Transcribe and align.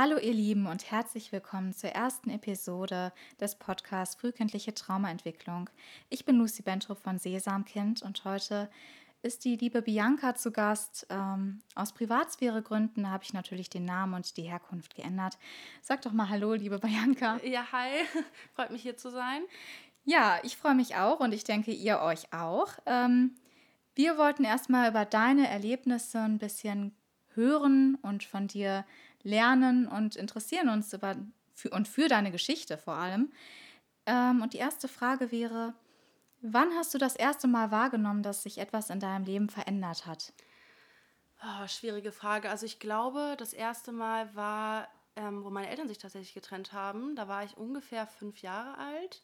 Hallo 0.00 0.16
ihr 0.16 0.32
Lieben 0.32 0.68
und 0.68 0.92
herzlich 0.92 1.32
willkommen 1.32 1.74
zur 1.74 1.90
ersten 1.90 2.30
Episode 2.30 3.12
des 3.40 3.56
Podcasts 3.56 4.14
Frühkindliche 4.14 4.72
Traumaentwicklung. 4.72 5.68
Ich 6.08 6.24
bin 6.24 6.36
Lucy 6.36 6.62
Bentrup 6.62 7.00
von 7.00 7.18
Sesamkind 7.18 8.02
und 8.02 8.24
heute 8.24 8.70
ist 9.22 9.44
die 9.44 9.56
liebe 9.56 9.82
Bianca 9.82 10.36
zu 10.36 10.52
Gast. 10.52 11.08
Ähm, 11.10 11.62
aus 11.74 11.94
Privatsphäregründen 11.94 13.10
habe 13.10 13.24
ich 13.24 13.32
natürlich 13.32 13.70
den 13.70 13.86
Namen 13.86 14.14
und 14.14 14.36
die 14.36 14.42
Herkunft 14.42 14.94
geändert. 14.94 15.36
Sag 15.82 16.02
doch 16.02 16.12
mal 16.12 16.28
Hallo, 16.28 16.54
liebe 16.54 16.78
Bianca. 16.78 17.40
Ja, 17.42 17.66
hi. 17.72 17.90
Freut 18.54 18.70
mich 18.70 18.82
hier 18.82 18.96
zu 18.96 19.10
sein. 19.10 19.42
Ja, 20.04 20.38
ich 20.44 20.56
freue 20.56 20.76
mich 20.76 20.94
auch 20.94 21.18
und 21.18 21.34
ich 21.34 21.42
denke, 21.42 21.72
ihr 21.72 21.98
euch 21.98 22.32
auch. 22.32 22.68
Ähm, 22.86 23.34
wir 23.96 24.16
wollten 24.16 24.44
erstmal 24.44 24.90
über 24.90 25.04
deine 25.04 25.48
Erlebnisse 25.48 26.20
ein 26.20 26.38
bisschen 26.38 26.94
hören 27.34 27.96
und 28.02 28.22
von 28.22 28.46
dir 28.46 28.84
lernen 29.22 29.86
und 29.88 30.16
interessieren 30.16 30.68
uns 30.68 30.92
über 30.92 31.16
für, 31.54 31.70
und 31.70 31.88
für 31.88 32.08
deine 32.08 32.30
Geschichte 32.30 32.78
vor 32.78 32.94
allem. 32.94 33.32
Ähm, 34.06 34.42
und 34.42 34.54
die 34.54 34.58
erste 34.58 34.88
Frage 34.88 35.32
wäre, 35.32 35.74
wann 36.40 36.72
hast 36.74 36.94
du 36.94 36.98
das 36.98 37.16
erste 37.16 37.48
Mal 37.48 37.70
wahrgenommen, 37.70 38.22
dass 38.22 38.42
sich 38.42 38.58
etwas 38.58 38.90
in 38.90 39.00
deinem 39.00 39.24
Leben 39.24 39.48
verändert 39.48 40.06
hat? 40.06 40.32
Oh, 41.42 41.66
schwierige 41.66 42.12
Frage. 42.12 42.50
Also 42.50 42.66
ich 42.66 42.80
glaube, 42.80 43.36
das 43.38 43.52
erste 43.52 43.92
Mal 43.92 44.34
war, 44.34 44.88
ähm, 45.14 45.44
wo 45.44 45.50
meine 45.50 45.68
Eltern 45.68 45.88
sich 45.88 45.98
tatsächlich 45.98 46.34
getrennt 46.34 46.72
haben. 46.72 47.16
Da 47.16 47.28
war 47.28 47.44
ich 47.44 47.56
ungefähr 47.56 48.06
fünf 48.06 48.40
Jahre 48.42 48.78
alt. 48.78 49.22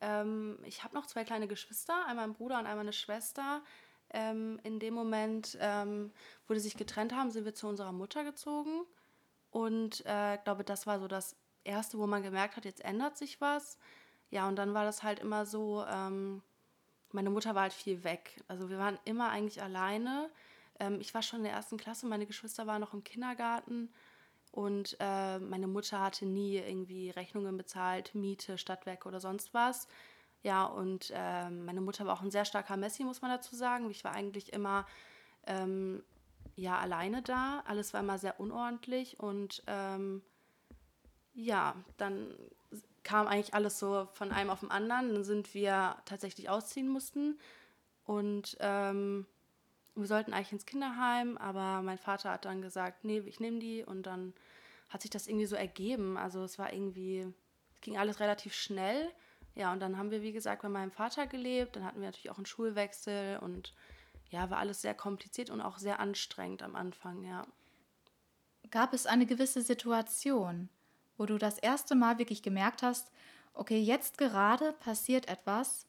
Ähm, 0.00 0.58
ich 0.64 0.82
habe 0.82 0.94
noch 0.94 1.06
zwei 1.06 1.24
kleine 1.24 1.46
Geschwister, 1.46 2.06
einmal 2.06 2.24
einen 2.24 2.34
Bruder 2.34 2.58
und 2.58 2.66
einmal 2.66 2.80
eine 2.80 2.92
Schwester. 2.92 3.62
Ähm, 4.10 4.60
in 4.64 4.78
dem 4.78 4.94
Moment, 4.94 5.56
ähm, 5.60 6.12
wo 6.46 6.54
die 6.54 6.60
sich 6.60 6.76
getrennt 6.76 7.14
haben, 7.14 7.30
sind 7.30 7.44
wir 7.44 7.54
zu 7.54 7.68
unserer 7.68 7.92
Mutter 7.92 8.24
gezogen. 8.24 8.84
Und 9.52 10.04
äh, 10.06 10.38
glaube, 10.42 10.64
das 10.64 10.86
war 10.86 10.98
so 10.98 11.06
das 11.06 11.36
Erste, 11.62 11.98
wo 11.98 12.06
man 12.06 12.22
gemerkt 12.22 12.56
hat, 12.56 12.64
jetzt 12.64 12.84
ändert 12.84 13.16
sich 13.16 13.40
was. 13.40 13.78
Ja, 14.30 14.48
und 14.48 14.56
dann 14.56 14.74
war 14.74 14.84
das 14.84 15.02
halt 15.02 15.20
immer 15.20 15.44
so, 15.46 15.84
ähm, 15.84 16.42
meine 17.12 17.30
Mutter 17.30 17.54
war 17.54 17.62
halt 17.62 17.74
viel 17.74 18.02
weg. 18.02 18.42
Also 18.48 18.70
wir 18.70 18.78
waren 18.78 18.98
immer 19.04 19.28
eigentlich 19.28 19.62
alleine. 19.62 20.30
Ähm, 20.80 21.00
ich 21.00 21.12
war 21.12 21.22
schon 21.22 21.40
in 21.40 21.44
der 21.44 21.52
ersten 21.52 21.76
Klasse, 21.76 22.06
meine 22.06 22.26
Geschwister 22.26 22.66
waren 22.66 22.80
noch 22.80 22.94
im 22.94 23.04
Kindergarten. 23.04 23.92
Und 24.52 24.96
äh, 25.00 25.38
meine 25.38 25.66
Mutter 25.66 26.00
hatte 26.00 26.24
nie 26.24 26.56
irgendwie 26.56 27.10
Rechnungen 27.10 27.56
bezahlt, 27.58 28.14
Miete, 28.14 28.56
Stadtwerke 28.56 29.06
oder 29.06 29.20
sonst 29.20 29.52
was. 29.52 29.86
Ja, 30.42 30.64
und 30.64 31.12
äh, 31.14 31.50
meine 31.50 31.82
Mutter 31.82 32.06
war 32.06 32.14
auch 32.14 32.22
ein 32.22 32.30
sehr 32.30 32.46
starker 32.46 32.78
Messi, 32.78 33.04
muss 33.04 33.20
man 33.20 33.30
dazu 33.30 33.54
sagen. 33.54 33.90
Ich 33.90 34.02
war 34.02 34.12
eigentlich 34.12 34.52
immer 34.52 34.86
ähm, 35.46 36.02
ja 36.56 36.78
alleine 36.78 37.22
da. 37.22 37.62
Alles 37.66 37.92
war 37.94 38.00
immer 38.00 38.18
sehr 38.18 38.38
unordentlich 38.40 39.18
und 39.20 39.62
ähm, 39.66 40.22
ja, 41.34 41.74
dann 41.96 42.34
kam 43.02 43.26
eigentlich 43.26 43.54
alles 43.54 43.78
so 43.78 44.08
von 44.12 44.32
einem 44.32 44.50
auf 44.50 44.60
den 44.60 44.70
anderen. 44.70 45.14
Dann 45.14 45.24
sind 45.24 45.54
wir 45.54 45.96
tatsächlich 46.04 46.48
ausziehen 46.50 46.88
mussten 46.88 47.38
und 48.04 48.56
ähm, 48.60 49.26
wir 49.94 50.06
sollten 50.06 50.32
eigentlich 50.32 50.52
ins 50.52 50.66
Kinderheim, 50.66 51.36
aber 51.36 51.82
mein 51.82 51.98
Vater 51.98 52.30
hat 52.30 52.44
dann 52.44 52.62
gesagt, 52.62 53.04
nee, 53.04 53.18
ich 53.20 53.40
nehme 53.40 53.58
die 53.58 53.84
und 53.84 54.04
dann 54.04 54.32
hat 54.88 55.02
sich 55.02 55.10
das 55.10 55.26
irgendwie 55.26 55.46
so 55.46 55.56
ergeben. 55.56 56.16
Also 56.16 56.42
es 56.44 56.58
war 56.58 56.72
irgendwie, 56.72 57.26
es 57.74 57.80
ging 57.80 57.98
alles 57.98 58.20
relativ 58.20 58.54
schnell. 58.54 59.10
Ja, 59.54 59.72
und 59.72 59.80
dann 59.80 59.98
haben 59.98 60.10
wir, 60.10 60.22
wie 60.22 60.32
gesagt, 60.32 60.62
bei 60.62 60.68
meinem 60.70 60.90
Vater 60.90 61.26
gelebt. 61.26 61.76
Dann 61.76 61.84
hatten 61.84 62.00
wir 62.00 62.08
natürlich 62.08 62.30
auch 62.30 62.38
einen 62.38 62.46
Schulwechsel 62.46 63.38
und 63.38 63.74
ja, 64.32 64.50
war 64.50 64.58
alles 64.58 64.82
sehr 64.82 64.94
kompliziert 64.94 65.50
und 65.50 65.60
auch 65.60 65.78
sehr 65.78 66.00
anstrengend 66.00 66.62
am 66.62 66.74
Anfang, 66.74 67.22
ja. 67.22 67.46
Gab 68.70 68.94
es 68.94 69.06
eine 69.06 69.26
gewisse 69.26 69.60
Situation, 69.60 70.70
wo 71.18 71.26
du 71.26 71.36
das 71.36 71.58
erste 71.58 71.94
Mal 71.94 72.18
wirklich 72.18 72.42
gemerkt 72.42 72.82
hast, 72.82 73.12
okay, 73.52 73.78
jetzt 73.78 74.16
gerade 74.16 74.72
passiert 74.72 75.28
etwas, 75.28 75.86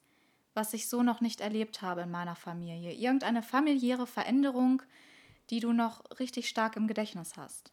was 0.54 0.74
ich 0.74 0.90
so 0.90 1.02
noch 1.02 1.22
nicht 1.22 1.40
erlebt 1.40 1.82
habe 1.82 2.02
in 2.02 2.12
meiner 2.12 2.36
Familie? 2.36 2.92
Irgendeine 2.92 3.42
familiäre 3.42 4.06
Veränderung, 4.06 4.84
die 5.50 5.62
du 5.62 5.72
noch 5.72 6.04
richtig 6.20 6.50
stark 6.50 6.76
im 6.76 6.88
Gedächtnis 6.88 7.38
hast? 7.38 7.72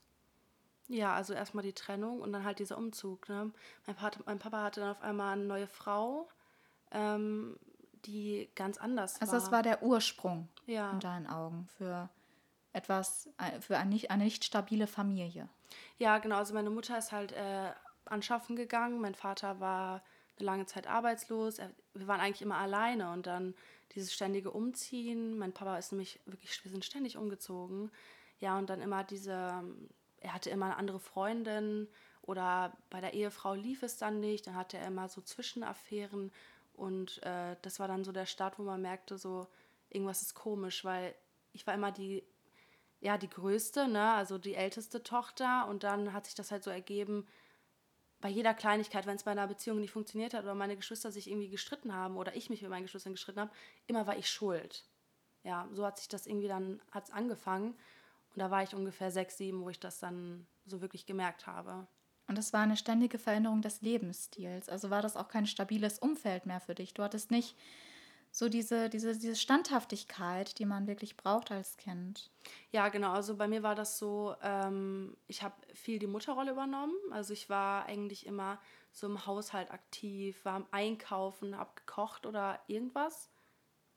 Ja, 0.87 1.15
also 1.15 1.35
erstmal 1.35 1.65
die 1.65 1.73
Trennung 1.73 2.21
und 2.21 2.33
dann 2.33 2.45
halt 2.45 2.61
dieser 2.61 2.79
Umzug. 2.79 3.29
Ne? 3.29 3.53
Mein, 3.87 3.97
Papa, 3.97 4.21
mein 4.25 4.39
Papa 4.39 4.63
hatte 4.63 4.81
dann 4.81 4.91
auf 4.91 5.03
einmal 5.03 5.33
eine 5.33 5.45
neue 5.45 5.67
Frau. 5.67 6.29
Ähm, 6.93 7.57
die 8.07 8.49
ganz 8.55 8.79
anders 8.79 9.15
also 9.21 9.27
war. 9.27 9.35
Also 9.35 9.45
das 9.47 9.53
war 9.53 9.63
der 9.63 9.83
Ursprung 9.83 10.49
ja. 10.67 10.91
in 10.91 11.01
deinen 11.01 11.27
Augen 11.27 11.69
für 11.77 12.09
etwas, 12.73 13.29
äh, 13.39 13.61
für 13.61 13.79
eine 13.79 13.91
nicht, 13.91 14.11
eine 14.11 14.25
nicht 14.25 14.45
stabile 14.45 14.87
Familie. 14.87 15.49
Ja, 15.99 16.19
genau. 16.19 16.37
Also 16.37 16.55
meine 16.55 16.71
Mutter 16.71 16.99
ist 16.99 17.13
halt 17.13 17.33
äh, 17.33 17.71
anschaffen 18.05 18.57
gegangen. 18.57 19.01
Mein 19.01 19.15
Vater 19.15 19.61
war 19.61 20.03
eine 20.39 20.47
lange 20.47 20.67
Zeit 20.67 20.87
arbeitslos. 20.87 21.59
Wir 21.95 22.07
waren 22.07 22.21
eigentlich 22.21 22.43
immer 22.43 22.59
alleine 22.59 23.13
und 23.13 23.27
dann 23.27 23.55
dieses 23.95 24.13
ständige 24.13 24.51
Umziehen. 24.51 25.39
Mein 25.39 25.53
Papa 25.53 25.79
ist 25.79 25.93
nämlich 25.93 26.21
wirklich, 26.27 26.63
wir 26.65 26.71
sind 26.71 26.85
ständig 26.85 27.17
umgezogen. 27.17 27.91
Ja, 28.39 28.57
und 28.59 28.71
dann 28.71 28.81
immer 28.81 29.05
diese, 29.05 29.63
er 30.21 30.35
hatte 30.35 30.51
immer 30.51 30.67
eine 30.67 30.77
andere 30.77 31.01
Freundin 31.01 31.89
oder 32.23 32.73
bei 32.91 33.01
der 33.01 33.15
Ehefrau 33.15 33.55
lief 33.55 33.83
es 33.83 33.97
dann 33.97 34.21
nicht. 34.21 34.47
Dann 34.47 34.55
hatte 34.55 34.79
er 34.79 34.87
immer 34.87 35.09
so 35.09 35.21
Zwischenaffären 35.21 36.33
und 36.81 37.23
äh, 37.25 37.57
das 37.61 37.79
war 37.79 37.89
dann 37.89 38.05
so 38.05 38.11
der 38.11 38.25
Start, 38.25 38.59
wo 38.59 38.63
man 38.63 38.81
merkte, 38.81 39.19
so 39.19 39.47
irgendwas 39.91 40.23
ist 40.23 40.35
komisch, 40.35 40.83
weil 40.83 41.15
ich 41.53 41.67
war 41.67 41.75
immer 41.75 41.93
die, 41.93 42.25
ja, 43.01 43.19
die 43.19 43.29
größte, 43.29 43.87
ne, 43.87 44.13
also 44.13 44.39
die 44.39 44.55
älteste 44.55 45.03
Tochter. 45.03 45.69
Und 45.69 45.85
dann 45.85 46.15
hat 46.15 46.25
sich 46.25 46.35
das 46.35 46.51
halt 46.51 46.65
so 46.65 46.71
ergeben, 46.71 47.27
bei 48.23 48.31
jeder 48.31 48.55
Kleinigkeit, 48.55 49.07
wenn 49.07 49.17
es 49.17 49.25
bei 49.25 49.31
einer 49.31 49.47
Beziehung 49.47 49.81
nicht 49.81 49.91
funktioniert 49.91 50.33
hat 50.33 50.45
oder 50.45 50.55
meine 50.55 50.77
Geschwister 50.77 51.13
sich 51.13 51.29
irgendwie 51.31 51.51
gestritten 51.51 51.95
haben 51.95 52.17
oder 52.17 52.35
ich 52.35 52.49
mich 52.49 52.63
mit 52.63 52.71
meinen 52.71 52.85
Geschwistern 52.85 53.13
gestritten 53.13 53.41
habe, 53.41 53.53
immer 53.87 54.07
war 54.07 54.17
ich 54.17 54.31
schuld. 54.31 54.87
Ja, 55.45 55.69
so 55.73 55.85
hat 55.85 55.99
sich 55.99 56.09
das 56.09 56.27
irgendwie 56.27 56.49
dann 56.49 56.81
hat's 56.93 57.11
angefangen. 57.11 57.73
Und 58.35 58.39
da 58.39 58.51
war 58.51 58.63
ich 58.63 58.75
ungefähr 58.75 59.11
sechs, 59.11 59.37
sieben, 59.37 59.63
wo 59.63 59.69
ich 59.69 59.81
das 59.81 59.99
dann 59.99 60.47
so 60.65 60.81
wirklich 60.81 61.05
gemerkt 61.05 61.47
habe. 61.47 61.87
Und 62.31 62.39
das 62.39 62.53
war 62.53 62.61
eine 62.61 62.77
ständige 62.77 63.19
Veränderung 63.19 63.61
des 63.61 63.83
Lebensstils. 63.83 64.69
Also 64.69 64.89
war 64.89 65.03
das 65.03 65.17
auch 65.17 65.27
kein 65.27 65.49
stabiles 65.49 65.99
Umfeld 65.99 66.47
mehr 66.47 66.61
für 66.61 66.77
dich. 66.77 66.95
Du 66.95 67.03
hattest 67.03 67.33
nicht 67.33 67.57
so 68.31 68.49
diese, 68.49 68.89
diese, 68.89 69.19
diese 69.19 69.35
Standhaftigkeit, 69.35 70.57
die 70.61 70.65
man 70.65 70.87
wirklich 70.87 71.17
braucht 71.17 71.51
als 71.51 71.77
Kind. 71.77 72.31
Ja, 72.71 72.89
genau. 72.89 73.11
Also 73.11 73.37
bei 73.37 73.49
mir 73.49 73.65
war 73.65 73.75
das 73.75 73.99
so, 73.99 74.37
ähm, 74.45 75.17
ich 75.27 75.43
habe 75.43 75.57
viel 75.75 75.99
die 75.99 76.07
Mutterrolle 76.07 76.53
übernommen. 76.53 76.95
Also 77.11 77.33
ich 77.33 77.51
war 77.51 77.87
eigentlich 77.87 78.27
immer 78.27 78.61
so 78.93 79.09
im 79.09 79.27
Haushalt 79.27 79.73
aktiv, 79.73 80.45
war 80.45 80.55
am 80.55 80.67
Einkaufen, 80.71 81.59
habe 81.59 81.73
gekocht 81.75 82.27
oder 82.27 82.61
irgendwas. 82.69 83.29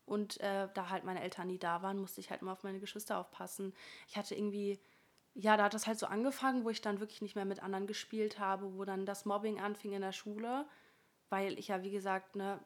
Und 0.06 0.40
äh, 0.40 0.70
da 0.74 0.90
halt 0.90 1.04
meine 1.04 1.22
Eltern 1.22 1.46
nie 1.46 1.60
da 1.60 1.84
waren, 1.84 2.00
musste 2.00 2.20
ich 2.20 2.32
halt 2.32 2.42
immer 2.42 2.54
auf 2.54 2.64
meine 2.64 2.80
Geschwister 2.80 3.20
aufpassen. 3.20 3.76
Ich 4.08 4.18
hatte 4.18 4.34
irgendwie 4.34 4.80
ja, 5.36 5.58
da 5.58 5.64
hat 5.66 5.74
das 5.74 5.88
halt 5.88 6.00
so 6.00 6.06
angefangen, 6.06 6.64
wo 6.64 6.70
ich 6.70 6.82
dann 6.82 7.00
wirklich 7.00 7.22
nicht 7.22 7.36
mehr 7.36 7.46
mit 7.46 7.62
anderen 7.62 7.88
gespielt 7.88 8.40
habe, 8.40 8.76
wo 8.78 8.86
dann 8.86 9.06
das 9.06 9.26
Mobbing 9.26 9.60
anfing 9.60 9.94
in 9.94 10.02
der 10.02 10.12
Schule, 10.12 10.66
weil 11.30 11.58
ich 11.58 11.70
ja, 11.70 11.84
wie 11.84 11.92
gesagt, 11.92 12.36
ne, 12.36 12.60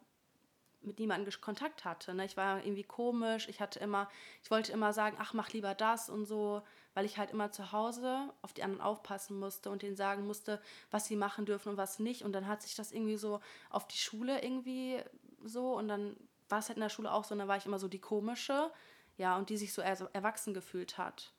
mit 0.82 1.00
niemandem 1.00 1.32
Kontakt 1.42 1.86
hatte. 1.86 2.14
Ne? 2.14 2.26
Ich 2.26 2.38
war 2.38 2.64
irgendwie 2.64 2.84
komisch, 2.84 3.48
ich 3.50 3.60
hatte 3.62 3.80
immer, 3.80 4.10
ich 4.44 4.52
wollte 4.52 4.72
immer 4.72 4.94
sagen, 4.94 5.18
ach, 5.20 5.34
mach 5.34 5.50
lieber 5.52 5.76
das 5.76 6.10
und 6.10 6.26
so, 6.26 6.62
weil 6.94 7.06
ich 7.06 7.18
halt 7.18 7.32
immer 7.32 7.52
zu 7.52 7.72
Hause 7.72 8.34
auf 8.42 8.54
die 8.54 8.64
anderen 8.64 8.82
aufpassen 8.82 9.40
musste 9.40 9.70
und 9.70 9.82
denen 9.82 9.96
sagen 9.96 10.26
musste, 10.26 10.62
was 10.92 11.06
sie 11.06 11.16
machen 11.16 11.46
dürfen 11.46 11.70
und 11.70 11.78
was 11.78 12.00
nicht. 12.00 12.24
Und 12.24 12.34
dann 12.34 12.48
hat 12.48 12.62
sich 12.62 12.76
das 12.76 12.92
irgendwie 12.92 13.18
so 13.18 13.40
auf 13.70 13.88
die 13.88 13.98
Schule 13.98 14.44
irgendwie 14.44 15.02
so 15.44 15.78
und 15.78 15.88
dann 15.88 16.16
war 16.50 16.60
es 16.60 16.70
halt 16.70 16.78
in 16.78 16.82
der 16.84 16.90
Schule 16.90 17.12
auch 17.12 17.24
so, 17.24 17.34
und 17.34 17.40
dann 17.40 17.48
war 17.48 17.58
ich 17.58 17.66
immer 17.66 17.80
so 17.80 17.88
die 17.88 18.00
komische, 18.00 18.72
ja, 19.18 19.38
und 19.38 19.50
die 19.50 19.58
sich 19.58 19.74
so 19.74 19.82
erwachsen 19.82 20.54
gefühlt 20.54 20.98
hat. 20.98 21.34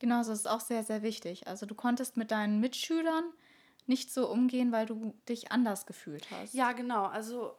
Genau, 0.00 0.18
das 0.18 0.28
ist 0.28 0.48
auch 0.48 0.60
sehr, 0.60 0.82
sehr 0.82 1.02
wichtig. 1.02 1.46
Also 1.46 1.66
du 1.66 1.74
konntest 1.74 2.16
mit 2.16 2.30
deinen 2.30 2.58
Mitschülern 2.58 3.24
nicht 3.86 4.12
so 4.12 4.28
umgehen, 4.28 4.72
weil 4.72 4.86
du 4.86 5.14
dich 5.28 5.52
anders 5.52 5.86
gefühlt 5.86 6.26
hast. 6.30 6.54
Ja, 6.54 6.72
genau. 6.72 7.04
Also 7.04 7.54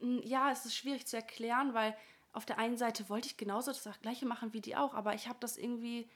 ja, 0.00 0.50
es 0.50 0.66
ist 0.66 0.76
schwierig 0.76 1.06
zu 1.06 1.16
erklären, 1.16 1.74
weil 1.74 1.96
auf 2.32 2.44
der 2.44 2.58
einen 2.58 2.76
Seite 2.76 3.08
wollte 3.08 3.28
ich 3.28 3.36
genauso 3.36 3.72
das 3.72 4.00
gleiche 4.00 4.26
machen 4.26 4.52
wie 4.52 4.60
die 4.60 4.76
auch, 4.76 4.94
aber 4.94 5.14
ich 5.14 5.28
habe 5.28 5.38
das 5.40 5.56
irgendwie 5.56 6.08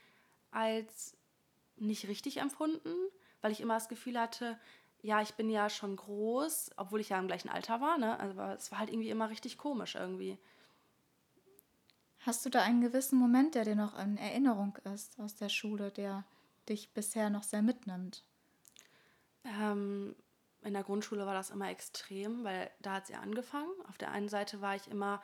als 0.50 1.16
nicht 1.76 2.08
richtig 2.08 2.38
empfunden, 2.38 2.94
weil 3.40 3.52
ich 3.52 3.60
immer 3.60 3.74
das 3.74 3.88
Gefühl 3.88 4.18
hatte, 4.18 4.58
ja, 5.02 5.22
ich 5.22 5.34
bin 5.34 5.50
ja 5.50 5.70
schon 5.70 5.94
groß, 5.94 6.72
obwohl 6.76 7.00
ich 7.00 7.10
ja 7.10 7.18
im 7.18 7.28
gleichen 7.28 7.48
Alter 7.48 7.80
war, 7.80 7.98
ne? 7.98 8.18
Aber 8.18 8.42
also, 8.42 8.56
es 8.56 8.72
war 8.72 8.78
halt 8.78 8.90
irgendwie 8.90 9.10
immer 9.10 9.30
richtig 9.30 9.58
komisch 9.58 9.94
irgendwie. 9.94 10.38
Hast 12.26 12.44
du 12.44 12.50
da 12.50 12.62
einen 12.62 12.80
gewissen 12.80 13.20
Moment, 13.20 13.54
der 13.54 13.64
dir 13.64 13.76
noch 13.76 13.96
in 13.96 14.16
Erinnerung 14.16 14.76
ist 14.92 15.16
aus 15.20 15.36
der 15.36 15.48
Schule, 15.48 15.92
der 15.92 16.24
dich 16.68 16.90
bisher 16.90 17.30
noch 17.30 17.44
sehr 17.44 17.62
mitnimmt? 17.62 18.24
Ähm, 19.44 20.16
in 20.62 20.72
der 20.72 20.82
Grundschule 20.82 21.24
war 21.24 21.34
das 21.34 21.50
immer 21.50 21.70
extrem, 21.70 22.42
weil 22.42 22.68
da 22.80 22.94
hat 22.94 23.04
es 23.04 23.10
ja 23.10 23.20
angefangen. 23.20 23.70
Auf 23.88 23.96
der 23.96 24.10
einen 24.10 24.28
Seite 24.28 24.60
war 24.60 24.74
ich 24.74 24.88
immer, 24.88 25.22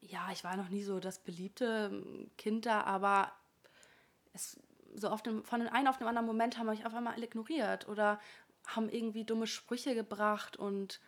ja, 0.00 0.28
ich 0.30 0.44
war 0.44 0.56
noch 0.56 0.68
nie 0.68 0.84
so 0.84 1.00
das 1.00 1.18
beliebte 1.18 2.28
Kind 2.38 2.66
da, 2.66 2.82
aber 2.82 3.32
es, 4.32 4.60
so 4.94 5.08
auf 5.08 5.24
dem, 5.24 5.42
von 5.42 5.58
dem 5.58 5.70
einen 5.70 5.88
auf 5.88 5.98
den 5.98 6.06
anderen 6.06 6.28
Moment 6.28 6.56
haben 6.56 6.68
mich 6.68 6.86
auf 6.86 6.94
einmal 6.94 7.20
ignoriert 7.20 7.88
oder 7.88 8.20
haben 8.64 8.88
irgendwie 8.88 9.24
dumme 9.24 9.48
Sprüche 9.48 9.96
gebracht 9.96 10.56
und 10.56 11.00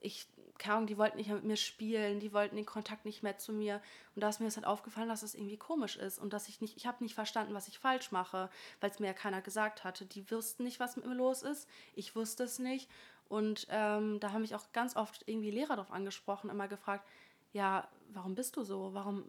ich, 0.00 0.26
Ahnung, 0.64 0.86
die 0.86 0.98
wollten 0.98 1.16
nicht 1.16 1.28
mehr 1.28 1.36
mit 1.36 1.44
mir 1.44 1.56
spielen, 1.56 2.20
die 2.20 2.32
wollten 2.32 2.56
den 2.56 2.66
Kontakt 2.66 3.04
nicht 3.04 3.22
mehr 3.22 3.38
zu 3.38 3.52
mir. 3.52 3.80
Und 4.14 4.22
da 4.22 4.28
ist 4.28 4.40
mir 4.40 4.46
das 4.46 4.56
halt 4.56 4.66
aufgefallen, 4.66 5.08
dass 5.08 5.22
es 5.22 5.32
das 5.32 5.38
irgendwie 5.38 5.56
komisch 5.56 5.96
ist 5.96 6.18
und 6.18 6.32
dass 6.32 6.48
ich 6.48 6.60
nicht, 6.60 6.76
ich 6.76 6.86
habe 6.86 7.02
nicht 7.02 7.14
verstanden, 7.14 7.54
was 7.54 7.68
ich 7.68 7.78
falsch 7.78 8.12
mache, 8.12 8.50
weil 8.80 8.90
es 8.90 8.98
mir 8.98 9.06
ja 9.06 9.12
keiner 9.12 9.42
gesagt 9.42 9.84
hatte. 9.84 10.06
Die 10.06 10.30
wussten 10.30 10.64
nicht, 10.64 10.80
was 10.80 10.96
mit 10.96 11.06
mir 11.06 11.14
los 11.14 11.42
ist. 11.42 11.68
Ich 11.94 12.16
wusste 12.16 12.44
es 12.44 12.58
nicht. 12.58 12.90
Und 13.28 13.66
ähm, 13.70 14.20
da 14.20 14.32
haben 14.32 14.42
mich 14.42 14.54
auch 14.54 14.72
ganz 14.72 14.96
oft 14.96 15.24
irgendwie 15.26 15.50
Lehrer 15.50 15.76
darauf 15.76 15.90
angesprochen, 15.90 16.50
immer 16.50 16.68
gefragt, 16.68 17.06
ja, 17.52 17.88
warum 18.12 18.34
bist 18.34 18.56
du 18.56 18.62
so? 18.62 18.94
Warum, 18.94 19.24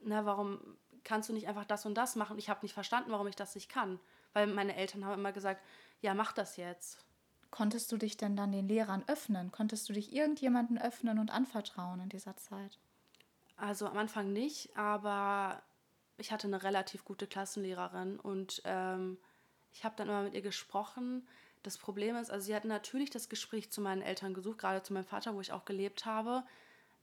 na, 0.00 0.24
warum 0.24 0.60
kannst 1.04 1.28
du 1.28 1.32
nicht 1.32 1.48
einfach 1.48 1.64
das 1.64 1.84
und 1.84 1.94
das 1.94 2.16
machen? 2.16 2.38
Ich 2.38 2.48
habe 2.48 2.60
nicht 2.62 2.72
verstanden, 2.72 3.10
warum 3.10 3.26
ich 3.26 3.36
das 3.36 3.54
nicht 3.54 3.68
kann. 3.68 4.00
Weil 4.32 4.46
meine 4.46 4.76
Eltern 4.76 5.04
haben 5.04 5.18
immer 5.18 5.32
gesagt, 5.32 5.62
ja, 6.00 6.14
mach 6.14 6.32
das 6.32 6.56
jetzt. 6.56 7.04
Konntest 7.52 7.92
du 7.92 7.98
dich 7.98 8.16
denn 8.16 8.34
dann 8.34 8.50
den 8.50 8.66
Lehrern 8.66 9.04
öffnen? 9.06 9.52
Konntest 9.52 9.86
du 9.86 9.92
dich 9.92 10.14
irgendjemanden 10.14 10.78
öffnen 10.78 11.18
und 11.18 11.30
anvertrauen 11.30 12.00
in 12.00 12.08
dieser 12.08 12.34
Zeit? 12.38 12.78
Also 13.56 13.86
am 13.86 13.98
Anfang 13.98 14.32
nicht, 14.32 14.74
aber 14.74 15.62
ich 16.16 16.32
hatte 16.32 16.46
eine 16.46 16.62
relativ 16.62 17.04
gute 17.04 17.26
Klassenlehrerin 17.26 18.18
und 18.18 18.62
ähm, 18.64 19.18
ich 19.70 19.84
habe 19.84 19.94
dann 19.96 20.08
immer 20.08 20.22
mit 20.22 20.32
ihr 20.32 20.40
gesprochen. 20.40 21.28
Das 21.62 21.76
Problem 21.76 22.16
ist, 22.16 22.30
also 22.30 22.46
sie 22.46 22.56
hat 22.56 22.64
natürlich 22.64 23.10
das 23.10 23.28
Gespräch 23.28 23.70
zu 23.70 23.82
meinen 23.82 24.00
Eltern 24.00 24.32
gesucht, 24.32 24.58
gerade 24.58 24.82
zu 24.82 24.94
meinem 24.94 25.04
Vater, 25.04 25.34
wo 25.34 25.40
ich 25.42 25.52
auch 25.52 25.66
gelebt 25.66 26.06
habe. 26.06 26.44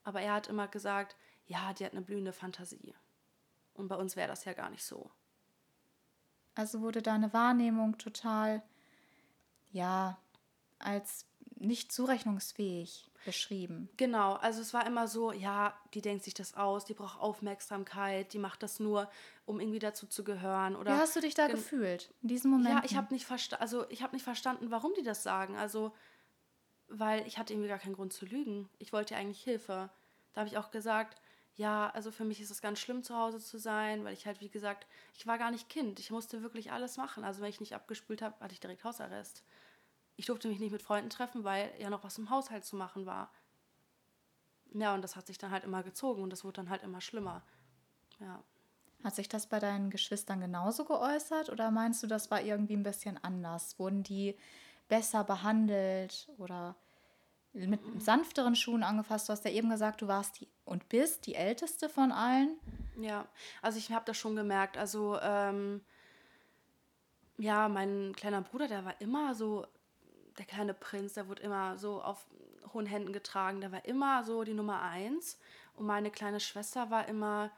Aber 0.02 0.20
er 0.20 0.34
hat 0.34 0.48
immer 0.48 0.66
gesagt, 0.66 1.16
ja, 1.46 1.72
die 1.74 1.84
hat 1.84 1.92
eine 1.92 2.02
blühende 2.02 2.32
Fantasie. 2.32 2.92
Und 3.74 3.86
bei 3.86 3.94
uns 3.94 4.16
wäre 4.16 4.28
das 4.28 4.44
ja 4.44 4.52
gar 4.52 4.70
nicht 4.70 4.84
so. 4.84 5.12
Also 6.56 6.80
wurde 6.80 7.02
deine 7.02 7.32
Wahrnehmung 7.32 7.98
total, 7.98 8.62
ja, 9.70 10.18
als 10.80 11.26
nicht 11.56 11.92
zurechnungsfähig 11.92 13.10
beschrieben. 13.24 13.90
Genau, 13.98 14.34
also 14.34 14.62
es 14.62 14.72
war 14.72 14.86
immer 14.86 15.06
so, 15.06 15.30
ja, 15.32 15.78
die 15.92 16.00
denkt 16.00 16.24
sich 16.24 16.32
das 16.32 16.54
aus, 16.54 16.86
die 16.86 16.94
braucht 16.94 17.20
Aufmerksamkeit, 17.20 18.32
die 18.32 18.38
macht 18.38 18.62
das 18.62 18.80
nur, 18.80 19.10
um 19.44 19.60
irgendwie 19.60 19.78
dazu 19.78 20.06
zu 20.06 20.24
gehören. 20.24 20.74
Oder 20.74 20.96
Wie 20.96 21.00
hast 21.00 21.16
du 21.16 21.20
dich 21.20 21.34
da 21.34 21.48
gefühlt 21.48 22.12
in 22.22 22.28
diesem 22.28 22.50
Moment? 22.50 22.76
Ja, 22.76 22.82
ich 22.84 22.96
habe 22.96 23.12
nicht, 23.12 23.26
versta 23.26 23.56
also, 23.56 23.84
hab 23.84 24.12
nicht 24.12 24.22
verstanden, 24.22 24.70
warum 24.70 24.94
die 24.94 25.02
das 25.02 25.22
sagen. 25.22 25.56
Also, 25.56 25.94
weil 26.88 27.26
ich 27.26 27.38
hatte 27.38 27.52
irgendwie 27.52 27.68
gar 27.68 27.78
keinen 27.78 27.94
Grund 27.94 28.12
zu 28.12 28.24
lügen. 28.24 28.68
Ich 28.78 28.92
wollte 28.92 29.14
ja 29.14 29.20
eigentlich 29.20 29.42
Hilfe. 29.42 29.90
Da 30.32 30.40
habe 30.40 30.48
ich 30.48 30.56
auch 30.56 30.70
gesagt, 30.70 31.20
ja, 31.56 31.90
also 31.90 32.10
für 32.10 32.24
mich 32.24 32.40
ist 32.40 32.50
es 32.50 32.62
ganz 32.62 32.78
schlimm, 32.78 33.02
zu 33.02 33.14
Hause 33.14 33.38
zu 33.38 33.58
sein, 33.58 34.02
weil 34.04 34.14
ich 34.14 34.26
halt, 34.26 34.40
wie 34.40 34.48
gesagt, 34.48 34.86
ich 35.14 35.26
war 35.26 35.36
gar 35.36 35.50
nicht 35.50 35.68
Kind. 35.68 36.00
Ich 36.00 36.10
musste 36.10 36.42
wirklich 36.42 36.72
alles 36.72 36.96
machen. 36.96 37.22
Also 37.22 37.42
wenn 37.42 37.50
ich 37.50 37.60
nicht 37.60 37.74
abgespült 37.74 38.22
habe, 38.22 38.40
hatte 38.40 38.54
ich 38.54 38.60
direkt 38.60 38.82
Hausarrest. 38.84 39.44
Ich 40.20 40.26
durfte 40.26 40.48
mich 40.48 40.60
nicht 40.60 40.70
mit 40.70 40.82
Freunden 40.82 41.08
treffen, 41.08 41.44
weil 41.44 41.72
ja 41.78 41.88
noch 41.88 42.04
was 42.04 42.18
im 42.18 42.28
Haushalt 42.28 42.66
zu 42.66 42.76
machen 42.76 43.06
war. 43.06 43.32
Ja, 44.74 44.94
und 44.94 45.00
das 45.00 45.16
hat 45.16 45.26
sich 45.26 45.38
dann 45.38 45.50
halt 45.50 45.64
immer 45.64 45.82
gezogen 45.82 46.22
und 46.22 46.28
das 46.28 46.44
wurde 46.44 46.56
dann 46.56 46.68
halt 46.68 46.82
immer 46.82 47.00
schlimmer. 47.00 47.42
Ja. 48.18 48.44
Hat 49.02 49.14
sich 49.14 49.30
das 49.30 49.46
bei 49.46 49.58
deinen 49.58 49.88
Geschwistern 49.88 50.42
genauso 50.42 50.84
geäußert 50.84 51.48
oder 51.48 51.70
meinst 51.70 52.02
du, 52.02 52.06
das 52.06 52.30
war 52.30 52.42
irgendwie 52.42 52.74
ein 52.74 52.82
bisschen 52.82 53.16
anders? 53.24 53.78
Wurden 53.78 54.02
die 54.02 54.36
besser 54.88 55.24
behandelt 55.24 56.28
oder 56.36 56.76
mit 57.54 57.80
sanfteren 58.02 58.56
Schuhen 58.56 58.82
angefasst? 58.82 59.26
Du 59.26 59.32
hast 59.32 59.46
ja 59.46 59.52
eben 59.52 59.70
gesagt, 59.70 60.02
du 60.02 60.06
warst 60.06 60.38
die 60.38 60.48
und 60.66 60.90
bist 60.90 61.26
die 61.26 61.34
älteste 61.34 61.88
von 61.88 62.12
allen. 62.12 62.58
Ja, 63.00 63.26
also 63.62 63.78
ich 63.78 63.90
habe 63.90 64.04
das 64.04 64.18
schon 64.18 64.36
gemerkt. 64.36 64.76
Also 64.76 65.18
ähm, 65.22 65.80
ja, 67.38 67.70
mein 67.70 68.14
kleiner 68.14 68.42
Bruder, 68.42 68.68
der 68.68 68.84
war 68.84 69.00
immer 69.00 69.34
so 69.34 69.66
der 70.40 70.46
kleine 70.46 70.72
Prinz, 70.72 71.12
der 71.12 71.28
wurde 71.28 71.42
immer 71.42 71.76
so 71.76 72.00
auf 72.00 72.26
hohen 72.72 72.86
Händen 72.86 73.12
getragen, 73.12 73.60
der 73.60 73.72
war 73.72 73.84
immer 73.84 74.24
so 74.24 74.42
die 74.42 74.54
Nummer 74.54 74.80
eins. 74.80 75.38
Und 75.74 75.84
meine 75.84 76.10
kleine 76.10 76.40
Schwester 76.40 76.90
war 76.90 77.06
immer, 77.08 77.50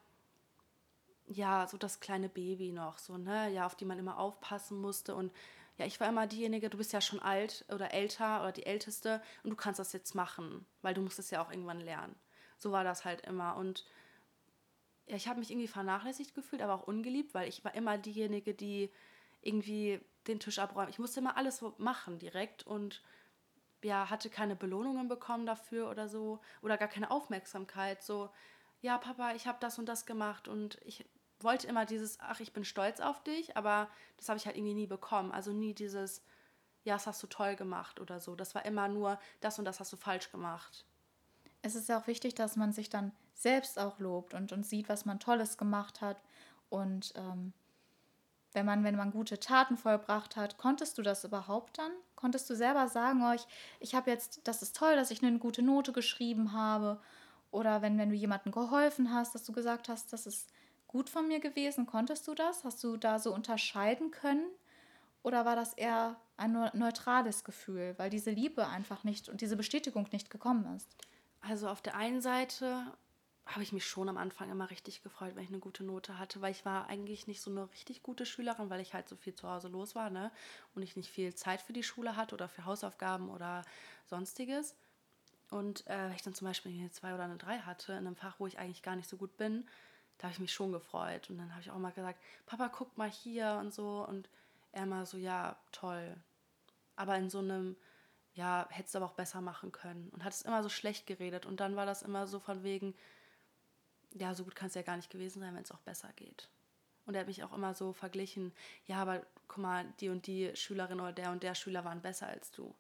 ja, 1.29 1.69
so 1.69 1.77
das 1.77 2.01
kleine 2.01 2.29
Baby 2.29 2.73
noch, 2.73 2.99
so, 2.99 3.17
ne, 3.17 3.51
ja, 3.53 3.67
auf 3.67 3.77
die 3.77 3.85
man 3.85 4.01
immer 4.01 4.19
aufpassen 4.19 4.81
musste. 4.81 5.15
Und 5.15 5.33
ja, 5.79 5.87
ich 5.87 6.01
war 6.01 6.09
immer 6.09 6.27
diejenige, 6.27 6.71
du 6.71 6.77
bist 6.77 6.93
ja 6.93 7.01
schon 7.01 7.21
alt 7.21 7.65
oder 7.73 7.95
älter 7.95 8.41
oder 8.41 8.51
die 8.51 8.67
Älteste 8.67 9.23
und 9.45 9.51
du 9.51 9.57
kannst 9.57 9.79
das 9.79 9.93
jetzt 9.93 10.17
machen, 10.17 10.67
weil 10.83 10.95
du 10.95 11.03
musst 11.03 11.21
es 11.21 11.31
ja 11.31 11.41
auch 11.41 11.53
irgendwann 11.53 11.81
lernen. 11.81 12.17
So 12.59 12.73
war 12.73 12.83
das 12.83 13.05
halt 13.05 13.21
immer. 13.27 13.55
Und 13.55 13.87
ja, 15.07 15.15
ich 15.15 15.29
habe 15.29 15.39
mich 15.39 15.53
irgendwie 15.53 15.69
vernachlässigt 15.69 16.35
gefühlt, 16.35 16.63
aber 16.63 16.75
auch 16.75 16.89
ungeliebt, 16.89 17.33
weil 17.33 17.49
ich 17.49 17.65
war 17.65 17.77
immer 17.77 17.97
diejenige, 17.97 18.55
die 18.55 18.91
irgendwie 19.41 20.01
den 20.27 20.41
Tisch 20.41 20.59
abräumen. 20.59 20.91
Ich 20.91 20.99
musste 20.99 21.21
immer 21.21 21.37
alles 21.37 21.63
machen 21.79 22.19
direkt 22.19 22.67
und 22.67 23.03
ja, 23.83 24.11
hatte 24.11 24.31
keine 24.31 24.55
Belohnungen 24.57 25.09
bekommen 25.09 25.47
dafür 25.47 25.91
oder 25.91 26.09
so 26.09 26.41
oder 26.63 26.77
gar 26.79 26.89
keine 26.89 27.11
Aufmerksamkeit. 27.11 28.03
So, 28.03 28.31
ja, 28.81 28.99
Papa, 28.99 29.35
ich 29.35 29.47
habe 29.47 29.59
das 29.61 29.79
und 29.79 29.87
das 29.87 30.07
gemacht 30.07 30.49
und 30.49 30.79
ich 30.85 31.05
wollte 31.41 31.67
immer 31.67 31.85
dieses, 31.85 32.21
ach, 32.21 32.41
ich 32.41 32.53
bin 32.53 32.65
stolz 32.65 33.01
auf 33.01 33.23
dich, 33.25 33.57
aber 33.57 33.89
das 34.17 34.29
habe 34.29 34.39
ich 34.39 34.47
halt 34.47 34.57
irgendwie 34.57 34.75
nie 34.75 34.87
bekommen. 34.87 35.33
Also 35.33 35.53
nie 35.53 35.75
dieses, 35.75 36.23
ja, 36.85 36.95
das 36.95 37.07
hast 37.07 37.23
du 37.23 37.27
toll 37.27 37.57
gemacht 37.57 38.01
oder 38.01 38.21
so. 38.21 38.37
Das 38.37 38.55
war 38.55 38.65
immer 38.65 38.89
nur, 38.89 39.19
das 39.41 39.59
und 39.59 39.65
das 39.65 39.81
hast 39.81 39.93
du 39.93 39.97
falsch 39.97 40.31
gemacht. 40.31 40.85
Es 41.63 41.75
ist 41.75 41.89
ja 41.89 42.01
auch 42.01 42.07
wichtig, 42.07 42.35
dass 42.35 42.57
man 42.57 42.73
sich 42.73 42.91
dann 42.91 43.13
selbst 43.35 43.79
auch 43.79 43.99
lobt 43.99 44.35
und, 44.35 44.53
und 44.53 44.65
sieht, 44.65 44.89
was 44.89 45.05
man 45.05 45.21
Tolles 45.21 45.59
gemacht 45.59 46.01
hat 46.01 46.21
und 46.69 47.13
ähm, 47.17 47.53
wenn 48.55 48.67
man, 48.67 48.85
wenn 48.85 48.97
man 48.97 49.11
gute 49.11 49.41
Taten 49.41 49.77
vollbracht 49.77 50.37
hat, 50.37 50.59
konntest 50.59 50.99
du 50.99 51.03
das 51.03 51.25
überhaupt 51.25 51.79
dann? 51.79 51.93
Konntest 52.17 52.49
du 52.51 52.55
selber 52.55 52.89
sagen, 52.89 53.25
euch, 53.25 53.43
oh, 53.45 53.77
ich 53.81 53.95
habe 53.95 54.11
jetzt, 54.11 54.41
das 54.45 54.63
ist 54.63 54.77
toll, 54.77 54.97
dass 54.97 55.11
ich 55.11 55.23
eine 55.23 55.39
gute 55.39 55.63
Note 55.63 55.93
geschrieben 55.93 56.53
habe? 56.53 57.01
Oder 57.51 57.83
wenn, 57.83 57.99
wenn 57.99 58.11
du 58.11 58.17
jemandem 58.17 58.53
geholfen 58.53 59.13
hast, 59.13 59.35
dass 59.35 59.45
du 59.45 59.53
gesagt 59.53 59.89
hast, 59.89 60.13
das 60.13 60.27
ist 60.27 60.51
gut 60.87 61.09
von 61.11 61.29
mir 61.29 61.41
gewesen, 61.41 61.87
konntest 61.87 62.27
du 62.29 62.35
das? 62.35 62.65
Hast 62.65 62.83
du 62.85 62.97
da 62.97 63.19
so 63.19 63.35
unterscheiden 63.35 64.11
können? 64.11 64.47
Oder 65.23 65.45
war 65.45 65.57
das 65.57 65.75
eher 65.75 66.17
ein 66.37 66.53
neutrales 66.75 67.45
Gefühl, 67.45 67.95
weil 67.97 68.11
diese 68.11 68.31
Liebe 68.31 68.67
einfach 68.67 69.05
nicht 69.05 69.29
und 69.29 69.41
diese 69.41 69.57
Bestätigung 69.57 70.09
nicht 70.13 70.31
gekommen 70.31 70.75
ist? 70.77 70.97
Also 71.41 71.69
auf 71.69 71.83
der 71.83 71.97
einen 71.97 72.21
Seite 72.21 72.85
habe 73.47 73.63
ich 73.63 73.73
mich 73.73 73.85
schon 73.85 74.09
am 74.09 74.17
Anfang 74.17 74.51
immer 74.51 74.71
richtig 74.71 75.03
gefreut, 75.03 75.35
wenn 75.35 75.43
ich 75.43 75.51
eine 75.51 75.59
gute 75.59 75.83
Note 75.83 76.19
hatte, 76.19 76.41
weil 76.41 76.53
ich 76.53 76.65
war 76.65 76.87
eigentlich 76.87 77.27
nicht 77.27 77.41
so 77.41 77.51
eine 77.51 77.71
richtig 77.73 78.03
gute 78.03 78.25
Schülerin, 78.25 78.71
weil 78.71 78.81
ich 78.81 78.95
halt 78.95 79.09
so 79.09 79.17
viel 79.17 79.35
zu 79.35 79.49
Hause 79.49 79.69
los 79.69 79.95
war, 79.95 80.11
ne? 80.11 80.31
Und 80.75 80.83
ich 80.83 80.97
nicht 80.97 81.11
viel 81.11 81.35
Zeit 81.35 81.61
für 81.61 81.73
die 81.73 81.83
Schule 81.83 82.17
hatte 82.17 82.35
oder 82.35 82.49
für 82.49 82.65
Hausaufgaben 82.65 83.31
oder 83.31 83.65
sonstiges. 84.07 84.77
Und 85.51 85.87
äh, 85.87 86.07
wenn 86.07 86.15
ich 86.15 86.23
dann 86.23 86.35
zum 86.35 86.47
Beispiel 86.47 86.73
eine 86.73 86.91
2 86.91 87.15
oder 87.15 87.25
eine 87.25 87.37
3 87.37 87.59
hatte 87.61 87.93
in 87.93 88.07
einem 88.07 88.17
Fach, 88.17 88.37
wo 88.39 88.47
ich 88.47 88.59
eigentlich 88.59 88.83
gar 88.83 88.97
nicht 88.97 89.09
so 89.09 89.17
gut 89.17 89.37
bin, 89.37 89.67
da 90.19 90.25
habe 90.25 90.33
ich 90.33 90.41
mich 90.41 90.53
schon 90.53 90.73
gefreut. 90.73 91.29
Und 91.29 91.39
dann 91.39 91.51
habe 91.51 91.61
ich 91.61 91.71
auch 91.71 91.79
mal 91.79 91.93
gesagt, 91.93 92.23
Papa, 92.47 92.69
guck 92.69 92.97
mal 92.97 93.11
hier 93.11 93.59
und 93.61 93.75
so. 93.75 94.07
Und 94.09 94.31
er 94.71 94.87
mal 94.87 95.05
so, 95.05 95.19
ja, 95.19 95.57
toll. 95.73 96.17
Aber 96.97 97.17
in 97.17 97.29
so 97.29 97.41
einem, 97.41 97.77
ja, 98.35 98.67
hättest 98.71 98.95
du 98.95 98.99
aber 98.99 99.07
auch 99.07 99.15
besser 99.15 99.41
machen 99.41 99.73
können. 99.73 100.09
Und 100.11 100.25
hat 100.25 100.33
es 100.33 100.43
immer 100.43 100.63
so 100.63 100.69
schlecht 100.69 101.07
geredet. 101.07 101.45
Und 101.45 101.61
dann 101.61 101.77
war 101.77 101.87
das 101.87 102.03
immer 102.03 102.27
so 102.27 102.39
von 102.39 102.63
wegen, 102.63 102.95
ja, 104.15 104.35
so 104.35 104.45
gut 104.45 104.55
kann 104.55 104.69
es 104.69 104.75
ja 104.75 104.83
gar 104.83 104.97
nicht 104.97 105.11
gewesen 105.11 105.41
sein, 105.41 105.55
wenn 105.55 105.63
es 105.63 105.73
auch 105.73 105.81
besser 105.81 106.11
geht. 106.17 106.49
Und 107.07 107.15
er 107.15 107.21
hat 107.21 107.27
mich 107.27 107.43
auch 107.43 107.53
immer 107.53 107.75
so 107.75 107.93
verglichen, 107.93 108.53
ja, 108.87 108.97
aber 109.03 109.27
guck 109.49 109.59
mal, 109.59 109.85
die 110.01 110.09
und 110.09 110.27
die 110.27 110.55
Schülerin 110.55 111.01
oder 111.01 111.13
der 111.13 111.31
und 111.31 111.43
der 111.43 111.55
Schüler 111.55 111.85
waren 111.85 112.01
besser 112.01 112.29
als 112.29 112.51
du. 112.53 112.75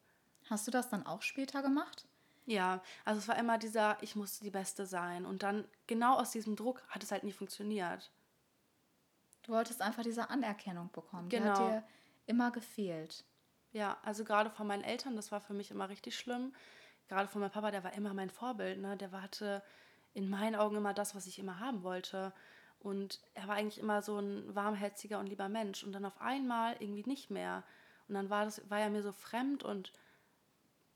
Hast 0.48 0.66
du 0.66 0.70
das 0.70 0.88
dann 0.88 1.06
auch 1.06 1.22
später 1.22 1.62
gemacht? 1.62 2.06
Ja, 2.46 2.82
also 3.04 3.20
es 3.20 3.28
war 3.28 3.36
immer 3.38 3.58
dieser, 3.58 4.02
ich 4.02 4.16
musste 4.16 4.44
die 4.44 4.50
Beste 4.50 4.86
sein. 4.86 5.26
Und 5.26 5.42
dann 5.42 5.64
genau 5.86 6.18
aus 6.18 6.30
diesem 6.30 6.56
Druck 6.56 6.82
hat 6.88 7.02
es 7.02 7.12
halt 7.12 7.24
nie 7.24 7.32
funktioniert. 7.32 8.10
Du 9.42 9.52
wolltest 9.52 9.82
einfach 9.82 10.02
diese 10.02 10.30
Anerkennung 10.30 10.90
bekommen. 10.92 11.28
Genau. 11.28 11.44
Die 11.44 11.50
hat 11.50 11.58
genau. 11.58 11.70
dir 11.70 11.84
immer 12.26 12.50
gefehlt. 12.50 13.24
Ja, 13.72 13.98
also 14.02 14.24
gerade 14.24 14.50
von 14.50 14.66
meinen 14.66 14.84
Eltern, 14.84 15.16
das 15.16 15.32
war 15.32 15.40
für 15.40 15.54
mich 15.54 15.70
immer 15.70 15.88
richtig 15.88 16.16
schlimm. 16.16 16.54
Gerade 17.08 17.28
von 17.28 17.40
meinem 17.40 17.50
Papa, 17.50 17.70
der 17.70 17.84
war 17.84 17.92
immer 17.94 18.14
mein 18.14 18.30
Vorbild. 18.30 18.80
Ne? 18.80 18.96
Der 18.96 19.10
hatte 19.12 19.62
in 20.14 20.28
meinen 20.28 20.56
Augen 20.56 20.76
immer 20.76 20.94
das, 20.94 21.14
was 21.14 21.26
ich 21.26 21.38
immer 21.38 21.60
haben 21.60 21.82
wollte. 21.82 22.32
Und 22.80 23.20
er 23.34 23.48
war 23.48 23.56
eigentlich 23.56 23.78
immer 23.78 24.02
so 24.02 24.18
ein 24.18 24.54
warmherziger 24.54 25.18
und 25.18 25.26
lieber 25.26 25.48
Mensch. 25.48 25.84
Und 25.84 25.92
dann 25.92 26.04
auf 26.04 26.20
einmal 26.20 26.76
irgendwie 26.80 27.04
nicht 27.06 27.30
mehr. 27.30 27.62
Und 28.08 28.14
dann 28.14 28.30
war, 28.30 28.44
das, 28.44 28.68
war 28.68 28.80
er 28.80 28.90
mir 28.90 29.02
so 29.02 29.12
fremd 29.12 29.62
und 29.62 29.92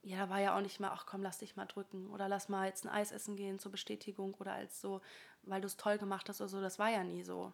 ja, 0.02 0.18
da 0.18 0.30
war 0.30 0.40
ja 0.40 0.56
auch 0.56 0.61
nicht 0.61 0.78
mal, 0.78 0.90
ach 0.92 1.06
komm, 1.06 1.23
lass 1.23 1.38
dich 1.38 1.56
mal 1.56 1.66
drücken 1.66 2.08
oder 2.11 2.28
lass 2.28 2.49
mal 2.49 2.66
jetzt 2.66 2.85
ein 2.85 2.92
Eis 2.92 3.11
essen 3.11 3.35
gehen 3.35 3.58
zur 3.58 3.73
Bestätigung 3.73 4.35
oder 4.35 4.52
als 4.52 4.80
so, 4.80 5.00
weil 5.42 5.61
du 5.61 5.66
es 5.66 5.76
toll 5.76 5.99
gemacht 5.99 6.28
hast 6.28 6.40
oder 6.40 6.49
so. 6.49 6.61
Das 6.61 6.78
war 6.78 6.90
ja 6.90 7.02
nie 7.02 7.25
so. 7.25 7.52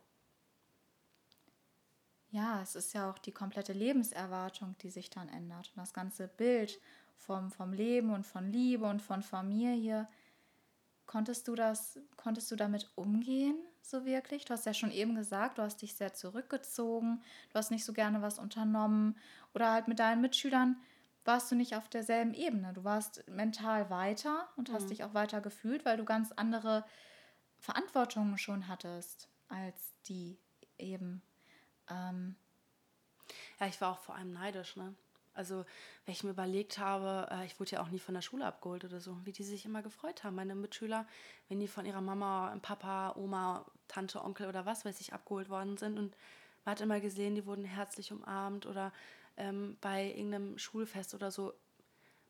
Ja, 2.30 2.62
es 2.62 2.74
ist 2.74 2.92
ja 2.92 3.10
auch 3.10 3.18
die 3.18 3.32
komplette 3.32 3.72
Lebenserwartung, 3.72 4.76
die 4.82 4.90
sich 4.90 5.10
dann 5.10 5.28
ändert. 5.28 5.68
Und 5.74 5.80
das 5.80 5.94
ganze 5.94 6.28
Bild 6.28 6.80
vom, 7.16 7.50
vom 7.50 7.72
Leben 7.72 8.12
und 8.12 8.26
von 8.26 8.50
Liebe 8.50 8.86
und 8.86 9.00
von 9.00 9.22
Familie 9.22 10.08
Konntest 11.12 11.46
du 11.46 11.54
das, 11.54 12.00
konntest 12.16 12.50
du 12.50 12.56
damit 12.56 12.90
umgehen, 12.94 13.58
so 13.82 14.06
wirklich? 14.06 14.46
Du 14.46 14.54
hast 14.54 14.64
ja 14.64 14.72
schon 14.72 14.90
eben 14.90 15.14
gesagt, 15.14 15.58
du 15.58 15.62
hast 15.62 15.82
dich 15.82 15.94
sehr 15.94 16.14
zurückgezogen, 16.14 17.22
du 17.50 17.54
hast 17.58 17.70
nicht 17.70 17.84
so 17.84 17.92
gerne 17.92 18.22
was 18.22 18.38
unternommen 18.38 19.18
oder 19.52 19.72
halt 19.72 19.88
mit 19.88 19.98
deinen 19.98 20.22
Mitschülern 20.22 20.80
warst 21.26 21.50
du 21.50 21.54
nicht 21.54 21.76
auf 21.76 21.90
derselben 21.90 22.32
Ebene. 22.32 22.72
Du 22.72 22.82
warst 22.82 23.28
mental 23.28 23.90
weiter 23.90 24.48
und 24.56 24.72
hast 24.72 24.84
mhm. 24.84 24.88
dich 24.88 25.04
auch 25.04 25.12
weiter 25.12 25.42
gefühlt, 25.42 25.84
weil 25.84 25.98
du 25.98 26.06
ganz 26.06 26.32
andere 26.32 26.82
Verantwortungen 27.58 28.38
schon 28.38 28.66
hattest 28.66 29.28
als 29.48 29.92
die 30.08 30.38
eben. 30.78 31.20
Ähm 31.90 32.36
ja, 33.60 33.66
ich 33.66 33.78
war 33.82 33.92
auch 33.92 33.98
vor 33.98 34.14
allem 34.14 34.32
neidisch, 34.32 34.76
ne? 34.76 34.94
Also, 35.34 35.64
wenn 36.04 36.12
ich 36.12 36.24
mir 36.24 36.30
überlegt 36.30 36.78
habe, 36.78 37.28
äh, 37.30 37.46
ich 37.46 37.58
wurde 37.58 37.72
ja 37.72 37.82
auch 37.82 37.88
nie 37.88 37.98
von 37.98 38.14
der 38.14 38.22
Schule 38.22 38.44
abgeholt 38.44 38.84
oder 38.84 39.00
so, 39.00 39.16
wie 39.24 39.32
die 39.32 39.44
sich 39.44 39.64
immer 39.64 39.82
gefreut 39.82 40.24
haben, 40.24 40.36
meine 40.36 40.54
Mitschüler, 40.54 41.06
wenn 41.48 41.60
die 41.60 41.68
von 41.68 41.86
ihrer 41.86 42.00
Mama, 42.00 42.56
Papa, 42.60 43.14
Oma, 43.16 43.64
Tante, 43.88 44.22
Onkel 44.22 44.48
oder 44.48 44.66
was 44.66 44.84
weiß 44.84 45.00
ich 45.00 45.12
abgeholt 45.12 45.48
worden 45.48 45.76
sind. 45.78 45.98
Und 45.98 46.16
man 46.64 46.72
hat 46.72 46.80
immer 46.80 47.00
gesehen, 47.00 47.34
die 47.34 47.46
wurden 47.46 47.64
herzlich 47.64 48.12
umarmt 48.12 48.66
oder 48.66 48.92
ähm, 49.36 49.76
bei 49.80 50.08
irgendeinem 50.08 50.58
Schulfest 50.58 51.14
oder 51.14 51.30
so. 51.30 51.54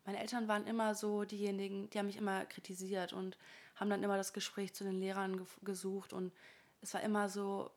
Meine 0.05 0.21
Eltern 0.21 0.49
waren 0.49 0.67
immer 0.67 0.95
so 0.95 1.25
diejenigen, 1.25 1.91
die 1.91 1.99
haben 1.99 2.07
mich 2.07 2.17
immer 2.17 2.45
kritisiert 2.47 3.13
und 3.13 3.37
haben 3.77 3.91
dann 3.91 4.03
immer 4.03 4.17
das 4.17 4.33
Gespräch 4.33 4.75
zu 4.75 4.85
den 4.85 5.01
Lehrern 5.01 5.37
ge 5.37 5.47
gesucht. 5.63 6.13
Und 6.13 6.33
es 6.81 6.95
war 6.95 7.03
immer 7.03 7.29
so 7.29 7.71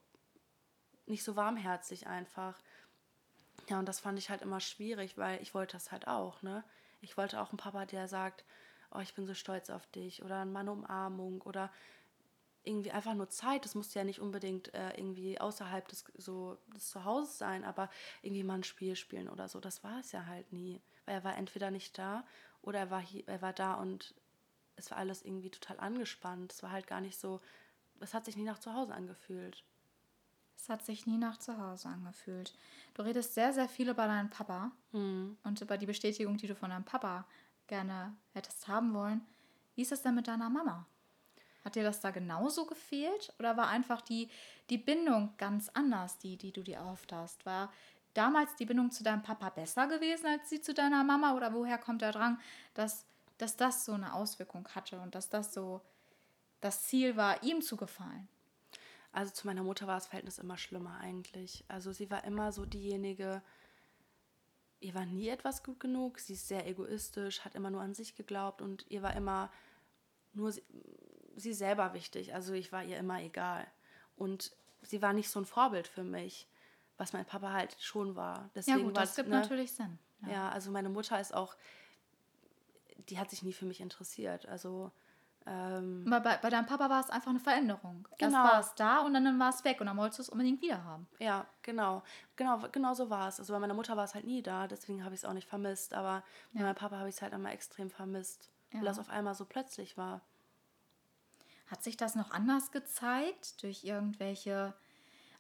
nicht 1.08 1.24
so 1.24 1.36
warmherzig 1.36 2.08
einfach. 2.08 2.60
Ja, 3.70 3.80
und 3.80 3.88
das 3.88 4.00
fand 4.00 4.20
ich 4.20 4.30
halt 4.30 4.42
immer 4.42 4.60
schwierig, 4.60 5.18
weil 5.18 5.42
ich 5.42 5.54
wollte 5.54 5.74
das 5.78 5.92
halt 5.92 6.08
auch, 6.08 6.42
ne? 6.42 6.64
Ich 7.02 7.18
wollte 7.18 7.42
auch 7.42 7.50
einen 7.50 7.58
Papa, 7.58 7.86
der 7.86 8.08
sagt, 8.08 8.44
oh, 8.92 9.00
ich 9.00 9.14
bin 9.14 9.26
so 9.28 9.34
stolz 9.34 9.70
auf 9.70 9.86
dich 9.88 10.24
oder 10.24 10.42
eine 10.42 10.72
Umarmung 10.72 11.42
oder 11.42 11.72
irgendwie 12.64 12.92
einfach 12.92 13.14
nur 13.14 13.30
Zeit. 13.30 13.66
Das 13.66 13.76
musste 13.76 14.00
ja 14.00 14.06
nicht 14.06 14.20
unbedingt 14.20 14.74
äh, 14.74 14.98
irgendwie 14.98 15.40
außerhalb 15.40 15.88
des, 15.88 16.06
so, 16.18 16.58
des 16.76 16.90
Zuhauses 16.90 17.38
sein, 17.38 17.64
aber 17.64 17.90
irgendwie 18.22 18.44
mal 18.44 18.56
ein 18.56 18.64
Spiel 18.64 18.96
spielen 18.96 19.30
oder 19.30 19.48
so. 19.48 19.60
Das 19.60 19.84
war 19.84 20.00
es 20.00 20.12
ja 20.12 20.26
halt 20.26 20.52
nie. 20.52 20.82
Weil 21.06 21.16
er 21.16 21.24
war 21.24 21.38
entweder 21.38 21.72
nicht 21.72 21.98
da 21.98 22.26
oder 22.62 22.80
er 22.80 22.92
war, 22.92 23.02
hier, 23.02 23.28
er 23.28 23.42
war 23.42 23.54
da 23.54 23.76
und 23.76 24.16
es 24.76 24.90
war 24.92 24.98
alles 24.98 25.22
irgendwie 25.22 25.52
total 25.52 25.80
angespannt. 25.80 26.52
Es 26.52 26.64
war 26.64 26.72
halt 26.72 26.88
gar 26.88 27.02
nicht 27.02 27.20
so, 27.20 27.40
es 28.00 28.14
hat 28.14 28.26
sich 28.26 28.36
nie 28.36 28.44
nach 28.44 28.60
Zuhause 28.60 28.94
angefühlt. 28.94 29.64
Es 30.58 30.70
hat 30.70 30.86
sich 30.86 31.06
nie 31.06 31.18
nach 31.18 31.38
zu 31.38 31.58
Hause 31.58 31.90
angefühlt. 31.90 32.54
Du 32.94 33.04
redest 33.04 33.34
sehr, 33.34 33.54
sehr 33.54 33.70
viel 33.70 33.90
über 33.90 34.08
deinen 34.08 34.30
Papa 34.30 34.72
mhm. 34.92 35.38
und 35.44 35.62
über 35.62 35.78
die 35.78 35.86
Bestätigung, 35.86 36.38
die 36.38 36.48
du 36.48 36.56
von 36.56 36.70
deinem 36.70 36.86
Papa 36.86 37.26
gerne 37.68 38.16
hättest 38.34 38.68
haben 38.68 38.94
wollen. 38.94 39.22
Wie 39.76 39.82
ist 39.82 39.92
es 39.92 40.02
denn 40.02 40.16
mit 40.16 40.28
deiner 40.28 40.50
Mama? 40.50 40.86
Hat 41.64 41.76
dir 41.76 41.84
das 41.84 42.00
da 42.00 42.12
genauso 42.12 42.66
gefehlt 42.66 43.34
oder 43.40 43.58
war 43.58 43.68
einfach 43.68 44.02
die, 44.02 44.30
die 44.70 44.78
Bindung 44.78 45.34
ganz 45.38 45.70
anders, 45.70 46.18
die, 46.20 46.38
die 46.38 46.52
du 46.52 46.62
dir 46.62 46.78
erhofft 46.78 47.12
hast? 47.12 47.46
War 47.46 47.72
damals 48.14 48.56
die 48.56 48.66
Bindung 48.66 48.92
zu 48.92 49.04
deinem 49.04 49.24
Papa 49.24 49.50
besser 49.50 49.88
gewesen 49.88 50.28
als 50.28 50.50
sie 50.50 50.62
zu 50.62 50.74
deiner 50.74 51.04
Mama 51.04 51.34
oder 51.36 51.54
woher 51.54 51.78
kommt 51.78 52.02
der 52.02 52.12
Drang, 52.12 52.40
dass, 52.74 53.06
dass 53.38 53.58
das 53.58 53.86
so 53.86 53.94
eine 53.94 54.14
Auswirkung 54.14 54.68
hatte 54.76 55.00
und 55.00 55.16
dass 55.16 55.30
das 55.30 55.54
so 55.54 55.82
das 56.62 56.84
Ziel 56.84 57.18
war, 57.18 57.44
ihm 57.44 57.62
zu 57.62 57.78
gefallen? 57.78 58.28
Also 59.16 59.32
zu 59.32 59.48
meiner 59.48 59.64
Mutter 59.64 59.88
war 59.88 59.96
das 59.96 60.08
Verhältnis 60.08 60.40
immer 60.40 60.58
schlimmer 60.58 61.00
eigentlich. 61.00 61.64
Also 61.70 61.94
sie 61.94 62.12
war 62.12 62.26
immer 62.26 62.52
so 62.52 62.66
diejenige, 62.66 63.42
ihr 64.82 64.94
war 64.94 65.06
nie 65.06 65.30
etwas 65.30 65.64
gut 65.64 65.80
genug, 65.80 66.20
sie 66.20 66.34
ist 66.34 66.50
sehr 66.50 66.68
egoistisch, 66.68 67.46
hat 67.46 67.56
immer 67.56 67.70
nur 67.70 67.80
an 67.80 67.94
sich 67.94 68.16
geglaubt 68.16 68.62
und 68.62 68.86
ihr 68.90 69.02
war 69.02 69.16
immer 69.16 69.50
nur 70.34 70.52
sie, 70.52 70.64
sie 71.38 71.54
selber 71.54 71.94
wichtig. 71.94 72.36
Also 72.36 72.52
ich 72.52 72.74
war 72.74 72.84
ihr 72.84 72.98
immer 72.98 73.22
egal. 73.22 73.66
Und 74.18 74.52
sie 74.82 75.02
war 75.02 75.14
nicht 75.14 75.30
so 75.30 75.40
ein 75.40 75.46
Vorbild 75.46 75.88
für 75.88 76.04
mich, 76.04 76.50
was 76.98 77.14
mein 77.14 77.26
Papa 77.26 77.54
halt 77.54 77.78
schon 77.80 78.18
war. 78.18 78.50
Deswegen 78.54 78.80
ja 78.80 78.84
gut, 78.84 78.98
das 78.98 79.16
gibt 79.16 79.30
ne, 79.30 79.40
natürlich 79.40 79.72
Sinn. 79.72 79.98
Ja. 80.24 80.30
ja, 80.30 80.50
also 80.50 80.72
meine 80.72 80.90
Mutter 80.90 81.22
ist 81.22 81.34
auch, 81.34 81.56
die 83.08 83.18
hat 83.18 83.30
sich 83.30 83.44
nie 83.44 83.54
für 83.54 83.66
mich 83.66 83.80
interessiert. 83.80 84.46
Also 84.48 84.92
ähm, 85.48 86.06
bei, 86.10 86.20
bei 86.20 86.50
deinem 86.50 86.66
Papa 86.66 86.90
war 86.90 87.02
es 87.02 87.10
einfach 87.10 87.30
eine 87.30 87.40
Veränderung. 87.40 88.08
Genau. 88.18 88.44
Erst 88.44 88.54
war 88.54 88.60
es 88.60 88.76
da 88.76 89.00
und 89.02 89.14
dann 89.14 89.40
war 89.40 89.50
es 89.50 89.64
weg 89.64 89.80
und 89.80 89.86
dann 89.86 89.98
wolltest 89.98 90.20
du 90.20 90.24
es 90.24 90.30
unbedingt 90.30 90.62
wieder 90.62 90.84
haben. 90.84 91.08
Ja, 91.20 91.46
genau. 91.62 92.02
Genau, 92.36 92.60
genau 92.72 92.94
so 92.96 93.10
war 93.12 93.28
es. 93.28 93.40
Also 93.40 93.54
bei 93.54 93.60
meiner 93.60 93.76
Mutter 93.76 93.96
war 93.96 94.06
es 94.06 94.16
halt 94.16 94.26
nie 94.26 94.42
da, 94.42 94.68
deswegen 94.68 95.04
habe 95.04 95.14
ich 95.14 95.22
es 95.22 95.26
auch 95.26 95.34
nicht 95.34 95.48
vermisst. 95.48 95.94
Aber 95.94 96.24
bei 96.54 96.62
meinem 96.62 96.76
Papa 96.76 96.98
habe 96.98 97.10
ich 97.10 97.16
es 97.16 97.22
halt 97.22 97.34
immer 97.34 97.52
extrem 97.52 97.92
vermisst, 97.92 98.50
ja. 98.72 98.80
weil 98.80 98.86
das 98.86 98.98
auf 98.98 99.10
einmal 99.10 99.36
so 99.36 99.46
plötzlich 99.46 99.98
war. 99.98 100.22
Hat 101.68 101.84
sich 101.84 101.96
das 101.96 102.16
noch 102.16 102.32
anders 102.32 102.72
gezeigt 102.72 103.62
durch 103.62 103.84
irgendwelche 103.84 104.74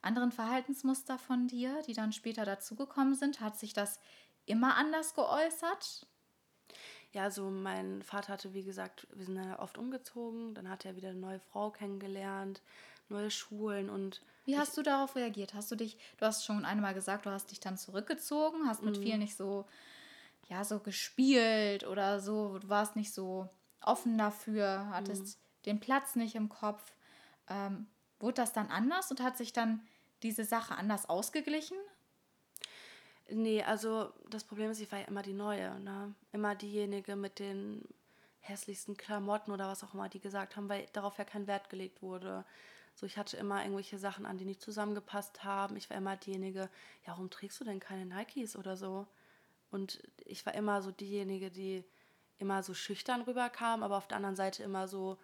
anderen 0.04 0.32
Verhaltensmuster 0.32 1.18
von 1.18 1.48
dir, 1.48 1.82
die 1.88 1.94
dann 1.94 2.14
später 2.14 2.46
dazugekommen 2.46 3.16
sind? 3.16 3.42
Hat 3.42 3.58
sich 3.58 3.74
das 3.74 4.00
immer 4.46 4.76
anders 4.76 5.16
geäußert? 5.16 6.08
Ja, 7.16 7.24
also 7.24 7.50
mein 7.50 8.02
Vater 8.02 8.34
hatte, 8.34 8.54
wie 8.54 8.64
gesagt, 8.64 9.08
wir 9.14 9.26
sind 9.26 9.38
ja 9.38 9.58
oft 9.60 9.78
umgezogen, 9.78 10.54
dann 10.54 10.70
hat 10.70 10.84
er 10.84 10.98
wieder 10.98 11.12
eine 11.12 11.20
neue 11.20 11.40
Frau 11.40 11.70
kennengelernt, 11.70 12.62
neue 13.08 13.32
Schulen 13.32 13.90
und. 13.90 14.22
Wie 14.44 14.58
hast 14.58 14.76
du 14.76 14.82
darauf 14.82 15.16
reagiert? 15.16 15.54
Hast 15.54 15.72
du 15.72 15.78
dich, 15.78 15.98
du 16.18 16.26
hast 16.26 16.44
schon 16.44 16.66
einmal 16.66 16.94
gesagt, 16.94 17.26
du 17.26 17.30
hast 17.30 17.52
dich 17.52 17.62
dann 17.62 17.78
zurückgezogen, 17.78 18.68
hast 18.68 18.84
mit 18.84 18.98
mhm. 18.98 19.02
vielen 19.02 19.20
nicht 19.20 19.38
so, 19.38 19.64
ja, 20.50 20.66
so 20.66 20.80
gespielt 20.80 21.88
oder 21.88 22.20
so, 22.20 22.60
du 22.60 22.68
warst 22.68 22.98
nicht 22.98 23.14
so 23.14 23.48
offen 23.82 24.18
dafür, 24.18 24.90
hattest 24.92 25.24
mhm. 25.24 25.64
den 25.68 25.80
Platz 25.80 26.18
nicht 26.18 26.36
im 26.36 26.50
Kopf. 26.50 26.84
Ähm, 27.48 27.88
wurde 28.20 28.42
das 28.42 28.52
dann 28.52 28.68
anders 28.68 29.10
und 29.10 29.24
hat 29.24 29.38
sich 29.38 29.54
dann 29.54 29.88
diese 30.22 30.44
Sache 30.44 30.76
anders 30.76 31.08
ausgeglichen? 31.08 31.78
Nee, 33.30 33.64
also 33.64 34.12
das 34.30 34.44
Problem 34.44 34.72
ist, 34.72 34.80
ich 34.82 34.92
war 34.92 35.00
ja 35.00 35.06
immer 35.06 35.24
die 35.24 35.34
Neue. 35.34 35.80
Ne? 35.80 36.14
Immer 36.32 36.56
diejenige 36.56 37.16
mit 37.16 37.40
den 37.40 37.82
hässlichsten 38.40 38.96
Klamotten 38.96 39.52
oder 39.52 39.68
was 39.68 39.84
auch 39.84 39.94
immer 39.94 40.10
die 40.10 40.20
gesagt 40.20 40.56
haben, 40.56 40.70
weil 40.70 40.86
darauf 40.94 41.18
ja 41.18 41.24
kein 41.24 41.48
Wert 41.48 41.70
gelegt 41.70 42.02
wurde. 42.02 42.46
So, 42.94 43.06
ich 43.06 43.18
hatte 43.18 43.38
immer 43.38 43.62
irgendwelche 43.62 43.98
Sachen 43.98 44.26
an, 44.26 44.38
die 44.38 44.46
nicht 44.46 44.62
zusammengepasst 44.62 45.44
haben. 45.44 45.76
Ich 45.76 45.90
war 45.90 45.98
immer 45.98 46.16
diejenige, 46.16 46.70
ja, 47.06 47.08
warum 47.08 47.30
trägst 47.30 47.60
du 47.60 47.66
denn 47.66 47.80
keine 47.80 48.06
Nikes 48.06 48.56
oder 48.56 48.78
so? 48.78 49.08
Und 49.72 50.02
ich 50.24 50.46
war 50.46 50.54
immer 50.54 50.82
so 50.82 50.92
diejenige, 50.92 51.50
die 51.50 51.84
immer 52.38 52.64
so 52.64 52.74
schüchtern 52.74 53.22
rüberkam, 53.22 53.84
aber 53.84 53.98
auf 53.98 54.08
der 54.08 54.18
anderen 54.18 54.36
Seite 54.36 54.64
immer 54.64 54.88
so, 54.88 55.18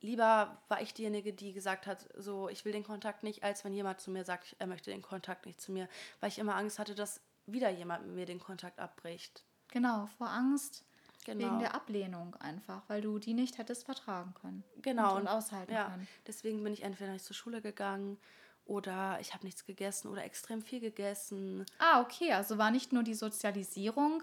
lieber 0.00 0.62
war 0.68 0.80
ich 0.80 0.94
diejenige, 0.94 1.32
die 1.32 1.52
gesagt 1.52 1.86
hat, 1.86 2.08
so, 2.16 2.48
ich 2.48 2.64
will 2.64 2.72
den 2.72 2.84
Kontakt 2.84 3.22
nicht, 3.22 3.42
als 3.42 3.64
wenn 3.64 3.72
jemand 3.72 4.00
zu 4.00 4.10
mir 4.10 4.24
sagt, 4.24 4.56
er 4.58 4.66
möchte 4.66 4.90
den 4.90 5.02
Kontakt 5.02 5.46
nicht 5.46 5.60
zu 5.60 5.72
mir, 5.72 5.88
weil 6.20 6.28
ich 6.28 6.38
immer 6.38 6.54
Angst 6.54 6.78
hatte, 6.78 6.94
dass 6.94 7.20
wieder 7.46 7.70
jemand 7.70 8.06
mit 8.06 8.14
mir 8.14 8.26
den 8.26 8.40
Kontakt 8.40 8.78
abbricht. 8.78 9.44
Genau, 9.68 10.06
vor 10.18 10.28
Angst 10.28 10.84
genau. 11.24 11.44
wegen 11.44 11.58
der 11.58 11.74
Ablehnung 11.74 12.34
einfach, 12.36 12.82
weil 12.88 13.00
du 13.00 13.18
die 13.18 13.34
nicht 13.34 13.58
hättest 13.58 13.84
vertragen 13.84 14.34
können. 14.34 14.64
Genau. 14.82 15.14
Und, 15.14 15.22
und 15.22 15.28
aushalten 15.28 15.72
ja, 15.72 15.90
können. 15.90 16.08
Deswegen 16.26 16.62
bin 16.62 16.72
ich 16.72 16.82
entweder 16.82 17.12
nicht 17.12 17.24
zur 17.24 17.36
Schule 17.36 17.60
gegangen 17.60 18.18
oder 18.64 19.18
ich 19.20 19.32
habe 19.34 19.44
nichts 19.44 19.64
gegessen 19.64 20.08
oder 20.08 20.24
extrem 20.24 20.62
viel 20.62 20.80
gegessen. 20.80 21.64
Ah, 21.78 22.00
okay, 22.00 22.32
also 22.32 22.58
war 22.58 22.70
nicht 22.70 22.92
nur 22.92 23.02
die 23.02 23.14
Sozialisierung 23.14 24.22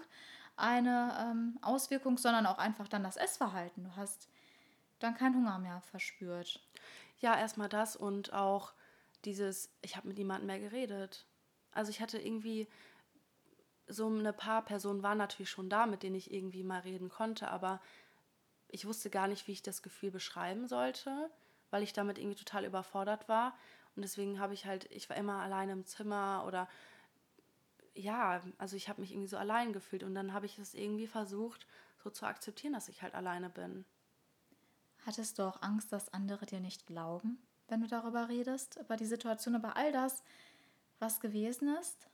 eine 0.56 1.16
ähm, 1.20 1.58
Auswirkung, 1.62 2.18
sondern 2.18 2.46
auch 2.46 2.58
einfach 2.58 2.88
dann 2.88 3.02
das 3.02 3.16
Essverhalten. 3.16 3.84
Du 3.84 3.96
hast 3.96 4.28
dann 4.98 5.14
keinen 5.14 5.36
Hunger 5.36 5.58
mehr 5.58 5.80
verspürt. 5.82 6.60
Ja, 7.18 7.38
erstmal 7.38 7.68
das 7.68 7.96
und 7.96 8.32
auch 8.32 8.74
dieses, 9.24 9.70
ich 9.82 9.96
habe 9.96 10.08
mit 10.08 10.18
niemandem 10.18 10.46
mehr 10.46 10.60
geredet. 10.60 11.26
Also 11.72 11.90
ich 11.90 12.00
hatte 12.00 12.18
irgendwie 12.18 12.68
so 13.86 14.06
eine 14.06 14.32
paar 14.32 14.64
Personen 14.64 15.02
waren 15.02 15.18
natürlich 15.18 15.50
schon 15.50 15.68
da, 15.68 15.86
mit 15.86 16.02
denen 16.02 16.16
ich 16.16 16.32
irgendwie 16.32 16.62
mal 16.62 16.80
reden 16.80 17.08
konnte, 17.08 17.48
aber 17.48 17.80
ich 18.68 18.86
wusste 18.86 19.10
gar 19.10 19.28
nicht, 19.28 19.46
wie 19.46 19.52
ich 19.52 19.62
das 19.62 19.82
Gefühl 19.82 20.10
beschreiben 20.10 20.66
sollte, 20.66 21.30
weil 21.70 21.82
ich 21.82 21.92
damit 21.92 22.18
irgendwie 22.18 22.36
total 22.36 22.64
überfordert 22.64 23.28
war. 23.28 23.56
Und 23.94 24.02
deswegen 24.02 24.40
habe 24.40 24.54
ich 24.54 24.66
halt, 24.66 24.90
ich 24.90 25.08
war 25.10 25.16
immer 25.16 25.40
alleine 25.40 25.72
im 25.72 25.86
Zimmer 25.86 26.44
oder 26.46 26.68
ja, 27.94 28.42
also 28.58 28.74
ich 28.74 28.88
habe 28.88 29.00
mich 29.00 29.12
irgendwie 29.12 29.28
so 29.28 29.36
allein 29.36 29.72
gefühlt 29.72 30.02
und 30.02 30.14
dann 30.14 30.32
habe 30.32 30.46
ich 30.46 30.58
es 30.58 30.74
irgendwie 30.74 31.06
versucht, 31.06 31.66
so 32.02 32.10
zu 32.10 32.26
akzeptieren, 32.26 32.72
dass 32.72 32.88
ich 32.88 33.02
halt 33.02 33.14
alleine 33.14 33.50
bin. 33.50 33.84
Hattest 35.06 35.38
du 35.38 35.42
auch 35.42 35.60
Angst, 35.62 35.92
dass 35.92 36.12
andere 36.12 36.46
dir 36.46 36.60
nicht 36.60 36.86
glauben, 36.86 37.38
wenn 37.68 37.80
du 37.80 37.86
darüber 37.86 38.28
redest, 38.28 38.76
über 38.76 38.96
die 38.96 39.06
Situation, 39.06 39.54
über 39.54 39.76
all 39.76 39.92
das, 39.92 40.22
was 40.98 41.20
gewesen 41.20 41.76
ist? 41.76 42.08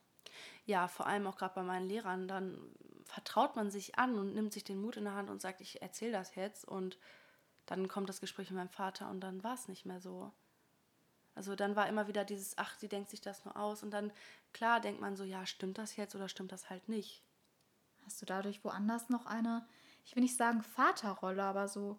Ja, 0.67 0.89
vor 0.89 1.07
allem 1.07 1.27
auch 1.27 1.37
gerade 1.37 1.55
bei 1.55 1.63
meinen 1.63 1.89
Lehrern. 1.89 2.29
Dann 2.29 2.59
vertraut 3.05 3.57
man 3.57 3.71
sich 3.71 3.99
an 3.99 4.17
und 4.17 4.35
nimmt 4.35 4.53
sich 4.53 4.65
den 4.65 4.81
Mut 4.81 4.97
in 4.97 5.05
der 5.05 5.15
Hand 5.15 5.31
und 5.31 5.41
sagt, 5.41 5.61
ich 5.61 5.83
erzähle 5.83 6.13
das 6.13 6.35
jetzt. 6.35 6.65
Und 6.65 6.99
dann 7.67 7.89
kommt 7.89 8.09
das 8.09 8.21
Gespräch 8.21 8.51
mit 8.51 8.59
meinem 8.59 8.69
Vater 8.69 9.09
und 9.09 9.21
dann 9.21 9.45
war 9.45 9.55
es 9.55 9.69
nicht 9.69 9.87
mehr 9.87 10.01
so. 10.01 10.33
Also 11.35 11.55
dann 11.55 11.77
war 11.77 11.89
immer 11.89 12.09
wieder 12.09 12.25
dieses, 12.25 12.59
ach, 12.59 12.77
sie 12.79 12.89
denkt 12.89 13.11
sich 13.11 13.21
das 13.21 13.45
nur 13.45 13.57
aus. 13.57 13.83
Und 13.83 13.93
dann, 13.93 14.13
klar, 14.53 14.81
denkt 14.81 15.01
man 15.01 15.17
so, 15.17 15.25
ja, 15.25 15.47
stimmt 15.47 15.79
das 15.79 15.97
jetzt 15.97 16.15
oder 16.15 16.29
stimmt 16.29 16.53
das 16.53 16.71
halt 16.71 16.89
nicht? 16.89 17.23
Hast 18.05 18.21
du 18.21 18.27
dadurch 18.27 18.65
woanders 18.65 19.09
noch 19.09 19.27
eine, 19.27 19.67
ich 20.05 20.17
will 20.17 20.23
nicht 20.23 20.37
sagen 20.37 20.63
Vaterrolle, 20.63 21.45
aber 21.45 21.69
so 21.69 21.97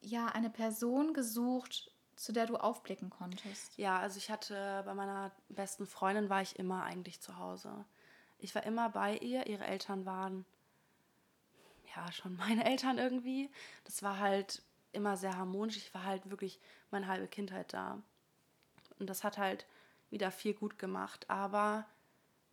ja 0.00 0.26
eine 0.26 0.50
Person 0.50 1.14
gesucht, 1.14 1.90
zu 2.16 2.32
der 2.32 2.46
du 2.46 2.56
aufblicken 2.56 3.10
konntest? 3.10 3.76
Ja, 3.76 3.98
also 3.98 4.18
ich 4.18 4.30
hatte 4.30 4.82
bei 4.84 4.94
meiner 4.94 5.30
besten 5.48 5.86
Freundin 5.86 6.28
war 6.28 6.42
ich 6.42 6.58
immer 6.58 6.82
eigentlich 6.82 7.20
zu 7.20 7.38
Hause. 7.38 7.84
Ich 8.38 8.54
war 8.54 8.64
immer 8.64 8.88
bei 8.90 9.16
ihr. 9.16 9.46
Ihre 9.46 9.66
Eltern 9.66 10.04
waren 10.06 10.44
ja 11.94 12.10
schon 12.12 12.36
meine 12.36 12.64
Eltern 12.64 12.98
irgendwie. 12.98 13.50
Das 13.84 14.02
war 14.02 14.18
halt 14.18 14.62
immer 14.92 15.16
sehr 15.16 15.36
harmonisch. 15.36 15.76
Ich 15.76 15.94
war 15.94 16.04
halt 16.04 16.28
wirklich 16.30 16.60
meine 16.90 17.06
halbe 17.06 17.28
Kindheit 17.28 17.72
da. 17.72 18.02
Und 18.98 19.08
das 19.08 19.24
hat 19.24 19.38
halt 19.38 19.66
wieder 20.10 20.30
viel 20.30 20.54
gut 20.54 20.78
gemacht. 20.78 21.28
Aber 21.28 21.86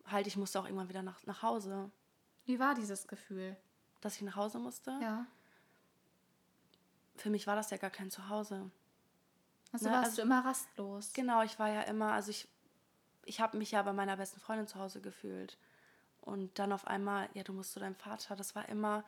halt, 0.04 0.26
ich 0.26 0.36
musste 0.36 0.60
auch 0.60 0.64
irgendwann 0.64 0.88
wieder 0.88 1.02
nach, 1.02 1.24
nach 1.26 1.42
Hause. 1.42 1.90
Wie 2.44 2.58
war 2.58 2.74
dieses 2.74 3.08
Gefühl? 3.08 3.56
Dass 4.00 4.16
ich 4.16 4.22
nach 4.22 4.36
Hause 4.36 4.58
musste? 4.58 4.96
Ja. 5.02 5.26
Für 7.16 7.30
mich 7.30 7.46
war 7.46 7.56
das 7.56 7.70
ja 7.70 7.76
gar 7.76 7.90
kein 7.90 8.10
Zuhause. 8.10 8.70
Also 9.72 9.86
ne? 9.86 9.92
warst 9.92 10.04
also, 10.04 10.16
du 10.16 10.22
immer 10.22 10.44
rastlos. 10.44 11.12
Genau, 11.12 11.42
ich 11.42 11.58
war 11.58 11.68
ja 11.68 11.82
immer, 11.82 12.12
also 12.12 12.30
ich, 12.30 12.48
ich 13.24 13.40
habe 13.40 13.58
mich 13.58 13.72
ja 13.72 13.82
bei 13.82 13.92
meiner 13.92 14.16
besten 14.16 14.40
Freundin 14.40 14.66
zu 14.66 14.78
Hause 14.78 15.00
gefühlt. 15.00 15.58
Und 16.20 16.58
dann 16.58 16.72
auf 16.72 16.86
einmal, 16.86 17.28
ja, 17.34 17.42
du 17.44 17.52
musst 17.52 17.72
zu 17.72 17.80
deinem 17.80 17.94
Vater. 17.94 18.36
Das 18.36 18.54
war 18.54 18.68
immer 18.68 19.04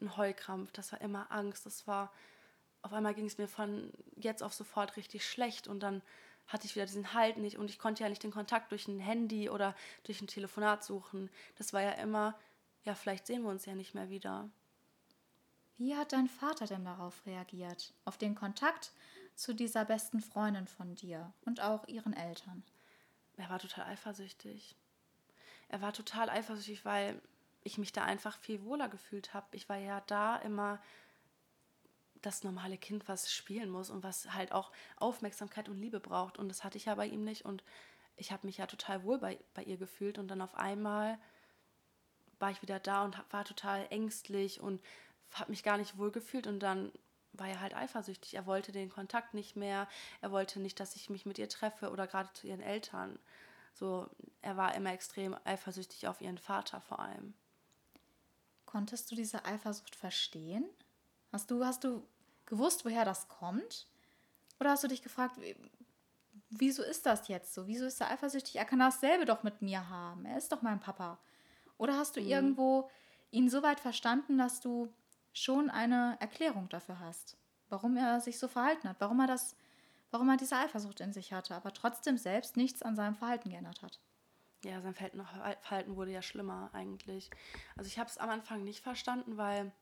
ein 0.00 0.16
Heulkrampf, 0.16 0.72
das 0.72 0.92
war 0.92 1.00
immer 1.00 1.30
Angst. 1.30 1.66
Das 1.66 1.86
war, 1.86 2.12
auf 2.82 2.92
einmal 2.92 3.14
ging 3.14 3.26
es 3.26 3.38
mir 3.38 3.48
von 3.48 3.92
jetzt 4.16 4.42
auf 4.42 4.52
sofort 4.52 4.96
richtig 4.96 5.28
schlecht 5.28 5.68
und 5.68 5.80
dann 5.80 6.02
hatte 6.48 6.66
ich 6.66 6.74
wieder 6.74 6.86
diesen 6.86 7.14
Halt 7.14 7.38
nicht 7.38 7.56
und 7.56 7.70
ich 7.70 7.78
konnte 7.78 8.02
ja 8.02 8.08
nicht 8.08 8.22
den 8.22 8.32
Kontakt 8.32 8.72
durch 8.72 8.88
ein 8.88 8.98
Handy 8.98 9.48
oder 9.48 9.74
durch 10.04 10.20
ein 10.20 10.26
Telefonat 10.26 10.84
suchen. 10.84 11.30
Das 11.56 11.72
war 11.72 11.82
ja 11.82 11.92
immer, 11.92 12.38
ja, 12.84 12.94
vielleicht 12.94 13.26
sehen 13.26 13.42
wir 13.42 13.50
uns 13.50 13.64
ja 13.64 13.74
nicht 13.74 13.94
mehr 13.94 14.10
wieder. 14.10 14.50
Wie 15.78 15.96
hat 15.96 16.12
dein 16.12 16.28
Vater 16.28 16.66
denn 16.66 16.84
darauf 16.84 17.24
reagiert? 17.26 17.92
Auf 18.04 18.18
den 18.18 18.34
Kontakt 18.34 18.92
zu 19.34 19.54
dieser 19.54 19.84
besten 19.84 20.20
Freundin 20.20 20.66
von 20.66 20.94
dir 20.94 21.32
und 21.44 21.60
auch 21.60 21.88
ihren 21.88 22.12
Eltern? 22.12 22.62
Er 23.36 23.48
war 23.48 23.58
total 23.58 23.86
eifersüchtig. 23.86 24.76
Er 25.68 25.80
war 25.80 25.92
total 25.92 26.28
eifersüchtig, 26.28 26.84
weil 26.84 27.20
ich 27.64 27.78
mich 27.78 27.92
da 27.92 28.04
einfach 28.04 28.36
viel 28.38 28.62
wohler 28.64 28.88
gefühlt 28.88 29.34
habe. 29.34 29.46
Ich 29.52 29.68
war 29.68 29.78
ja 29.78 30.02
da 30.06 30.36
immer 30.36 30.80
das 32.20 32.44
normale 32.44 32.78
Kind, 32.78 33.08
was 33.08 33.32
spielen 33.32 33.70
muss 33.70 33.90
und 33.90 34.02
was 34.02 34.32
halt 34.32 34.52
auch 34.52 34.70
Aufmerksamkeit 34.96 35.68
und 35.68 35.80
Liebe 35.80 36.00
braucht. 36.00 36.38
Und 36.38 36.48
das 36.48 36.62
hatte 36.62 36.78
ich 36.78 36.86
ja 36.86 36.94
bei 36.94 37.06
ihm 37.06 37.24
nicht. 37.24 37.44
Und 37.44 37.64
ich 38.16 38.32
habe 38.32 38.46
mich 38.46 38.58
ja 38.58 38.66
total 38.66 39.02
wohl 39.02 39.18
bei, 39.18 39.38
bei 39.54 39.64
ihr 39.64 39.76
gefühlt. 39.76 40.18
Und 40.18 40.28
dann 40.28 40.42
auf 40.42 40.54
einmal 40.54 41.18
war 42.38 42.50
ich 42.50 42.62
wieder 42.62 42.80
da 42.80 43.04
und 43.04 43.18
war 43.30 43.44
total 43.44 43.86
ängstlich 43.90 44.60
und 44.60 44.80
habe 45.32 45.50
mich 45.50 45.62
gar 45.62 45.78
nicht 45.78 45.98
wohl 45.98 46.10
gefühlt. 46.10 46.46
Und 46.46 46.60
dann 46.60 46.92
war 47.32 47.48
er 47.48 47.60
halt 47.60 47.74
eifersüchtig. 47.74 48.34
Er 48.34 48.46
wollte 48.46 48.72
den 48.72 48.90
Kontakt 48.90 49.34
nicht 49.34 49.56
mehr. 49.56 49.88
Er 50.20 50.30
wollte 50.30 50.60
nicht, 50.60 50.78
dass 50.80 50.96
ich 50.96 51.10
mich 51.10 51.26
mit 51.26 51.38
ihr 51.38 51.48
treffe 51.48 51.90
oder 51.90 52.06
gerade 52.06 52.32
zu 52.34 52.46
ihren 52.46 52.60
Eltern. 52.60 53.18
So, 53.74 54.08
er 54.42 54.56
war 54.56 54.74
immer 54.74 54.92
extrem 54.92 55.36
eifersüchtig 55.44 56.06
auf 56.06 56.20
ihren 56.20 56.38
Vater 56.38 56.80
vor 56.80 56.98
allem. 56.98 57.34
Konntest 58.66 59.10
du 59.10 59.14
diese 59.14 59.44
Eifersucht 59.44 59.96
verstehen? 59.96 60.64
Hast 61.30 61.50
du, 61.50 61.64
hast 61.64 61.84
du 61.84 62.06
gewusst, 62.46 62.84
woher 62.84 63.04
das 63.04 63.28
kommt? 63.28 63.86
Oder 64.60 64.70
hast 64.70 64.84
du 64.84 64.88
dich 64.88 65.02
gefragt, 65.02 65.36
wieso 66.50 66.82
ist 66.82 67.06
das 67.06 67.28
jetzt 67.28 67.54
so? 67.54 67.66
Wieso 67.66 67.86
ist 67.86 68.00
er 68.00 68.10
eifersüchtig? 68.10 68.56
Er 68.56 68.64
kann 68.64 68.78
dasselbe 68.78 69.24
doch 69.24 69.42
mit 69.42 69.62
mir 69.62 69.88
haben. 69.88 70.24
Er 70.26 70.36
ist 70.36 70.52
doch 70.52 70.62
mein 70.62 70.80
Papa. 70.80 71.18
Oder 71.78 71.96
hast 71.96 72.16
du 72.16 72.20
mhm. 72.20 72.28
irgendwo 72.28 72.90
ihn 73.30 73.48
so 73.48 73.62
weit 73.62 73.80
verstanden, 73.80 74.38
dass 74.38 74.60
du 74.60 74.92
schon 75.32 75.70
eine 75.70 76.16
Erklärung 76.20 76.68
dafür 76.68 77.00
hast, 77.00 77.36
warum 77.68 77.96
er 77.96 78.20
sich 78.20 78.38
so 78.38 78.48
verhalten 78.48 78.88
hat, 78.88 78.96
warum 79.00 79.20
er 79.20 79.26
das, 79.26 79.56
warum 80.10 80.28
er 80.28 80.36
diese 80.36 80.56
Eifersucht 80.56 81.00
in 81.00 81.12
sich 81.12 81.32
hatte, 81.32 81.54
aber 81.54 81.72
trotzdem 81.72 82.18
selbst 82.18 82.56
nichts 82.56 82.82
an 82.82 82.96
seinem 82.96 83.16
Verhalten 83.16 83.50
geändert 83.50 83.82
hat? 83.82 84.00
Ja, 84.64 84.80
sein 84.80 84.94
Verhalten 84.94 85.96
wurde 85.96 86.12
ja 86.12 86.22
schlimmer 86.22 86.70
eigentlich. 86.72 87.30
Also 87.76 87.88
ich 87.88 87.98
habe 87.98 88.08
es 88.08 88.18
am 88.18 88.30
Anfang 88.30 88.62
nicht 88.62 88.80
verstanden, 88.80 89.36
weil 89.36 89.72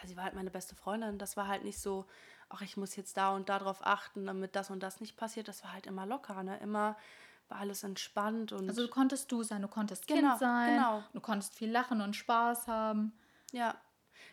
ja, 0.00 0.06
sie 0.06 0.16
war 0.16 0.24
halt 0.24 0.34
meine 0.34 0.50
beste 0.50 0.76
Freundin. 0.76 1.18
Das 1.18 1.36
war 1.36 1.48
halt 1.48 1.64
nicht 1.64 1.80
so, 1.80 2.06
ach, 2.48 2.62
ich 2.62 2.76
muss 2.76 2.94
jetzt 2.94 3.16
da 3.16 3.34
und 3.34 3.48
da 3.48 3.58
drauf 3.58 3.84
achten, 3.84 4.26
damit 4.26 4.54
das 4.54 4.70
und 4.70 4.82
das 4.82 5.00
nicht 5.00 5.16
passiert. 5.16 5.48
Das 5.48 5.64
war 5.64 5.72
halt 5.72 5.86
immer 5.86 6.06
locker, 6.06 6.42
ne? 6.44 6.58
Immer 6.58 6.96
war 7.48 7.58
alles 7.58 7.82
entspannt 7.82 8.52
und. 8.52 8.68
Also 8.68 8.86
du 8.86 8.88
konntest 8.88 9.30
du 9.32 9.42
sein, 9.42 9.62
du 9.62 9.68
konntest 9.68 10.06
Kind 10.06 10.20
genau, 10.20 10.36
sein, 10.36 10.76
genau. 10.76 11.02
du 11.12 11.20
konntest 11.20 11.54
viel 11.54 11.70
lachen 11.70 12.00
und 12.00 12.14
Spaß 12.14 12.68
haben. 12.68 13.12
Ja, 13.50 13.74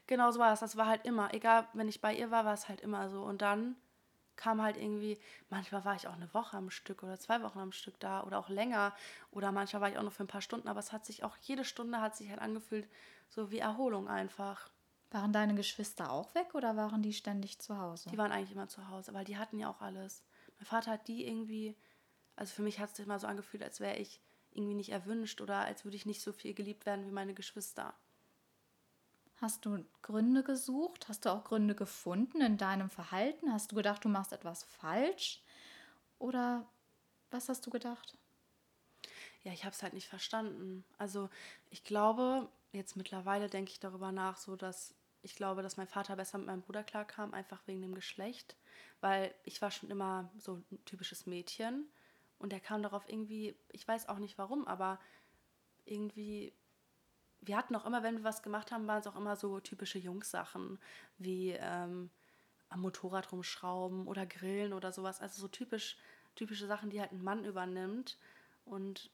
genau 0.07 0.31
so 0.31 0.39
war 0.39 0.53
es. 0.53 0.59
Das 0.59 0.77
war 0.77 0.87
halt 0.87 1.05
immer, 1.05 1.33
egal, 1.33 1.67
wenn 1.73 1.87
ich 1.87 2.01
bei 2.01 2.15
ihr 2.15 2.31
war, 2.31 2.45
war 2.45 2.53
es 2.53 2.69
halt 2.69 2.81
immer 2.81 3.09
so. 3.09 3.23
Und 3.23 3.41
dann 3.41 3.75
kam 4.39 4.61
halt 4.61 4.77
irgendwie, 4.77 5.19
manchmal 5.49 5.83
war 5.83 5.95
ich 5.95 6.07
auch 6.07 6.13
eine 6.13 6.33
Woche 6.33 6.55
am 6.55 6.69
Stück 6.69 7.03
oder 7.03 7.19
zwei 7.19 7.41
Wochen 7.43 7.59
am 7.59 7.73
Stück 7.73 7.99
da 7.99 8.23
oder 8.23 8.39
auch 8.39 8.47
länger 8.47 8.95
oder 9.31 9.51
manchmal 9.51 9.81
war 9.81 9.89
ich 9.89 9.97
auch 9.97 10.01
nur 10.01 10.11
für 10.11 10.23
ein 10.23 10.27
paar 10.27 10.41
Stunden, 10.41 10.69
aber 10.69 10.79
es 10.79 10.93
hat 10.93 11.05
sich 11.05 11.25
auch 11.25 11.35
jede 11.41 11.65
Stunde 11.65 11.99
hat 11.99 12.15
sich 12.15 12.29
halt 12.29 12.39
angefühlt, 12.39 12.87
so 13.27 13.51
wie 13.51 13.59
Erholung 13.59 14.07
einfach. 14.07 14.71
Waren 15.11 15.33
deine 15.33 15.55
Geschwister 15.55 16.11
auch 16.11 16.33
weg 16.35 16.55
oder 16.55 16.77
waren 16.77 17.01
die 17.01 17.13
ständig 17.13 17.59
zu 17.59 17.77
Hause? 17.77 18.09
Die 18.11 18.17
waren 18.17 18.31
eigentlich 18.31 18.53
immer 18.53 18.69
zu 18.69 18.87
Hause, 18.87 19.13
weil 19.13 19.25
die 19.25 19.37
hatten 19.37 19.59
ja 19.59 19.69
auch 19.69 19.81
alles. 19.81 20.23
Mein 20.57 20.65
Vater 20.65 20.91
hat 20.91 21.07
die 21.09 21.27
irgendwie, 21.27 21.75
also 22.37 22.53
für 22.53 22.61
mich 22.61 22.79
hat 22.79 22.91
es 22.91 22.95
sich 22.95 23.05
immer 23.05 23.19
so 23.19 23.27
angefühlt, 23.27 23.63
als 23.63 23.81
wäre 23.81 23.97
ich 23.97 24.21
irgendwie 24.51 24.75
nicht 24.75 24.91
erwünscht 24.91 25.41
oder 25.41 25.57
als 25.57 25.83
würde 25.83 25.97
ich 25.97 26.05
nicht 26.05 26.21
so 26.21 26.31
viel 26.31 26.53
geliebt 26.53 26.85
werden 26.85 27.05
wie 27.05 27.11
meine 27.11 27.33
Geschwister. 27.33 27.93
Hast 29.41 29.65
du 29.65 29.85
Gründe 30.01 30.43
gesucht? 30.43 31.07
Hast 31.07 31.25
du 31.25 31.29
auch 31.29 31.45
Gründe 31.45 31.75
gefunden 31.75 32.41
in 32.41 32.57
deinem 32.57 32.89
Verhalten? 32.89 33.53
Hast 33.53 33.71
du 33.71 33.75
gedacht, 33.75 34.03
du 34.03 34.09
machst 34.09 34.33
etwas 34.33 34.63
falsch? 34.63 35.41
Oder 36.17 36.67
was 37.31 37.47
hast 37.47 37.65
du 37.65 37.69
gedacht? 37.69 38.17
Ja, 39.43 39.53
ich 39.53 39.63
habe 39.63 39.73
es 39.73 39.81
halt 39.81 39.93
nicht 39.93 40.07
verstanden. 40.07 40.83
Also 40.97 41.29
ich 41.69 41.83
glaube, 41.83 42.49
jetzt 42.73 42.97
mittlerweile 42.97 43.49
denke 43.49 43.71
ich 43.71 43.79
darüber 43.79 44.11
nach, 44.11 44.37
so 44.37 44.55
dass 44.55 44.93
ich 45.21 45.35
glaube, 45.35 45.61
dass 45.61 45.77
mein 45.77 45.87
Vater 45.87 46.15
besser 46.15 46.37
mit 46.37 46.47
meinem 46.47 46.61
Bruder 46.61 46.83
klarkam, 46.83 47.33
einfach 47.33 47.61
wegen 47.65 47.81
dem 47.81 47.95
Geschlecht, 47.95 48.55
weil 49.01 49.33
ich 49.43 49.61
war 49.61 49.71
schon 49.71 49.89
immer 49.89 50.29
so 50.37 50.55
ein 50.55 50.85
typisches 50.85 51.25
Mädchen 51.25 51.87
und 52.37 52.53
er 52.53 52.59
kam 52.59 52.81
darauf 52.83 53.07
irgendwie, 53.07 53.55
ich 53.71 53.87
weiß 53.87 54.07
auch 54.07 54.19
nicht 54.19 54.37
warum, 54.37 54.67
aber 54.67 54.99
irgendwie, 55.85 56.53
wir 57.41 57.57
hatten 57.57 57.75
auch 57.75 57.85
immer, 57.85 58.03
wenn 58.03 58.17
wir 58.17 58.23
was 58.23 58.43
gemacht 58.43 58.71
haben, 58.71 58.87
waren 58.87 58.99
es 58.99 59.07
auch 59.07 59.15
immer 59.15 59.35
so 59.35 59.59
typische 59.59 59.99
Jungs-Sachen, 59.99 60.79
wie 61.17 61.51
ähm, 61.51 62.09
am 62.69 62.81
Motorrad 62.81 63.31
rumschrauben 63.31 64.07
oder 64.07 64.25
grillen 64.25 64.73
oder 64.73 64.91
sowas, 64.91 65.21
also 65.21 65.41
so 65.41 65.47
typisch, 65.47 65.97
typische 66.35 66.67
Sachen, 66.67 66.89
die 66.89 66.99
halt 66.99 67.11
ein 67.11 67.23
Mann 67.23 67.45
übernimmt 67.45 68.17
und 68.65 69.09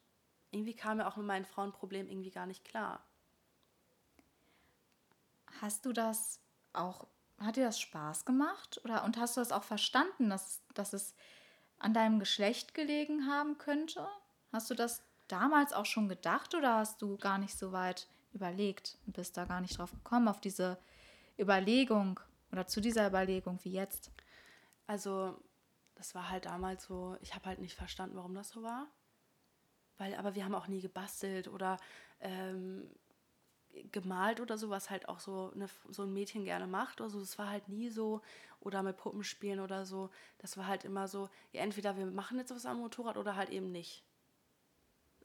irgendwie 0.52 0.76
kam 0.76 1.00
er 1.00 1.08
auch 1.08 1.18
mit 1.18 1.26
meinen 1.26 1.46
Frauenproblemen 1.46 2.10
irgendwie 2.10 2.32
gar 2.32 2.46
nicht 2.46 2.66
klar. 2.66 3.04
Hast 5.62 5.86
du 5.86 5.94
das 5.94 6.40
auch, 6.74 7.08
hat 7.40 7.56
dir 7.56 7.66
das 7.66 7.80
Spaß 7.80 8.26
gemacht? 8.26 8.82
Oder, 8.84 9.04
und 9.04 9.18
hast 9.18 9.38
du 9.38 9.42
das 9.42 9.52
auch 9.52 9.64
verstanden, 9.64 10.30
dass, 10.30 10.62
dass 10.74 10.94
es 10.94 11.16
an 11.78 11.94
deinem 11.94 12.20
Geschlecht 12.20 12.74
gelegen 12.74 13.28
haben 13.28 13.58
könnte? 13.58 14.08
Hast 14.52 14.70
du 14.70 14.76
das 14.76 15.04
damals 15.28 15.74
auch 15.74 15.86
schon 15.86 16.08
gedacht 16.10 16.56
oder 16.56 16.76
hast 16.76 17.02
du 17.02 17.18
gar 17.18 17.38
nicht 17.38 17.58
so 17.58 17.72
weit 17.72 18.08
überlegt 18.36 18.98
und 19.06 19.16
bist 19.16 19.38
da 19.38 19.46
gar 19.46 19.62
nicht 19.62 19.78
drauf 19.78 19.92
gekommen, 19.92 20.28
auf 20.28 20.42
diese 20.42 20.78
Überlegung 21.40 22.20
oder 22.52 22.68
zu 22.68 22.82
dieser 22.82 23.08
Überlegung 23.08 23.60
wie 23.64 23.72
jetzt? 23.72 24.12
Also, 24.88 25.40
das 25.96 26.14
war 26.14 26.30
halt 26.30 26.46
damals 26.46 26.84
so, 26.84 27.18
ich 27.22 27.34
habe 27.34 27.46
halt 27.46 27.60
nicht 27.60 27.76
verstanden, 27.76 28.18
warum 28.18 28.36
das 28.36 28.50
so 28.50 28.62
war. 28.62 28.88
Weil, 29.98 30.16
aber 30.16 30.36
wir 30.36 30.44
haben 30.44 30.56
auch 30.56 30.68
nie 30.68 30.82
gebastelt 30.82 31.48
oder 31.48 31.78
ähm, 32.20 32.90
gemalt 33.92 34.40
oder 34.40 34.58
so, 34.58 34.70
was 34.70 34.90
halt 34.90 35.08
auch 35.10 35.20
so, 35.20 35.52
eine, 35.56 35.68
so 35.90 36.04
ein 36.04 36.14
Mädchen 36.14 36.46
gerne 36.46 36.68
macht. 36.68 37.02
Also 37.02 37.20
es 37.20 37.38
war 37.38 37.50
halt 37.50 37.70
nie 37.70 37.90
so, 37.90 38.22
oder 38.60 38.84
mit 38.84 38.98
Puppenspielen 38.98 39.60
oder 39.60 39.86
so. 39.86 40.10
Das 40.40 40.58
war 40.58 40.68
halt 40.68 40.86
immer 40.86 41.08
so, 41.08 41.30
ja, 41.52 41.62
entweder 41.62 41.98
wir 41.98 42.06
machen 42.06 42.38
jetzt 42.38 42.52
was 42.52 42.66
am 42.66 42.80
Motorrad 42.80 43.18
oder 43.18 43.36
halt 43.36 43.50
eben 43.50 43.72
nicht. 43.72 44.04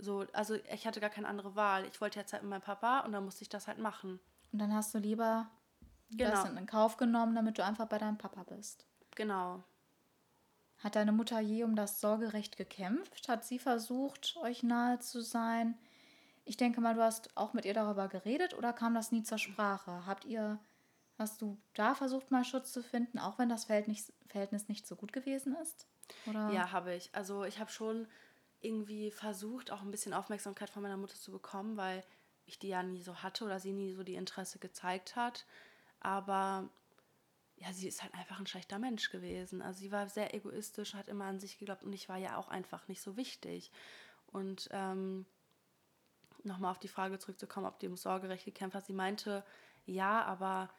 So, 0.01 0.27
also 0.33 0.55
ich 0.73 0.87
hatte 0.87 1.01
gar 1.01 1.11
keine 1.11 1.29
andere 1.29 1.57
Wahl. 1.57 1.85
Ich 1.87 2.01
wollte 2.01 2.19
jetzt 2.19 2.33
halt 2.33 2.43
mit 2.43 2.51
meinem 2.51 2.63
Papa 2.63 3.01
und 3.01 3.13
dann 3.13 3.25
musste 3.25 3.43
ich 3.43 3.49
das 3.49 3.69
halt 3.69 3.79
machen. 3.79 4.21
Und 4.53 4.59
dann 4.59 4.75
hast 4.75 4.95
du 4.95 4.99
lieber 4.99 5.49
genau. 6.11 6.31
das 6.31 6.45
in 6.45 6.67
Kauf 6.67 6.97
genommen, 6.97 7.35
damit 7.35 7.59
du 7.59 7.65
einfach 7.65 7.87
bei 7.87 7.99
deinem 7.99 8.19
Papa 8.19 8.43
bist. 8.45 8.87
Genau. 9.15 9.63
Hat 10.79 10.97
deine 10.97 11.13
Mutter 11.13 11.41
je 11.41 11.65
um 11.65 11.77
das 11.77 12.01
Sorgerecht 12.01 12.57
gekämpft? 12.57 13.29
Hat 13.29 13.45
sie 13.45 13.59
versucht, 13.59 14.37
euch 14.43 14.63
nahe 14.63 14.99
zu 14.99 15.21
sein? 15.21 15.77
Ich 16.47 16.57
denke 16.57 16.81
mal, 16.81 16.95
du 16.95 17.03
hast 17.03 17.37
auch 17.37 17.53
mit 17.53 17.67
ihr 17.67 17.75
darüber 17.75 18.09
geredet 18.09 18.57
oder 18.57 18.73
kam 18.73 18.95
das 18.95 19.13
nie 19.13 19.23
zur 19.23 19.39
Sprache? 19.39 20.07
Habt 20.07 20.25
ihr, 20.25 20.59
hast 21.19 21.43
du 21.43 21.59
da 21.75 21.95
versucht, 21.95 22.31
mal 22.31 22.45
Schutz 22.45 22.73
zu 22.73 22.83
finden, 22.83 23.19
auch 23.19 23.39
wenn 23.39 23.51
das 23.51 23.67
Verhältnis, 23.67 24.11
nicht 24.69 24.87
so 24.87 24.97
gut 24.97 25.13
gewesen 25.13 25.55
ist? 25.63 25.87
Oder? 26.27 26.51
Ja, 26.51 26.73
habe 26.73 26.95
ich. 26.95 27.15
Also 27.15 27.45
ich 27.45 27.61
habe 27.61 27.71
schon 27.71 28.09
irgendwie 28.61 29.11
versucht, 29.11 29.71
auch 29.71 29.83
ein 29.83 29.91
bisschen 29.91 30.15
Aufmerksamkeit 30.15 30.71
von 30.71 30.83
meiner 30.83 30.97
Mutter 30.97 31.17
zu 31.17 31.33
bekommen, 31.33 31.77
weil 31.77 32.05
ich 32.47 32.59
die 32.59 32.69
ja 32.69 32.83
nie 32.83 33.03
so 33.03 33.23
hatte 33.23 33.45
oder 33.45 33.59
sie 33.61 33.73
nie 33.73 33.93
so 33.93 34.03
die 34.03 34.15
Interesse 34.15 34.59
gezeigt 34.59 35.17
hat. 35.17 35.47
Aber 36.01 36.69
ja, 37.57 37.73
sie 37.73 37.89
ist 37.89 38.03
halt 38.03 38.15
einfach 38.15 38.41
ein 38.41 38.47
schlechter 38.47 38.79
Mensch 38.79 39.11
gewesen. 39.11 39.63
Also 39.63 39.81
sie 39.81 39.93
war 39.93 40.09
sehr 40.09 40.35
egoistisch, 40.35 40.95
hat 40.95 41.09
immer 41.09 41.27
an 41.27 41.41
sich 41.41 41.59
geglaubt 41.59 41.85
und 41.85 41.93
ich 41.93 42.09
war 42.09 42.17
ja 42.17 42.37
auch 42.37 42.49
einfach 42.49 42.89
nicht 42.89 43.03
so 43.03 43.17
wichtig. 43.17 43.71
Und 44.27 44.69
ähm, 44.73 45.27
nochmal 46.43 46.71
auf 46.71 46.79
die 46.79 46.89
Frage 46.89 47.19
zurückzukommen, 47.19 47.67
ob 47.67 47.79
die 47.79 47.89
um 47.89 47.97
Sorgerecht 47.97 48.45
gekämpft 48.45 48.75
hat. 48.75 48.87
Sie 48.87 48.93
meinte, 48.95 49.45
ja, 49.85 50.25
aber 50.25 50.71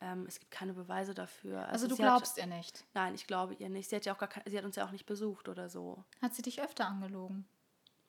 ähm, 0.00 0.26
es 0.26 0.38
gibt 0.38 0.50
keine 0.50 0.74
Beweise 0.74 1.14
dafür. 1.14 1.60
Also, 1.60 1.84
also 1.84 1.88
du 1.88 1.96
glaubst 1.96 2.36
hat, 2.36 2.44
ihr 2.44 2.46
nicht? 2.46 2.84
Nein, 2.94 3.14
ich 3.14 3.26
glaube 3.26 3.54
ihr 3.54 3.68
nicht. 3.68 3.88
Sie 3.88 3.96
hat 3.96 4.04
ja 4.04 4.14
auch 4.14 4.18
gar 4.18 4.30
sie 4.46 4.56
hat 4.56 4.64
uns 4.64 4.76
ja 4.76 4.86
auch 4.86 4.90
nicht 4.90 5.06
besucht 5.06 5.48
oder 5.48 5.68
so. 5.68 6.04
Hat 6.20 6.34
sie 6.34 6.42
dich 6.42 6.60
öfter 6.60 6.86
angelogen? 6.86 7.48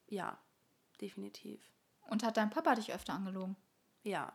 Ja, 0.08 0.38
definitiv. 1.02 1.62
Und 2.10 2.24
hat 2.24 2.38
dein 2.38 2.50
Papa 2.50 2.76
dich 2.76 2.94
öfter 2.94 3.14
angelogen? 3.14 3.56
Ja. 4.04 4.34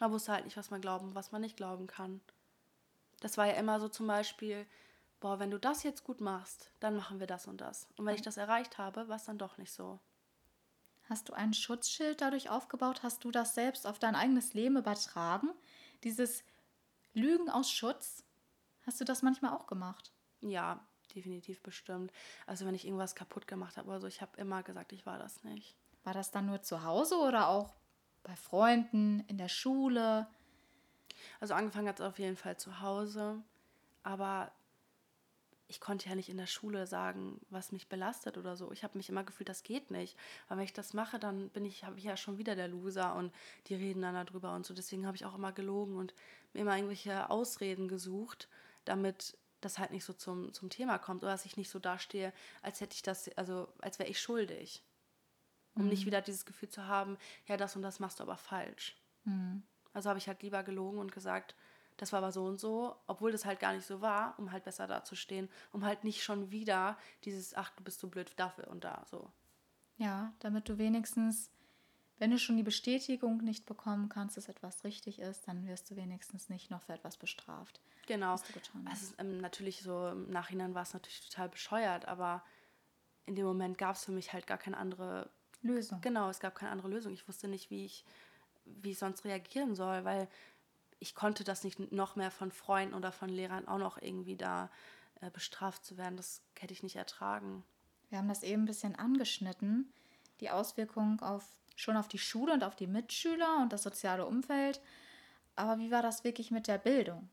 Man 0.00 0.12
wusste 0.12 0.32
halt 0.32 0.44
nicht, 0.44 0.56
was 0.56 0.70
man 0.70 0.80
glauben, 0.80 1.14
was 1.14 1.32
man 1.32 1.40
nicht 1.40 1.56
glauben 1.56 1.86
kann. 1.86 2.20
Das 3.20 3.36
war 3.36 3.46
ja 3.46 3.54
immer 3.54 3.80
so 3.80 3.88
zum 3.88 4.06
Beispiel, 4.06 4.66
boah, 5.20 5.38
wenn 5.38 5.50
du 5.50 5.58
das 5.58 5.82
jetzt 5.82 6.04
gut 6.04 6.20
machst, 6.20 6.70
dann 6.78 6.96
machen 6.96 7.18
wir 7.18 7.26
das 7.26 7.46
und 7.46 7.60
das. 7.60 7.88
Und 7.96 8.06
wenn 8.06 8.14
ich 8.14 8.22
das 8.22 8.36
erreicht 8.36 8.78
habe, 8.78 9.08
war 9.08 9.16
es 9.16 9.24
dann 9.24 9.38
doch 9.38 9.58
nicht 9.58 9.72
so. 9.72 9.98
Hast 11.08 11.28
du 11.28 11.32
ein 11.32 11.54
Schutzschild 11.54 12.20
dadurch 12.20 12.50
aufgebaut? 12.50 13.02
Hast 13.02 13.24
du 13.24 13.30
das 13.30 13.54
selbst 13.54 13.86
auf 13.86 13.98
dein 13.98 14.14
eigenes 14.14 14.52
Leben 14.52 14.76
übertragen? 14.76 15.48
Dieses 16.04 16.44
Lügen 17.14 17.48
aus 17.48 17.70
Schutz? 17.70 18.24
Hast 18.86 19.00
du 19.00 19.04
das 19.04 19.22
manchmal 19.22 19.54
auch 19.54 19.66
gemacht? 19.66 20.12
Ja, 20.40 20.86
definitiv 21.14 21.62
bestimmt. 21.62 22.12
Also 22.46 22.66
wenn 22.66 22.74
ich 22.74 22.84
irgendwas 22.84 23.14
kaputt 23.14 23.46
gemacht 23.46 23.78
habe 23.78 23.88
oder 23.88 24.00
so, 24.00 24.06
ich 24.06 24.20
habe 24.20 24.38
immer 24.38 24.62
gesagt, 24.62 24.92
ich 24.92 25.06
war 25.06 25.18
das 25.18 25.42
nicht. 25.44 25.76
War 26.04 26.12
das 26.12 26.30
dann 26.30 26.46
nur 26.46 26.62
zu 26.62 26.84
Hause 26.84 27.16
oder 27.16 27.48
auch 27.48 27.74
bei 28.22 28.36
Freunden, 28.36 29.20
in 29.20 29.38
der 29.38 29.48
Schule? 29.48 30.26
Also 31.40 31.54
angefangen 31.54 31.88
hat 31.88 32.00
es 32.00 32.06
auf 32.06 32.18
jeden 32.18 32.36
Fall 32.36 32.58
zu 32.58 32.80
Hause, 32.80 33.42
aber 34.02 34.52
ich 35.68 35.80
konnte 35.80 36.08
ja 36.08 36.14
nicht 36.14 36.30
in 36.30 36.38
der 36.38 36.46
Schule 36.46 36.86
sagen, 36.86 37.40
was 37.50 37.72
mich 37.72 37.88
belastet 37.88 38.38
oder 38.38 38.56
so. 38.56 38.72
Ich 38.72 38.84
habe 38.84 38.96
mich 38.96 39.10
immer 39.10 39.22
gefühlt, 39.22 39.50
das 39.50 39.62
geht 39.62 39.90
nicht. 39.90 40.16
Aber 40.46 40.58
wenn 40.58 40.64
ich 40.64 40.72
das 40.72 40.94
mache, 40.94 41.18
dann 41.18 41.50
bin 41.50 41.66
ich, 41.66 41.84
habe 41.84 41.98
ich 41.98 42.04
ja 42.04 42.16
schon 42.16 42.38
wieder 42.38 42.56
der 42.56 42.68
Loser 42.68 43.14
und 43.14 43.32
die 43.66 43.74
reden 43.74 44.00
dann 44.00 44.14
darüber 44.14 44.54
und 44.54 44.64
so. 44.64 44.72
Deswegen 44.72 45.06
habe 45.06 45.16
ich 45.16 45.26
auch 45.26 45.34
immer 45.34 45.52
gelogen 45.52 45.96
und 45.96 46.14
mir 46.54 46.62
immer 46.62 46.74
irgendwelche 46.74 47.28
Ausreden 47.28 47.86
gesucht, 47.86 48.48
damit 48.86 49.36
das 49.60 49.78
halt 49.78 49.90
nicht 49.90 50.04
so 50.04 50.14
zum, 50.14 50.54
zum 50.54 50.70
Thema 50.70 50.98
kommt 50.98 51.22
oder 51.22 51.32
dass 51.32 51.44
ich 51.44 51.58
nicht 51.58 51.70
so 51.70 51.78
dastehe, 51.78 52.32
als 52.62 52.80
hätte 52.80 52.94
ich 52.94 53.02
das, 53.02 53.28
also 53.36 53.68
als 53.80 53.98
wäre 53.98 54.08
ich 54.08 54.20
schuldig. 54.20 54.82
Um 55.74 55.82
mhm. 55.82 55.90
nicht 55.90 56.06
wieder 56.06 56.22
dieses 56.22 56.46
Gefühl 56.46 56.70
zu 56.70 56.86
haben, 56.86 57.18
ja, 57.46 57.58
das 57.58 57.76
und 57.76 57.82
das 57.82 58.00
machst 58.00 58.20
du 58.20 58.22
aber 58.22 58.38
falsch. 58.38 58.96
Mhm. 59.24 59.62
Also 59.92 60.08
habe 60.08 60.18
ich 60.18 60.28
halt 60.28 60.42
lieber 60.42 60.62
gelogen 60.62 60.98
und 60.98 61.12
gesagt, 61.12 61.54
das 61.98 62.12
war 62.12 62.18
aber 62.18 62.32
so 62.32 62.44
und 62.44 62.58
so, 62.58 62.96
obwohl 63.06 63.32
das 63.32 63.44
halt 63.44 63.60
gar 63.60 63.74
nicht 63.74 63.86
so 63.86 64.00
war, 64.00 64.38
um 64.38 64.50
halt 64.52 64.64
besser 64.64 64.86
dazustehen, 64.86 65.48
um 65.72 65.84
halt 65.84 66.04
nicht 66.04 66.22
schon 66.22 66.50
wieder 66.50 66.96
dieses, 67.24 67.54
ach, 67.54 67.70
du 67.76 67.84
bist 67.84 68.00
so 68.00 68.08
blöd 68.08 68.32
dafür 68.36 68.68
und 68.68 68.84
da, 68.84 69.04
so. 69.10 69.30
Ja, 69.98 70.32
damit 70.38 70.68
du 70.68 70.78
wenigstens, 70.78 71.50
wenn 72.18 72.30
du 72.30 72.38
schon 72.38 72.56
die 72.56 72.62
Bestätigung 72.62 73.38
nicht 73.38 73.66
bekommen 73.66 74.08
kannst, 74.08 74.36
dass 74.36 74.48
etwas 74.48 74.84
richtig 74.84 75.18
ist, 75.18 75.46
dann 75.48 75.66
wirst 75.66 75.90
du 75.90 75.96
wenigstens 75.96 76.48
nicht 76.48 76.70
noch 76.70 76.82
für 76.82 76.92
etwas 76.92 77.16
bestraft. 77.16 77.80
Genau. 78.06 78.36
Also 78.86 79.14
ähm, 79.18 79.40
natürlich 79.40 79.82
so 79.82 80.08
im 80.08 80.30
Nachhinein 80.30 80.74
war 80.74 80.82
es 80.82 80.94
natürlich 80.94 81.28
total 81.28 81.48
bescheuert, 81.48 82.06
aber 82.06 82.44
in 83.26 83.34
dem 83.34 83.44
Moment 83.44 83.76
gab 83.76 83.96
es 83.96 84.04
für 84.04 84.12
mich 84.12 84.32
halt 84.32 84.46
gar 84.46 84.56
keine 84.56 84.76
andere 84.76 85.30
Lösung. 85.62 86.00
Genau, 86.00 86.30
es 86.30 86.38
gab 86.38 86.54
keine 86.54 86.70
andere 86.70 86.88
Lösung. 86.88 87.12
Ich 87.12 87.26
wusste 87.26 87.48
nicht, 87.48 87.70
wie 87.70 87.84
ich, 87.84 88.04
wie 88.64 88.92
ich 88.92 88.98
sonst 88.98 89.24
reagieren 89.24 89.74
soll, 89.74 90.04
weil 90.04 90.28
ich 91.00 91.14
konnte 91.14 91.44
das 91.44 91.64
nicht 91.64 91.92
noch 91.92 92.16
mehr 92.16 92.30
von 92.30 92.50
Freunden 92.50 92.94
oder 92.94 93.12
von 93.12 93.28
Lehrern 93.28 93.68
auch 93.68 93.78
noch 93.78 94.00
irgendwie 94.00 94.36
da 94.36 94.70
äh, 95.20 95.30
bestraft 95.30 95.84
zu 95.84 95.96
werden. 95.96 96.16
Das 96.16 96.42
hätte 96.58 96.72
ich 96.72 96.82
nicht 96.82 96.96
ertragen. 96.96 97.64
Wir 98.08 98.18
haben 98.18 98.28
das 98.28 98.42
eben 98.42 98.62
ein 98.62 98.66
bisschen 98.66 98.96
angeschnitten, 98.96 99.92
die 100.40 100.50
Auswirkungen 100.50 101.20
auf, 101.20 101.44
schon 101.76 101.96
auf 101.96 102.08
die 102.08 102.18
Schule 102.18 102.52
und 102.52 102.64
auf 102.64 102.76
die 102.76 102.86
Mitschüler 102.86 103.58
und 103.62 103.72
das 103.72 103.82
soziale 103.82 104.26
Umfeld. 104.26 104.80
Aber 105.56 105.78
wie 105.78 105.90
war 105.90 106.02
das 106.02 106.24
wirklich 106.24 106.50
mit 106.50 106.66
der 106.68 106.78
Bildung? 106.78 107.28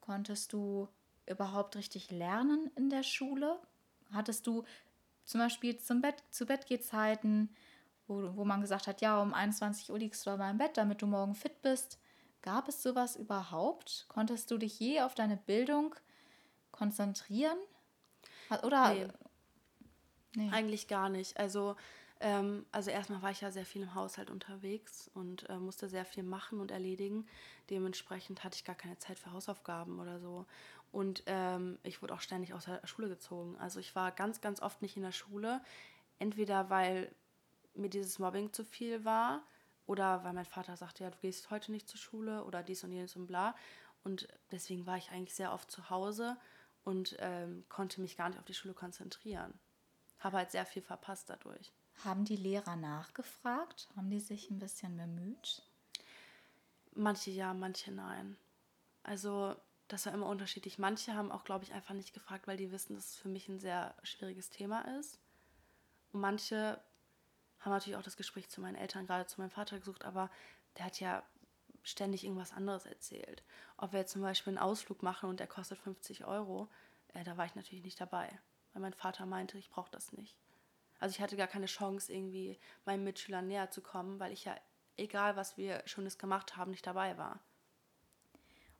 Konntest 0.00 0.52
du 0.52 0.88
überhaupt 1.26 1.76
richtig 1.76 2.10
lernen 2.10 2.70
in 2.76 2.90
der 2.90 3.02
Schule? 3.02 3.58
Hattest 4.12 4.46
du 4.46 4.64
zum 5.24 5.40
Beispiel 5.40 5.76
zum 5.78 6.00
Bett, 6.00 6.22
zu 6.30 6.46
Bettgehzeiten, 6.46 7.50
wo, 8.06 8.36
wo 8.36 8.44
man 8.44 8.60
gesagt 8.60 8.86
hat, 8.86 9.00
ja, 9.00 9.20
um 9.20 9.34
21 9.34 9.90
Uhr 9.90 9.98
liegst 9.98 10.24
du 10.26 10.30
aber 10.30 10.48
im 10.48 10.58
Bett, 10.58 10.76
damit 10.76 11.02
du 11.02 11.06
morgen 11.06 11.34
fit 11.34 11.60
bist? 11.62 11.98
Gab 12.46 12.68
es 12.68 12.80
sowas 12.80 13.16
überhaupt? 13.16 14.06
Konntest 14.06 14.52
du 14.52 14.56
dich 14.56 14.78
je 14.78 15.00
auf 15.00 15.16
deine 15.16 15.36
Bildung 15.36 15.96
konzentrieren? 16.70 17.58
Oder? 18.62 18.94
Nee. 18.94 19.08
nee. 20.36 20.50
Eigentlich 20.52 20.86
gar 20.86 21.08
nicht. 21.08 21.36
Also, 21.40 21.74
ähm, 22.20 22.64
also 22.70 22.92
erstmal 22.92 23.20
war 23.20 23.32
ich 23.32 23.40
ja 23.40 23.50
sehr 23.50 23.66
viel 23.66 23.82
im 23.82 23.96
Haushalt 23.96 24.30
unterwegs 24.30 25.10
und 25.12 25.50
äh, 25.50 25.56
musste 25.56 25.88
sehr 25.88 26.04
viel 26.04 26.22
machen 26.22 26.60
und 26.60 26.70
erledigen. 26.70 27.26
Dementsprechend 27.68 28.44
hatte 28.44 28.54
ich 28.54 28.64
gar 28.64 28.76
keine 28.76 28.96
Zeit 28.98 29.18
für 29.18 29.32
Hausaufgaben 29.32 29.98
oder 29.98 30.20
so. 30.20 30.46
Und 30.92 31.24
ähm, 31.26 31.80
ich 31.82 32.00
wurde 32.00 32.14
auch 32.14 32.20
ständig 32.20 32.54
aus 32.54 32.66
der 32.66 32.80
Schule 32.86 33.08
gezogen. 33.08 33.56
Also 33.58 33.80
ich 33.80 33.96
war 33.96 34.12
ganz, 34.12 34.40
ganz 34.40 34.62
oft 34.62 34.82
nicht 34.82 34.96
in 34.96 35.02
der 35.02 35.10
Schule. 35.10 35.60
Entweder 36.20 36.70
weil 36.70 37.10
mir 37.74 37.90
dieses 37.90 38.20
Mobbing 38.20 38.52
zu 38.52 38.64
viel 38.64 39.04
war 39.04 39.42
oder 39.86 40.24
weil 40.24 40.32
mein 40.32 40.44
Vater 40.44 40.76
sagte, 40.76 41.04
ja, 41.04 41.10
du 41.10 41.18
gehst 41.18 41.50
heute 41.50 41.72
nicht 41.72 41.88
zur 41.88 41.98
Schule 41.98 42.44
oder 42.44 42.62
dies 42.62 42.84
und 42.84 42.92
jenes 42.92 43.16
und 43.16 43.26
bla. 43.26 43.54
Und 44.04 44.28
deswegen 44.50 44.86
war 44.86 44.96
ich 44.96 45.10
eigentlich 45.10 45.34
sehr 45.34 45.52
oft 45.52 45.70
zu 45.70 45.90
Hause 45.90 46.36
und 46.84 47.16
ähm, 47.18 47.64
konnte 47.68 48.00
mich 48.00 48.16
gar 48.16 48.28
nicht 48.28 48.38
auf 48.38 48.44
die 48.44 48.54
Schule 48.54 48.74
konzentrieren. 48.74 49.52
Habe 50.18 50.38
halt 50.38 50.50
sehr 50.50 50.66
viel 50.66 50.82
verpasst 50.82 51.28
dadurch. 51.28 51.72
Haben 52.04 52.24
die 52.24 52.36
Lehrer 52.36 52.76
nachgefragt? 52.76 53.88
Haben 53.96 54.10
die 54.10 54.20
sich 54.20 54.50
ein 54.50 54.58
bisschen 54.58 54.96
bemüht? 54.96 55.62
Manche 56.94 57.30
ja, 57.30 57.54
manche 57.54 57.92
nein. 57.92 58.36
Also 59.02 59.56
das 59.88 60.06
war 60.06 60.14
immer 60.14 60.26
unterschiedlich. 60.26 60.78
Manche 60.78 61.14
haben 61.14 61.30
auch, 61.30 61.44
glaube 61.44 61.64
ich, 61.64 61.72
einfach 61.72 61.94
nicht 61.94 62.12
gefragt, 62.12 62.46
weil 62.46 62.56
die 62.56 62.72
wissen, 62.72 62.96
dass 62.96 63.10
es 63.10 63.16
für 63.16 63.28
mich 63.28 63.48
ein 63.48 63.60
sehr 63.60 63.94
schwieriges 64.02 64.50
Thema 64.50 64.80
ist. 64.98 65.18
Und 66.12 66.20
manche 66.20 66.80
haben 67.60 67.72
natürlich 67.72 67.96
auch 67.96 68.02
das 68.02 68.16
Gespräch 68.16 68.48
zu 68.48 68.60
meinen 68.60 68.76
Eltern, 68.76 69.06
gerade 69.06 69.26
zu 69.26 69.40
meinem 69.40 69.50
Vater 69.50 69.78
gesucht, 69.78 70.04
aber 70.04 70.30
der 70.76 70.86
hat 70.86 71.00
ja 71.00 71.22
ständig 71.82 72.24
irgendwas 72.24 72.52
anderes 72.52 72.84
erzählt. 72.84 73.42
Ob 73.76 73.92
wir 73.92 74.00
jetzt 74.00 74.12
zum 74.12 74.22
Beispiel 74.22 74.52
einen 74.52 74.58
Ausflug 74.58 75.02
machen 75.02 75.30
und 75.30 75.40
der 75.40 75.46
kostet 75.46 75.78
50 75.78 76.24
Euro, 76.24 76.68
äh, 77.14 77.24
da 77.24 77.36
war 77.36 77.46
ich 77.46 77.54
natürlich 77.54 77.84
nicht 77.84 78.00
dabei, 78.00 78.28
weil 78.72 78.82
mein 78.82 78.94
Vater 78.94 79.26
meinte, 79.26 79.58
ich 79.58 79.70
brauche 79.70 79.90
das 79.90 80.12
nicht. 80.12 80.36
Also 80.98 81.14
ich 81.14 81.20
hatte 81.20 81.36
gar 81.36 81.46
keine 81.46 81.66
Chance, 81.66 82.12
irgendwie 82.12 82.58
meinen 82.84 83.04
Mitschülern 83.04 83.46
näher 83.46 83.70
zu 83.70 83.82
kommen, 83.82 84.18
weil 84.18 84.32
ich 84.32 84.44
ja, 84.44 84.56
egal 84.96 85.36
was 85.36 85.56
wir 85.56 85.82
Schönes 85.86 86.18
gemacht 86.18 86.56
haben, 86.56 86.70
nicht 86.70 86.86
dabei 86.86 87.16
war. 87.18 87.40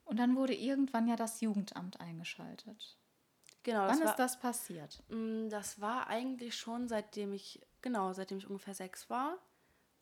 Und 0.05 0.19
dann 0.19 0.37
wurde 0.37 0.55
irgendwann 0.55 1.09
ja 1.09 1.17
das 1.17 1.41
Jugendamt 1.41 2.01
eingeschaltet. 2.01 2.97
Genau. 3.67 3.89
Wann 3.89 3.99
war, 4.01 4.11
ist 4.11 4.17
das 4.17 4.39
passiert? 4.39 5.03
Mm, 5.09 5.49
das 5.49 5.81
war 5.81 6.07
eigentlich 6.07 6.55
schon 6.55 6.87
seitdem 6.87 7.33
ich 7.33 7.61
Genau, 7.87 8.13
seitdem 8.13 8.39
ich 8.39 8.49
ungefähr 8.49 8.75
sechs 8.75 9.09
war, 9.11 9.39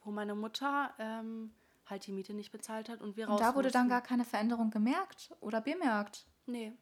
wo 0.04 0.10
meine 0.10 0.34
Mutter 0.34 0.94
ähm, 0.98 1.52
halt 1.84 2.06
die 2.06 2.12
Miete 2.12 2.32
nicht 2.32 2.50
bezahlt 2.50 2.88
hat 2.88 3.02
und 3.02 3.18
wir 3.18 3.26
raus. 3.26 3.38
Und 3.38 3.40
da 3.42 3.54
wurde 3.54 3.66
mussten. 3.66 3.78
dann 3.78 3.88
gar 3.90 4.00
keine 4.00 4.24
Veränderung 4.24 4.70
gemerkt 4.70 5.30
oder 5.40 5.60
bemerkt? 5.60 6.26
Nee. 6.46 6.72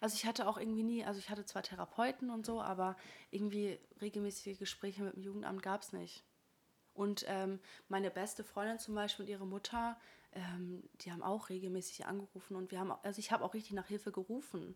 Also 0.00 0.16
ich 0.16 0.26
hatte 0.26 0.48
auch 0.48 0.58
irgendwie 0.58 0.82
nie, 0.82 1.04
also 1.04 1.20
ich 1.20 1.30
hatte 1.30 1.44
zwar 1.44 1.62
Therapeuten 1.62 2.30
und 2.30 2.44
so, 2.44 2.60
aber 2.60 2.96
irgendwie 3.30 3.78
regelmäßige 4.00 4.58
Gespräche 4.58 5.04
mit 5.04 5.14
dem 5.14 5.22
Jugendamt 5.22 5.62
gab 5.62 5.82
es 5.82 5.92
nicht. 5.92 6.24
Und 6.94 7.24
ähm, 7.28 7.60
meine 7.88 8.10
beste 8.10 8.42
Freundin 8.42 8.80
zum 8.80 8.96
Beispiel 8.96 9.24
und 9.24 9.30
ihre 9.30 9.46
Mutter, 9.46 9.96
ähm, 10.32 10.82
die 11.02 11.12
haben 11.12 11.22
auch 11.22 11.48
regelmäßig 11.48 12.06
angerufen 12.06 12.56
und 12.56 12.72
wir 12.72 12.80
haben, 12.80 12.90
also 13.04 13.20
ich 13.20 13.30
habe 13.30 13.44
auch 13.44 13.54
richtig 13.54 13.74
nach 13.74 13.86
Hilfe 13.86 14.10
gerufen, 14.10 14.74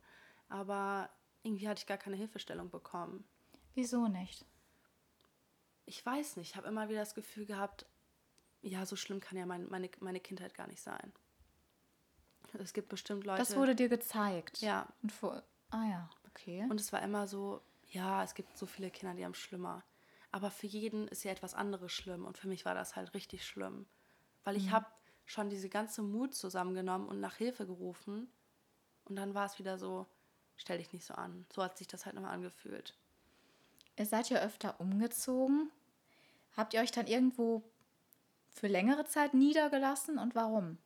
aber 0.52 1.10
irgendwie 1.42 1.68
hatte 1.68 1.80
ich 1.80 1.86
gar 1.86 1.98
keine 1.98 2.16
Hilfestellung 2.16 2.70
bekommen. 2.70 3.24
Wieso 3.74 4.06
nicht? 4.06 4.44
ich 5.86 6.04
weiß 6.04 6.36
nicht, 6.36 6.50
ich 6.50 6.56
habe 6.56 6.68
immer 6.68 6.88
wieder 6.88 7.00
das 7.00 7.14
Gefühl 7.14 7.46
gehabt, 7.46 7.86
ja, 8.62 8.86
so 8.86 8.96
schlimm 8.96 9.20
kann 9.20 9.36
ja 9.36 9.46
mein, 9.46 9.68
meine, 9.68 9.90
meine 10.00 10.20
Kindheit 10.20 10.54
gar 10.54 10.68
nicht 10.68 10.80
sein. 10.80 11.12
Es 12.54 12.72
gibt 12.72 12.88
bestimmt 12.88 13.24
Leute. 13.24 13.38
Das 13.38 13.56
wurde 13.56 13.74
dir 13.74 13.88
gezeigt. 13.88 14.60
Ja. 14.60 14.86
Und 15.02 15.10
vor, 15.10 15.42
ah 15.70 15.84
ja, 15.84 16.10
okay. 16.28 16.66
Und 16.68 16.80
es 16.80 16.92
war 16.92 17.02
immer 17.02 17.26
so, 17.26 17.62
ja, 17.90 18.22
es 18.22 18.34
gibt 18.34 18.56
so 18.56 18.66
viele 18.66 18.90
Kinder, 18.90 19.14
die 19.14 19.24
haben 19.24 19.34
schlimmer. 19.34 19.82
Aber 20.30 20.50
für 20.50 20.66
jeden 20.66 21.08
ist 21.08 21.24
ja 21.24 21.32
etwas 21.32 21.54
anderes 21.54 21.92
schlimm. 21.92 22.24
Und 22.24 22.38
für 22.38 22.48
mich 22.48 22.64
war 22.64 22.74
das 22.74 22.94
halt 22.94 23.14
richtig 23.14 23.44
schlimm. 23.44 23.86
Weil 24.44 24.56
ich 24.56 24.66
mhm. 24.66 24.72
habe 24.72 24.86
schon 25.24 25.50
diese 25.50 25.68
ganze 25.68 26.02
Mut 26.02 26.34
zusammengenommen 26.34 27.08
und 27.08 27.20
nach 27.20 27.36
Hilfe 27.36 27.66
gerufen. 27.66 28.30
Und 29.04 29.16
dann 29.16 29.34
war 29.34 29.46
es 29.46 29.58
wieder 29.58 29.78
so, 29.78 30.06
stell 30.62 30.78
dich 30.78 30.92
nicht 30.92 31.04
so 31.04 31.14
an. 31.14 31.44
So 31.52 31.62
hat 31.62 31.76
sich 31.76 31.86
das 31.86 32.06
halt 32.06 32.14
nochmal 32.14 32.32
angefühlt. 32.32 32.94
Ihr 33.96 34.06
seid 34.06 34.30
ja 34.30 34.38
öfter 34.38 34.80
umgezogen. 34.80 35.70
Habt 36.56 36.72
ihr 36.72 36.80
euch 36.80 36.92
dann 36.92 37.06
irgendwo 37.06 37.62
für 38.54 38.68
längere 38.68 39.04
Zeit 39.04 39.34
niedergelassen 39.34 40.18
und 40.18 40.34
warum? 40.34 40.78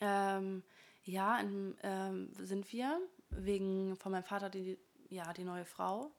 Ähm, 0.00 0.62
ja, 1.04 1.38
in, 1.38 1.76
ähm, 1.82 2.32
sind 2.38 2.72
wir, 2.72 3.00
wegen 3.30 3.96
von 3.96 4.12
meinem 4.12 4.24
Vater 4.24 4.50
die, 4.50 4.78
ja, 5.08 5.32
die 5.32 5.44
neue 5.44 5.64
Frau. 5.64 6.10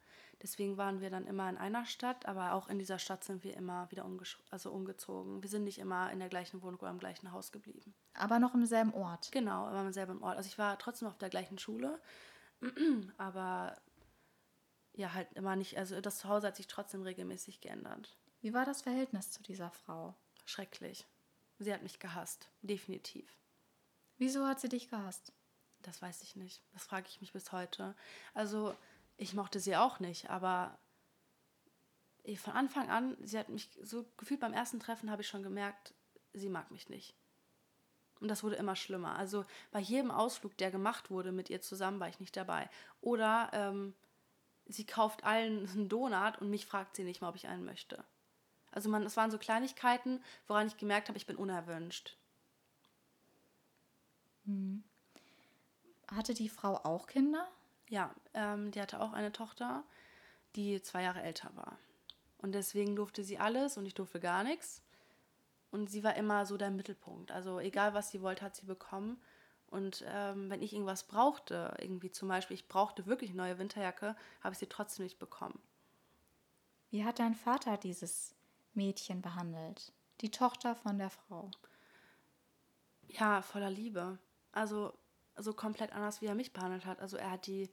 Deswegen 0.41 0.77
waren 0.77 1.01
wir 1.01 1.11
dann 1.11 1.27
immer 1.27 1.49
in 1.49 1.57
einer 1.57 1.85
Stadt, 1.85 2.25
aber 2.25 2.53
auch 2.53 2.67
in 2.67 2.79
dieser 2.79 2.97
Stadt 2.97 3.23
sind 3.23 3.43
wir 3.43 3.55
immer 3.55 3.89
wieder 3.91 4.09
also 4.49 4.71
umgezogen. 4.71 5.43
Wir 5.43 5.49
sind 5.49 5.63
nicht 5.65 5.77
immer 5.77 6.11
in 6.11 6.19
der 6.19 6.29
gleichen 6.29 6.63
Wohnung 6.63 6.79
oder 6.79 6.89
im 6.89 6.97
gleichen 6.97 7.31
Haus 7.31 7.51
geblieben. 7.51 7.93
Aber 8.15 8.39
noch 8.39 8.55
im 8.55 8.65
selben 8.65 8.93
Ort. 8.93 9.31
Genau, 9.31 9.67
aber 9.67 9.81
im 9.81 9.93
selben 9.93 10.21
Ort. 10.23 10.37
Also 10.37 10.47
ich 10.47 10.57
war 10.57 10.79
trotzdem 10.79 11.07
auf 11.07 11.17
der 11.17 11.29
gleichen 11.29 11.59
Schule, 11.59 11.99
aber 13.17 13.81
ja, 14.93 15.13
halt 15.13 15.31
immer 15.33 15.55
nicht, 15.55 15.77
also 15.77 15.99
das 16.01 16.19
Zuhause 16.19 16.47
hat 16.47 16.55
sich 16.55 16.67
trotzdem 16.67 17.01
regelmäßig 17.01 17.61
geändert. 17.61 18.17
Wie 18.41 18.53
war 18.53 18.65
das 18.65 18.81
Verhältnis 18.81 19.31
zu 19.31 19.41
dieser 19.43 19.71
Frau? 19.71 20.15
Schrecklich. 20.45 21.05
Sie 21.59 21.73
hat 21.73 21.83
mich 21.83 21.99
gehasst, 21.99 22.49
definitiv. 22.61 23.37
Wieso 24.17 24.45
hat 24.45 24.59
sie 24.59 24.69
dich 24.69 24.89
gehasst? 24.89 25.31
Das 25.79 26.01
weiß 26.01 26.21
ich 26.23 26.35
nicht. 26.35 26.61
Das 26.73 26.83
frage 26.83 27.07
ich 27.07 27.21
mich 27.21 27.33
bis 27.33 27.51
heute. 27.51 27.95
Also, 28.33 28.75
ich 29.17 29.33
mochte 29.33 29.59
sie 29.59 29.75
auch 29.75 29.99
nicht, 29.99 30.29
aber 30.29 30.77
von 32.37 32.53
Anfang 32.53 32.89
an, 32.89 33.17
sie 33.21 33.37
hat 33.37 33.49
mich 33.49 33.69
so 33.81 34.05
gefühlt 34.17 34.39
beim 34.39 34.53
ersten 34.53 34.79
Treffen 34.79 35.09
habe 35.09 35.21
ich 35.21 35.27
schon 35.27 35.43
gemerkt, 35.43 35.93
sie 36.33 36.49
mag 36.49 36.71
mich 36.71 36.89
nicht. 36.89 37.15
Und 38.21 38.27
das 38.27 38.43
wurde 38.43 38.55
immer 38.55 38.75
schlimmer. 38.75 39.17
Also 39.17 39.45
bei 39.71 39.79
jedem 39.79 40.11
Ausflug, 40.11 40.55
der 40.57 40.71
gemacht 40.71 41.09
wurde 41.09 41.31
mit 41.31 41.49
ihr 41.49 41.61
zusammen, 41.61 41.99
war 41.99 42.07
ich 42.07 42.19
nicht 42.19 42.37
dabei. 42.37 42.69
Oder 43.01 43.49
ähm, 43.51 43.95
sie 44.67 44.85
kauft 44.85 45.23
allen 45.23 45.67
einen 45.73 45.89
Donut 45.89 46.37
und 46.39 46.49
mich 46.49 46.65
fragt 46.65 46.95
sie 46.95 47.03
nicht 47.03 47.21
mal, 47.21 47.29
ob 47.29 47.35
ich 47.35 47.47
einen 47.47 47.65
möchte. 47.65 48.03
Also 48.71 48.89
man, 48.89 49.03
es 49.03 49.17
waren 49.17 49.31
so 49.31 49.37
Kleinigkeiten, 49.37 50.23
woran 50.47 50.67
ich 50.67 50.77
gemerkt 50.77 51.09
habe, 51.09 51.17
ich 51.17 51.25
bin 51.25 51.35
unerwünscht. 51.35 52.15
Hm. 54.45 54.83
Hatte 56.07 56.33
die 56.33 56.49
Frau 56.49 56.77
auch 56.77 57.07
Kinder? 57.07 57.47
Ja, 57.89 58.13
ähm, 58.33 58.71
die 58.71 58.81
hatte 58.81 59.01
auch 59.01 59.13
eine 59.13 59.31
Tochter, 59.31 59.83
die 60.55 60.81
zwei 60.81 61.03
Jahre 61.03 61.21
älter 61.21 61.51
war. 61.55 61.77
Und 62.37 62.53
deswegen 62.53 62.95
durfte 62.95 63.23
sie 63.23 63.39
alles 63.39 63.77
und 63.77 63.85
ich 63.85 63.93
durfte 63.93 64.19
gar 64.19 64.43
nichts. 64.43 64.81
Und 65.71 65.89
sie 65.89 66.03
war 66.03 66.15
immer 66.15 66.45
so 66.45 66.57
der 66.57 66.69
Mittelpunkt. 66.69 67.31
Also 67.31 67.59
egal, 67.59 67.93
was 67.93 68.11
sie 68.11 68.21
wollte, 68.21 68.43
hat 68.43 68.55
sie 68.55 68.65
bekommen. 68.65 69.21
Und 69.67 70.03
ähm, 70.07 70.49
wenn 70.49 70.61
ich 70.61 70.73
irgendwas 70.73 71.07
brauchte, 71.07 71.73
irgendwie 71.79 72.11
zum 72.11 72.27
Beispiel, 72.27 72.55
ich 72.55 72.67
brauchte 72.67 73.05
wirklich 73.05 73.31
eine 73.31 73.37
neue 73.37 73.57
Winterjacke, 73.57 74.17
habe 74.41 74.53
ich 74.53 74.59
sie 74.59 74.67
trotzdem 74.67 75.05
nicht 75.05 75.17
bekommen. 75.17 75.59
Wie 76.89 77.05
hat 77.05 77.19
dein 77.19 77.35
Vater 77.35 77.77
dieses 77.77 78.35
Mädchen 78.73 79.21
behandelt? 79.21 79.93
Die 80.19 80.29
Tochter 80.29 80.75
von 80.75 80.97
der 80.97 81.09
Frau? 81.09 81.49
Ja, 83.07 83.41
voller 83.41 83.69
Liebe. 83.69 84.19
Also 84.51 84.93
so 85.37 85.53
komplett 85.53 85.93
anders, 85.93 86.21
wie 86.21 86.25
er 86.25 86.35
mich 86.35 86.51
behandelt 86.51 86.85
hat. 86.85 86.99
Also 86.99 87.15
er 87.15 87.31
hat 87.31 87.47
die 87.47 87.69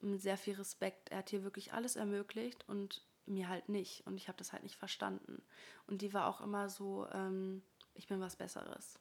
mit 0.00 0.20
sehr 0.22 0.38
viel 0.38 0.54
Respekt, 0.54 1.10
er 1.10 1.18
hat 1.18 1.30
hier 1.30 1.44
wirklich 1.44 1.72
alles 1.74 1.96
ermöglicht 1.96 2.68
und 2.68 3.02
mir 3.26 3.48
halt 3.48 3.68
nicht. 3.68 4.06
Und 4.06 4.16
ich 4.16 4.28
habe 4.28 4.38
das 4.38 4.52
halt 4.52 4.62
nicht 4.62 4.76
verstanden. 4.76 5.42
Und 5.86 6.02
die 6.02 6.12
war 6.12 6.26
auch 6.26 6.40
immer 6.40 6.68
so, 6.68 7.06
ähm, 7.12 7.62
ich 7.94 8.06
bin 8.06 8.20
was 8.20 8.36
Besseres 8.36 8.98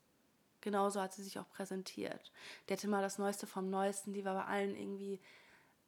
genauso 0.62 1.01
hat 1.01 1.13
sie 1.13 1.23
sich 1.23 1.39
auch 1.39 1.49
präsentiert. 1.49 2.31
Die 2.67 2.73
hatte 2.73 2.88
immer 2.88 3.01
das 3.01 3.17
Neueste 3.17 3.47
vom 3.47 3.69
Neuesten, 3.69 4.13
die 4.13 4.23
war 4.23 4.36
bei 4.36 4.45
allen 4.45 4.75
irgendwie 4.75 5.19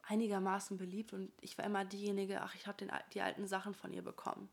einigermaßen 0.01 0.77
beliebt 0.77 1.13
und 1.13 1.31
ich 1.39 1.57
war 1.57 1.65
immer 1.65 1.85
diejenige, 1.85 2.41
ach, 2.41 2.55
ich 2.55 2.67
habe 2.67 2.85
die 3.13 3.21
alten 3.21 3.47
Sachen 3.47 3.73
von 3.73 3.93
ihr 3.93 4.01
bekommen. 4.01 4.49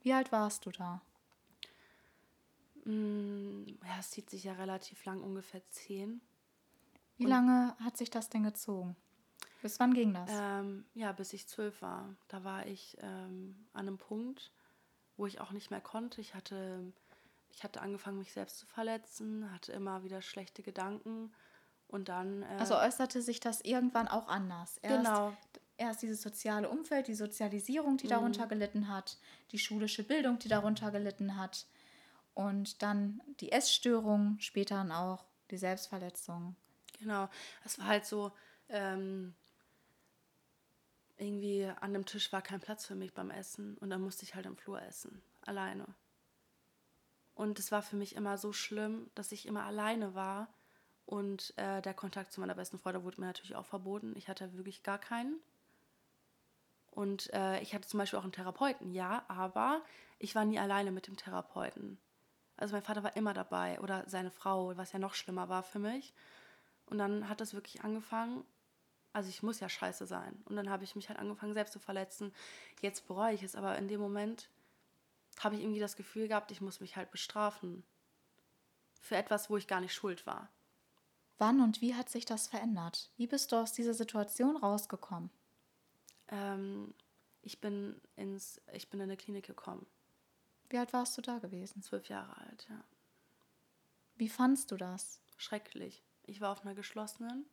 Wie 0.00 0.12
alt 0.12 0.32
warst 0.32 0.64
du 0.64 0.70
da? 0.70 1.02
Mm, 2.84 3.66
ja, 3.84 3.98
es 3.98 4.10
zieht 4.10 4.30
sich 4.30 4.44
ja 4.44 4.54
relativ 4.54 5.04
lang, 5.04 5.20
ungefähr 5.20 5.68
zehn. 5.68 6.22
Wie 7.16 7.24
und, 7.24 7.30
lange 7.30 7.76
hat 7.80 7.96
sich 7.96 8.08
das 8.08 8.30
denn 8.30 8.44
gezogen? 8.44 8.96
Bis 9.62 9.80
wann 9.80 9.94
ging 9.94 10.14
das? 10.14 10.30
Ähm, 10.32 10.84
ja, 10.94 11.12
bis 11.12 11.32
ich 11.32 11.48
zwölf 11.48 11.82
war. 11.82 12.14
Da 12.28 12.44
war 12.44 12.66
ich 12.66 12.96
ähm, 13.00 13.66
an 13.72 13.88
einem 13.88 13.98
Punkt, 13.98 14.52
wo 15.16 15.26
ich 15.26 15.40
auch 15.40 15.52
nicht 15.52 15.70
mehr 15.70 15.80
konnte. 15.80 16.20
Ich 16.20 16.34
hatte 16.34 16.92
ich 17.56 17.64
hatte 17.64 17.80
angefangen, 17.80 18.18
mich 18.18 18.32
selbst 18.32 18.58
zu 18.58 18.66
verletzen, 18.66 19.50
hatte 19.50 19.72
immer 19.72 20.04
wieder 20.04 20.20
schlechte 20.20 20.62
Gedanken 20.62 21.32
und 21.88 22.10
dann. 22.10 22.42
Äh, 22.42 22.58
also 22.58 22.76
äußerte 22.76 23.22
sich 23.22 23.40
das 23.40 23.62
irgendwann 23.62 24.08
auch 24.08 24.28
anders. 24.28 24.76
Erst, 24.82 25.04
genau. 25.04 25.36
Erst 25.78 26.02
dieses 26.02 26.20
soziale 26.20 26.68
Umfeld, 26.68 27.08
die 27.08 27.14
Sozialisierung, 27.14 27.96
die 27.96 28.06
mhm. 28.06 28.10
darunter 28.10 28.46
gelitten 28.46 28.88
hat, 28.88 29.18
die 29.52 29.58
schulische 29.58 30.02
Bildung, 30.02 30.38
die 30.38 30.48
darunter 30.48 30.90
gelitten 30.90 31.36
hat 31.38 31.66
und 32.34 32.82
dann 32.82 33.22
die 33.40 33.52
Essstörung, 33.52 34.36
später 34.38 34.76
dann 34.76 34.92
auch 34.92 35.24
die 35.50 35.58
Selbstverletzung. 35.58 36.56
Genau, 36.98 37.28
es 37.64 37.78
war 37.78 37.86
halt 37.86 38.04
so. 38.04 38.32
Ähm, 38.68 39.34
irgendwie 41.18 41.70
an 41.80 41.92
dem 41.92 42.04
Tisch 42.04 42.32
war 42.32 42.42
kein 42.42 42.60
Platz 42.60 42.86
für 42.86 42.94
mich 42.94 43.14
beim 43.14 43.30
Essen 43.30 43.76
und 43.78 43.90
dann 43.90 44.02
musste 44.02 44.24
ich 44.24 44.34
halt 44.34 44.46
im 44.46 44.56
Flur 44.56 44.80
essen, 44.82 45.22
alleine. 45.42 45.86
Und 47.34 47.58
es 47.58 47.70
war 47.70 47.82
für 47.82 47.96
mich 47.96 48.16
immer 48.16 48.38
so 48.38 48.52
schlimm, 48.52 49.10
dass 49.14 49.32
ich 49.32 49.46
immer 49.46 49.64
alleine 49.64 50.14
war. 50.14 50.48
Und 51.04 51.52
äh, 51.56 51.82
der 51.82 51.94
Kontakt 51.94 52.32
zu 52.32 52.40
meiner 52.40 52.54
besten 52.54 52.78
Freundin 52.78 53.04
wurde 53.04 53.20
mir 53.20 53.26
natürlich 53.26 53.54
auch 53.54 53.66
verboten. 53.66 54.14
Ich 54.16 54.28
hatte 54.28 54.56
wirklich 54.56 54.82
gar 54.82 54.98
keinen. 54.98 55.38
Und 56.90 57.32
äh, 57.34 57.60
ich 57.60 57.74
hatte 57.74 57.86
zum 57.86 57.98
Beispiel 57.98 58.18
auch 58.18 58.24
einen 58.24 58.32
Therapeuten, 58.32 58.90
ja, 58.90 59.22
aber 59.28 59.82
ich 60.18 60.34
war 60.34 60.46
nie 60.46 60.58
alleine 60.58 60.90
mit 60.90 61.06
dem 61.06 61.16
Therapeuten. 61.16 61.98
Also 62.56 62.74
mein 62.74 62.82
Vater 62.82 63.02
war 63.02 63.16
immer 63.16 63.34
dabei 63.34 63.78
oder 63.80 64.04
seine 64.08 64.30
Frau, 64.30 64.74
was 64.78 64.92
ja 64.92 64.98
noch 64.98 65.12
schlimmer 65.12 65.50
war 65.50 65.62
für 65.62 65.78
mich. 65.78 66.14
Und 66.86 66.96
dann 66.96 67.28
hat 67.28 67.42
das 67.42 67.52
wirklich 67.52 67.84
angefangen, 67.84 68.44
also 69.16 69.30
ich 69.30 69.42
muss 69.42 69.60
ja 69.60 69.68
scheiße 69.70 70.04
sein. 70.04 70.42
Und 70.44 70.56
dann 70.56 70.68
habe 70.68 70.84
ich 70.84 70.94
mich 70.94 71.08
halt 71.08 71.18
angefangen, 71.18 71.54
selbst 71.54 71.72
zu 71.72 71.78
verletzen. 71.78 72.34
Jetzt 72.82 73.06
bereue 73.06 73.32
ich 73.32 73.42
es, 73.42 73.56
aber 73.56 73.78
in 73.78 73.88
dem 73.88 73.98
Moment 73.98 74.50
habe 75.40 75.54
ich 75.54 75.62
irgendwie 75.62 75.80
das 75.80 75.96
Gefühl 75.96 76.28
gehabt, 76.28 76.50
ich 76.50 76.60
muss 76.60 76.80
mich 76.80 76.96
halt 76.96 77.10
bestrafen. 77.10 77.82
Für 79.00 79.16
etwas, 79.16 79.48
wo 79.48 79.56
ich 79.56 79.68
gar 79.68 79.80
nicht 79.80 79.94
schuld 79.94 80.26
war. 80.26 80.50
Wann 81.38 81.62
und 81.62 81.80
wie 81.80 81.94
hat 81.94 82.10
sich 82.10 82.26
das 82.26 82.46
verändert? 82.46 83.10
Wie 83.16 83.26
bist 83.26 83.52
du 83.52 83.56
aus 83.56 83.72
dieser 83.72 83.94
Situation 83.94 84.58
rausgekommen? 84.58 85.30
Ähm, 86.28 86.92
ich, 87.40 87.58
bin 87.58 87.98
ins, 88.16 88.60
ich 88.74 88.90
bin 88.90 89.00
in 89.00 89.04
eine 89.04 89.16
Klinik 89.16 89.46
gekommen. 89.46 89.86
Wie 90.68 90.76
alt 90.76 90.92
warst 90.92 91.16
du 91.16 91.22
da 91.22 91.38
gewesen? 91.38 91.80
Zwölf 91.80 92.10
Jahre 92.10 92.36
alt, 92.36 92.66
ja. 92.68 92.84
Wie 94.16 94.28
fandst 94.28 94.70
du 94.72 94.76
das? 94.76 95.22
Schrecklich. 95.38 96.04
Ich 96.24 96.42
war 96.42 96.52
auf 96.52 96.66
einer 96.66 96.74
geschlossenen 96.74 97.46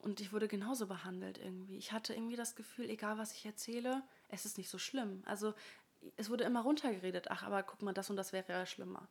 und 0.00 0.20
ich 0.20 0.32
wurde 0.32 0.48
genauso 0.48 0.86
behandelt 0.86 1.38
irgendwie. 1.38 1.76
Ich 1.76 1.92
hatte 1.92 2.14
irgendwie 2.14 2.36
das 2.36 2.56
Gefühl, 2.56 2.88
egal 2.88 3.18
was 3.18 3.32
ich 3.32 3.44
erzähle, 3.44 4.02
es 4.28 4.44
ist 4.44 4.58
nicht 4.58 4.70
so 4.70 4.78
schlimm. 4.78 5.22
Also 5.26 5.54
es 6.16 6.30
wurde 6.30 6.44
immer 6.44 6.62
runtergeredet, 6.62 7.30
ach, 7.30 7.42
aber 7.42 7.62
guck 7.62 7.82
mal, 7.82 7.94
das 7.94 8.10
und 8.10 8.16
das 8.16 8.32
wäre 8.32 8.52
ja 8.52 8.66
schlimmer. 8.66 9.08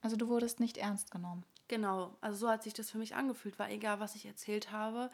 Also 0.00 0.16
du 0.16 0.28
wurdest 0.28 0.60
nicht 0.60 0.78
ernst 0.78 1.10
genommen. 1.10 1.44
Genau, 1.68 2.16
also 2.20 2.36
so 2.38 2.48
hat 2.48 2.62
sich 2.62 2.74
das 2.74 2.90
für 2.90 2.98
mich 2.98 3.14
angefühlt, 3.14 3.58
weil 3.58 3.72
egal 3.72 3.98
was 4.00 4.14
ich 4.14 4.24
erzählt 4.26 4.70
habe, 4.70 5.10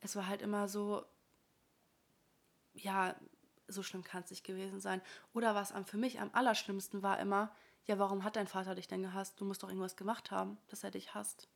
es 0.00 0.16
war 0.16 0.26
halt 0.28 0.42
immer 0.42 0.68
so, 0.68 1.04
ja, 2.74 3.16
so 3.68 3.82
schlimm 3.82 4.04
kann 4.04 4.22
es 4.22 4.30
nicht 4.30 4.44
gewesen 4.44 4.80
sein. 4.80 5.02
Oder 5.32 5.54
was 5.54 5.74
für 5.86 5.96
mich 5.96 6.20
am 6.20 6.30
allerschlimmsten 6.32 7.02
war 7.02 7.18
immer, 7.18 7.54
ja, 7.84 7.98
warum 7.98 8.22
hat 8.22 8.36
dein 8.36 8.46
Vater 8.46 8.74
dich 8.74 8.86
denn 8.86 9.02
gehasst? 9.02 9.40
Du 9.40 9.44
musst 9.44 9.62
doch 9.62 9.68
irgendwas 9.68 9.96
gemacht 9.96 10.30
haben, 10.30 10.56
dass 10.68 10.84
er 10.84 10.90
dich 10.90 11.14
hasst. 11.14 11.48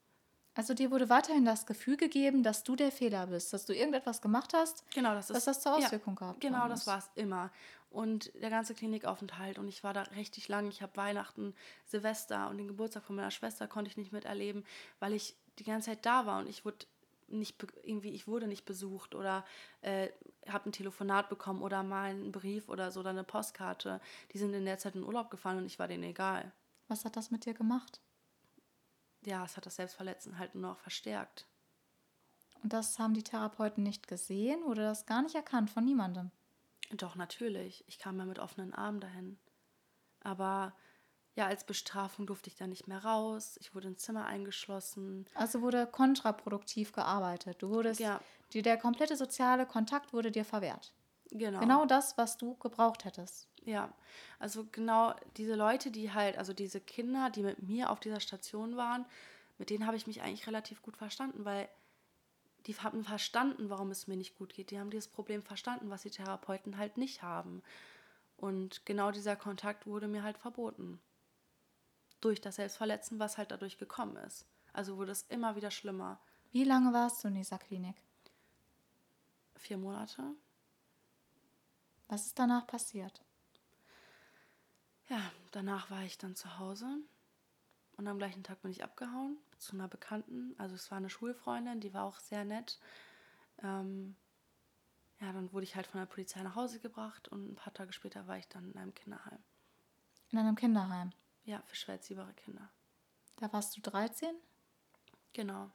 Also 0.56 0.72
dir 0.72 0.90
wurde 0.90 1.10
weiterhin 1.10 1.44
das 1.44 1.66
Gefühl 1.66 1.98
gegeben, 1.98 2.42
dass 2.42 2.64
du 2.64 2.76
der 2.76 2.90
Fehler 2.90 3.26
bist, 3.26 3.52
dass 3.52 3.66
du 3.66 3.74
irgendetwas 3.74 4.22
gemacht 4.22 4.54
hast, 4.54 4.84
genau, 4.90 5.12
das 5.12 5.28
ist, 5.28 5.36
dass 5.36 5.44
das 5.44 5.60
zur 5.60 5.74
Auswirkung 5.74 6.14
ja, 6.14 6.20
gehabt 6.20 6.40
Genau, 6.40 6.66
das 6.66 6.86
war 6.86 6.98
es 6.98 7.10
immer. 7.14 7.50
Und 7.90 8.32
der 8.40 8.48
ganze 8.48 8.74
Klinikaufenthalt 8.74 9.58
und 9.58 9.68
ich 9.68 9.84
war 9.84 9.92
da 9.92 10.02
richtig 10.16 10.48
lang. 10.48 10.66
Ich 10.68 10.80
habe 10.80 10.96
Weihnachten, 10.96 11.54
Silvester 11.84 12.48
und 12.48 12.56
den 12.56 12.68
Geburtstag 12.68 13.04
von 13.04 13.16
meiner 13.16 13.30
Schwester 13.30 13.68
konnte 13.68 13.90
ich 13.90 13.98
nicht 13.98 14.12
miterleben, 14.12 14.64
weil 14.98 15.12
ich 15.12 15.36
die 15.58 15.64
ganze 15.64 15.90
Zeit 15.90 16.06
da 16.06 16.24
war 16.24 16.40
und 16.40 16.48
ich 16.48 16.64
wurde 16.64 16.86
nicht 17.28 17.56
irgendwie 17.82 18.10
ich 18.10 18.26
wurde 18.26 18.46
nicht 18.46 18.64
besucht 18.64 19.14
oder 19.14 19.44
äh, 19.82 20.08
habe 20.48 20.70
ein 20.70 20.72
Telefonat 20.72 21.28
bekommen 21.28 21.60
oder 21.60 21.82
mal 21.82 22.10
einen 22.10 22.32
Brief 22.32 22.68
oder 22.70 22.90
so 22.90 23.00
oder 23.00 23.10
eine 23.10 23.24
Postkarte. 23.24 24.00
Die 24.32 24.38
sind 24.38 24.54
in 24.54 24.64
der 24.64 24.78
Zeit 24.78 24.94
in 24.94 25.04
Urlaub 25.04 25.30
gefahren 25.30 25.58
und 25.58 25.66
ich 25.66 25.78
war 25.78 25.88
denen 25.88 26.04
egal. 26.04 26.50
Was 26.88 27.04
hat 27.04 27.16
das 27.16 27.30
mit 27.30 27.44
dir 27.44 27.52
gemacht? 27.52 28.00
Ja, 29.24 29.44
es 29.44 29.56
hat 29.56 29.66
das 29.66 29.76
Selbstverletzen 29.76 30.38
halt 30.38 30.54
nur 30.54 30.70
noch 30.70 30.78
verstärkt. 30.78 31.46
Und 32.62 32.72
das 32.72 32.98
haben 32.98 33.14
die 33.14 33.22
Therapeuten 33.22 33.82
nicht 33.82 34.08
gesehen 34.08 34.62
oder 34.64 34.84
das 34.84 35.06
gar 35.06 35.22
nicht 35.22 35.34
erkannt 35.34 35.70
von 35.70 35.84
niemandem? 35.84 36.30
Doch, 36.92 37.16
natürlich. 37.16 37.84
Ich 37.86 37.98
kam 37.98 38.18
ja 38.18 38.24
mit 38.24 38.38
offenen 38.38 38.72
Armen 38.72 39.00
dahin. 39.00 39.38
Aber 40.20 40.74
ja, 41.34 41.46
als 41.46 41.64
Bestrafung 41.64 42.26
durfte 42.26 42.48
ich 42.48 42.56
da 42.56 42.66
nicht 42.66 42.88
mehr 42.88 43.04
raus. 43.04 43.58
Ich 43.60 43.74
wurde 43.74 43.88
ins 43.88 44.02
Zimmer 44.02 44.24
eingeschlossen. 44.24 45.26
Also 45.34 45.60
wurde 45.60 45.86
kontraproduktiv 45.86 46.92
gearbeitet. 46.92 47.60
Du 47.60 47.68
wurdest, 47.68 48.00
ja. 48.00 48.20
die, 48.52 48.62
der 48.62 48.78
komplette 48.78 49.16
soziale 49.16 49.66
Kontakt 49.66 50.12
wurde 50.12 50.30
dir 50.30 50.44
verwehrt. 50.44 50.94
Genau. 51.38 51.60
Genau 51.60 51.84
das, 51.86 52.16
was 52.16 52.36
du 52.36 52.54
gebraucht 52.56 53.04
hättest. 53.04 53.48
Ja, 53.64 53.92
also 54.38 54.64
genau 54.70 55.14
diese 55.36 55.54
Leute, 55.54 55.90
die 55.90 56.12
halt, 56.12 56.38
also 56.38 56.52
diese 56.52 56.80
Kinder, 56.80 57.30
die 57.30 57.42
mit 57.42 57.62
mir 57.62 57.90
auf 57.90 58.00
dieser 58.00 58.20
Station 58.20 58.76
waren, 58.76 59.04
mit 59.58 59.70
denen 59.70 59.86
habe 59.86 59.96
ich 59.96 60.06
mich 60.06 60.22
eigentlich 60.22 60.46
relativ 60.46 60.82
gut 60.82 60.96
verstanden, 60.96 61.44
weil 61.44 61.68
die 62.66 62.74
haben 62.74 63.04
verstanden, 63.04 63.70
warum 63.70 63.90
es 63.90 64.06
mir 64.06 64.16
nicht 64.16 64.36
gut 64.36 64.54
geht. 64.54 64.70
Die 64.70 64.78
haben 64.78 64.90
dieses 64.90 65.08
Problem 65.08 65.42
verstanden, 65.42 65.90
was 65.90 66.02
die 66.02 66.10
Therapeuten 66.10 66.78
halt 66.78 66.96
nicht 66.96 67.22
haben. 67.22 67.62
Und 68.36 68.84
genau 68.84 69.10
dieser 69.10 69.36
Kontakt 69.36 69.86
wurde 69.86 70.08
mir 70.08 70.22
halt 70.22 70.38
verboten. 70.38 71.00
Durch 72.20 72.40
das 72.40 72.56
Selbstverletzen, 72.56 73.18
was 73.18 73.38
halt 73.38 73.50
dadurch 73.50 73.78
gekommen 73.78 74.16
ist. 74.16 74.46
Also 74.72 74.96
wurde 74.96 75.12
es 75.12 75.22
immer 75.28 75.56
wieder 75.56 75.70
schlimmer. 75.70 76.18
Wie 76.52 76.64
lange 76.64 76.92
warst 76.92 77.22
du 77.22 77.28
in 77.28 77.34
dieser 77.34 77.58
Klinik? 77.58 77.96
Vier 79.56 79.78
Monate. 79.78 80.22
Was 82.08 82.26
ist 82.26 82.38
danach 82.38 82.66
passiert? 82.66 83.22
Ja, 85.08 85.20
danach 85.52 85.90
war 85.90 86.02
ich 86.02 86.18
dann 86.18 86.34
zu 86.34 86.58
Hause 86.58 86.86
und 87.96 88.06
am 88.06 88.18
gleichen 88.18 88.42
Tag 88.42 88.62
bin 88.62 88.70
ich 88.70 88.84
abgehauen 88.84 89.38
zu 89.58 89.72
einer 89.72 89.88
Bekannten. 89.88 90.54
Also 90.58 90.74
es 90.74 90.90
war 90.90 90.98
eine 90.98 91.10
Schulfreundin, 91.10 91.80
die 91.80 91.94
war 91.94 92.04
auch 92.04 92.18
sehr 92.18 92.44
nett. 92.44 92.78
Ähm, 93.62 94.16
ja, 95.20 95.32
dann 95.32 95.52
wurde 95.52 95.64
ich 95.64 95.76
halt 95.76 95.86
von 95.86 96.00
der 96.00 96.06
Polizei 96.06 96.42
nach 96.42 96.56
Hause 96.56 96.78
gebracht 96.78 97.28
und 97.28 97.52
ein 97.52 97.54
paar 97.54 97.72
Tage 97.72 97.92
später 97.92 98.26
war 98.26 98.36
ich 98.36 98.48
dann 98.48 98.70
in 98.70 98.78
einem 98.78 98.94
Kinderheim. 98.94 99.38
In 100.30 100.38
einem 100.38 100.56
Kinderheim? 100.56 101.12
Ja, 101.44 101.62
für 101.62 101.76
schwer 101.76 101.94
erziehbare 101.94 102.34
Kinder. 102.34 102.68
Da 103.36 103.52
warst 103.52 103.76
du 103.76 103.80
13? 103.80 104.34
Genau. 105.32 105.70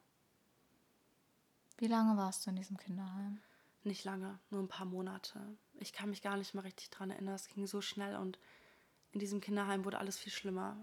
Wie 1.78 1.88
lange 1.88 2.17
warst 2.17 2.46
du 2.46 2.52
in 2.52 2.58
diesem 2.58 2.78
Kinderheim? 2.78 3.41
Nicht 3.84 4.04
lange, 4.04 4.39
nur 4.50 4.62
ein 4.62 4.67
paar 4.67 4.86
Monate. 4.86 5.39
Ich 5.80 5.91
kann 5.94 6.10
mich 6.10 6.22
gar 6.22 6.38
nicht 6.38 6.54
mehr 6.54 6.63
richtig 6.63 6.89
dran 6.91 7.10
erinnern. 7.10 7.36
Es 7.36 7.48
ging 7.48 7.65
so 7.65 7.82
schnell 7.82 8.15
und 8.15 8.38
in 9.12 9.20
diesem 9.20 9.41
Kinderheim 9.41 9.86
wurde 9.86 9.98
alles 9.98 10.17
viel 10.17 10.32
schlimmer. 10.32 10.78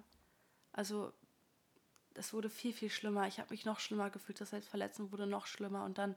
Also 0.72 1.12
es 2.14 2.32
wurde 2.32 2.50
viel, 2.50 2.72
viel 2.72 2.90
schlimmer. 2.90 3.28
Ich 3.28 3.38
habe 3.38 3.50
mich 3.50 3.64
noch 3.64 3.78
schlimmer 3.78 4.10
gefühlt. 4.10 4.40
Das 4.40 4.50
Selbstverletzen 4.50 5.12
wurde 5.12 5.26
noch 5.26 5.46
schlimmer. 5.46 5.84
Und 5.84 5.98
dann 5.98 6.16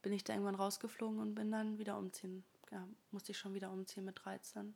bin 0.00 0.12
ich 0.12 0.24
da 0.24 0.32
irgendwann 0.32 0.54
rausgeflogen 0.54 1.20
und 1.20 1.34
bin 1.34 1.52
dann 1.52 1.78
wieder 1.78 1.98
umziehen. 1.98 2.44
Ja, 2.70 2.88
musste 3.10 3.32
ich 3.32 3.38
schon 3.38 3.54
wieder 3.54 3.70
umziehen 3.70 4.04
mit 4.04 4.24
13. 4.24 4.74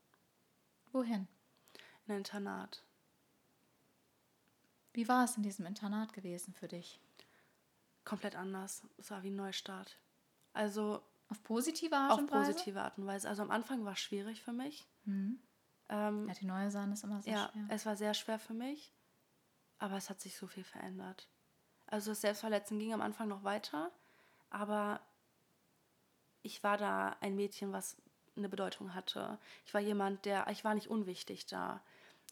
Wohin? 0.93 1.27
In 2.07 2.13
ein 2.13 2.19
Internat. 2.19 2.85
Wie 4.93 5.09
war 5.09 5.25
es 5.25 5.37
in 5.37 5.43
diesem 5.43 5.67
Internat 5.67 6.13
gewesen 6.13 6.55
für 6.55 6.69
dich? 6.69 7.01
Komplett 8.05 8.37
anders. 8.37 8.83
Es 8.99 9.11
war 9.11 9.23
wie 9.23 9.31
ein 9.31 9.37
Neustart. 9.37 9.99
Also. 10.53 11.03
Auf 11.29 11.43
positive 11.43 11.97
Art 11.97 12.19
und 12.19 12.31
Weise? 12.31 12.41
Auf 12.41 12.47
positive 12.47 12.83
Art 12.83 12.99
und 12.99 13.07
Weise. 13.07 13.29
Also 13.29 13.43
am 13.43 13.51
Anfang 13.51 13.85
war 13.85 13.93
es 13.93 14.01
schwierig 14.01 14.43
für 14.43 14.53
mich. 14.53 14.87
Mhm. 15.05 15.41
Ähm, 15.89 16.29
ja, 16.29 16.35
die 16.35 16.47
neue 16.47 16.71
Sahne 16.71 16.95
ist 16.95 17.05
immer 17.05 17.23
sehr 17.23 17.33
ja, 17.33 17.49
schwer. 17.51 17.63
Ja, 17.63 17.75
es 17.75 17.87
war 17.87 17.97
sehr 17.97 18.15
schwer 18.15 18.39
für 18.39 18.55
mich. 18.55 18.93
Aber 19.79 19.97
es 19.97 20.09
hat 20.09 20.21
sich 20.21 20.37
so 20.37 20.47
viel 20.47 20.65
verändert. 20.65 21.29
Also 21.87 22.11
das 22.11 22.21
Selbstverletzen 22.21 22.79
ging 22.79 22.93
am 22.93 23.03
Anfang 23.03 23.29
noch 23.29 23.45
weiter, 23.45 23.93
aber 24.51 25.01
ich 26.43 26.63
war 26.65 26.79
da 26.79 27.17
ein 27.21 27.37
Mädchen, 27.37 27.73
was 27.73 27.97
eine 28.37 28.49
Bedeutung 28.49 28.95
hatte. 28.95 29.39
Ich 29.65 29.75
war 29.75 29.81
jemand, 29.81 30.25
der, 30.25 30.49
ich 30.51 30.65
war 30.65 30.75
nicht 30.75 30.89
unwichtig 30.89 31.47
da. 31.47 31.81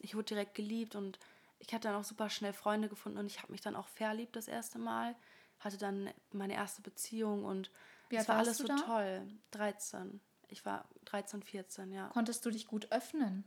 Ich 0.01 0.15
wurde 0.15 0.25
direkt 0.25 0.55
geliebt 0.55 0.95
und 0.95 1.19
ich 1.59 1.73
hatte 1.73 1.87
dann 1.87 1.95
auch 1.95 2.03
super 2.03 2.29
schnell 2.29 2.53
Freunde 2.53 2.89
gefunden 2.89 3.17
und 3.17 3.27
ich 3.27 3.41
habe 3.41 3.51
mich 3.51 3.61
dann 3.61 3.75
auch 3.75 3.87
verliebt 3.87 4.35
das 4.35 4.47
erste 4.47 4.77
Mal. 4.77 5.15
Hatte 5.59 5.77
dann 5.77 6.09
meine 6.31 6.53
erste 6.53 6.81
Beziehung 6.81 7.45
und 7.45 7.71
es 8.09 8.27
war 8.27 8.37
alles 8.37 8.57
so 8.57 8.67
da? 8.67 8.75
toll. 8.75 9.27
13. 9.51 10.19
Ich 10.49 10.65
war 10.65 10.87
13, 11.05 11.43
14, 11.43 11.91
ja. 11.91 12.07
Konntest 12.09 12.45
du 12.45 12.51
dich 12.51 12.67
gut 12.67 12.91
öffnen? 12.91 13.43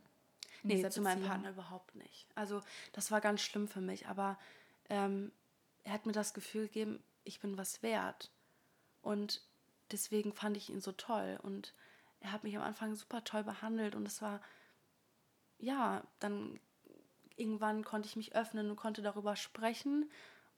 Nee, 0.62 0.88
zu 0.88 1.00
meinem 1.00 1.24
Partner 1.24 1.50
überhaupt 1.50 1.94
nicht. 1.94 2.26
Also 2.34 2.62
das 2.92 3.10
war 3.10 3.20
ganz 3.20 3.40
schlimm 3.40 3.68
für 3.68 3.80
mich, 3.80 4.08
aber 4.08 4.38
ähm, 4.88 5.30
er 5.84 5.92
hat 5.92 6.06
mir 6.06 6.12
das 6.12 6.34
Gefühl 6.34 6.66
gegeben, 6.66 7.02
ich 7.24 7.40
bin 7.40 7.56
was 7.56 7.82
wert. 7.82 8.30
Und 9.02 9.42
deswegen 9.92 10.32
fand 10.32 10.56
ich 10.56 10.70
ihn 10.70 10.80
so 10.80 10.92
toll. 10.92 11.38
Und 11.42 11.74
er 12.20 12.32
hat 12.32 12.44
mich 12.44 12.56
am 12.56 12.62
Anfang 12.62 12.94
super 12.94 13.24
toll 13.24 13.44
behandelt 13.44 13.94
und 13.94 14.06
es 14.06 14.20
war, 14.20 14.40
ja, 15.58 16.02
dann 16.18 16.58
irgendwann 17.36 17.84
konnte 17.84 18.08
ich 18.08 18.16
mich 18.16 18.34
öffnen 18.34 18.70
und 18.70 18.76
konnte 18.76 19.02
darüber 19.02 19.36
sprechen. 19.36 20.10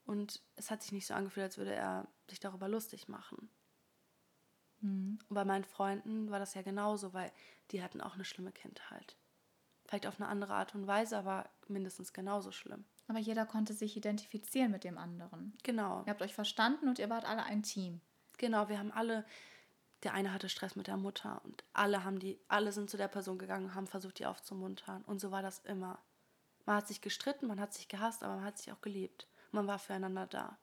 Und 0.05 0.41
es 0.55 0.71
hat 0.71 0.81
sich 0.81 0.91
nicht 0.91 1.05
so 1.05 1.13
angefühlt, 1.13 1.45
als 1.45 1.57
würde 1.57 1.75
er 1.75 2.07
sich 2.27 2.39
darüber 2.39 2.67
lustig 2.67 3.07
machen. 3.07 3.49
Mhm. 4.81 5.19
Und 5.29 5.33
bei 5.33 5.45
meinen 5.45 5.63
Freunden 5.63 6.29
war 6.29 6.39
das 6.39 6.53
ja 6.53 6.61
genauso, 6.61 7.13
weil 7.13 7.31
die 7.71 7.81
hatten 7.81 8.01
auch 8.01 8.15
eine 8.15 8.25
schlimme 8.25 8.51
Kindheit. 8.51 9.15
Vielleicht 9.87 10.07
auf 10.07 10.19
eine 10.19 10.29
andere 10.29 10.53
Art 10.53 10.75
und 10.75 10.87
Weise, 10.87 11.17
aber 11.17 11.49
mindestens 11.67 12.13
genauso 12.13 12.51
schlimm. 12.51 12.85
Aber 13.07 13.19
jeder 13.19 13.45
konnte 13.45 13.73
sich 13.73 13.97
identifizieren 13.97 14.71
mit 14.71 14.83
dem 14.83 14.97
anderen. 14.97 15.53
Genau. 15.63 16.03
Ihr 16.05 16.11
habt 16.11 16.21
euch 16.21 16.33
verstanden 16.33 16.87
und 16.87 16.99
ihr 16.99 17.09
wart 17.09 17.25
alle 17.25 17.43
ein 17.43 17.63
Team. 17.63 17.99
Genau, 18.37 18.69
wir 18.69 18.79
haben 18.79 18.91
alle, 18.91 19.25
der 20.03 20.13
eine 20.13 20.33
hatte 20.33 20.47
Stress 20.49 20.75
mit 20.75 20.87
der 20.87 20.97
Mutter 20.97 21.41
und 21.43 21.63
alle 21.73 22.03
haben 22.05 22.19
die, 22.19 22.39
alle 22.47 22.71
sind 22.71 22.89
zu 22.89 22.97
der 22.97 23.09
Person 23.09 23.37
gegangen 23.37 23.65
und 23.65 23.75
haben 23.75 23.87
versucht, 23.87 24.19
die 24.19 24.25
aufzumuntern. 24.25 25.03
Und 25.03 25.19
so 25.19 25.31
war 25.31 25.41
das 25.41 25.59
immer. 25.59 25.99
Man 26.65 26.77
hat 26.77 26.87
sich 26.87 27.01
gestritten, 27.01 27.47
man 27.47 27.59
hat 27.59 27.73
sich 27.73 27.89
gehasst, 27.89 28.23
aber 28.23 28.35
man 28.35 28.45
hat 28.45 28.57
sich 28.57 28.71
auch 28.71 28.81
geliebt. 28.81 29.27
Man 29.51 29.67
war 29.67 29.77
füreinander 29.77 30.27
da. 30.27 30.57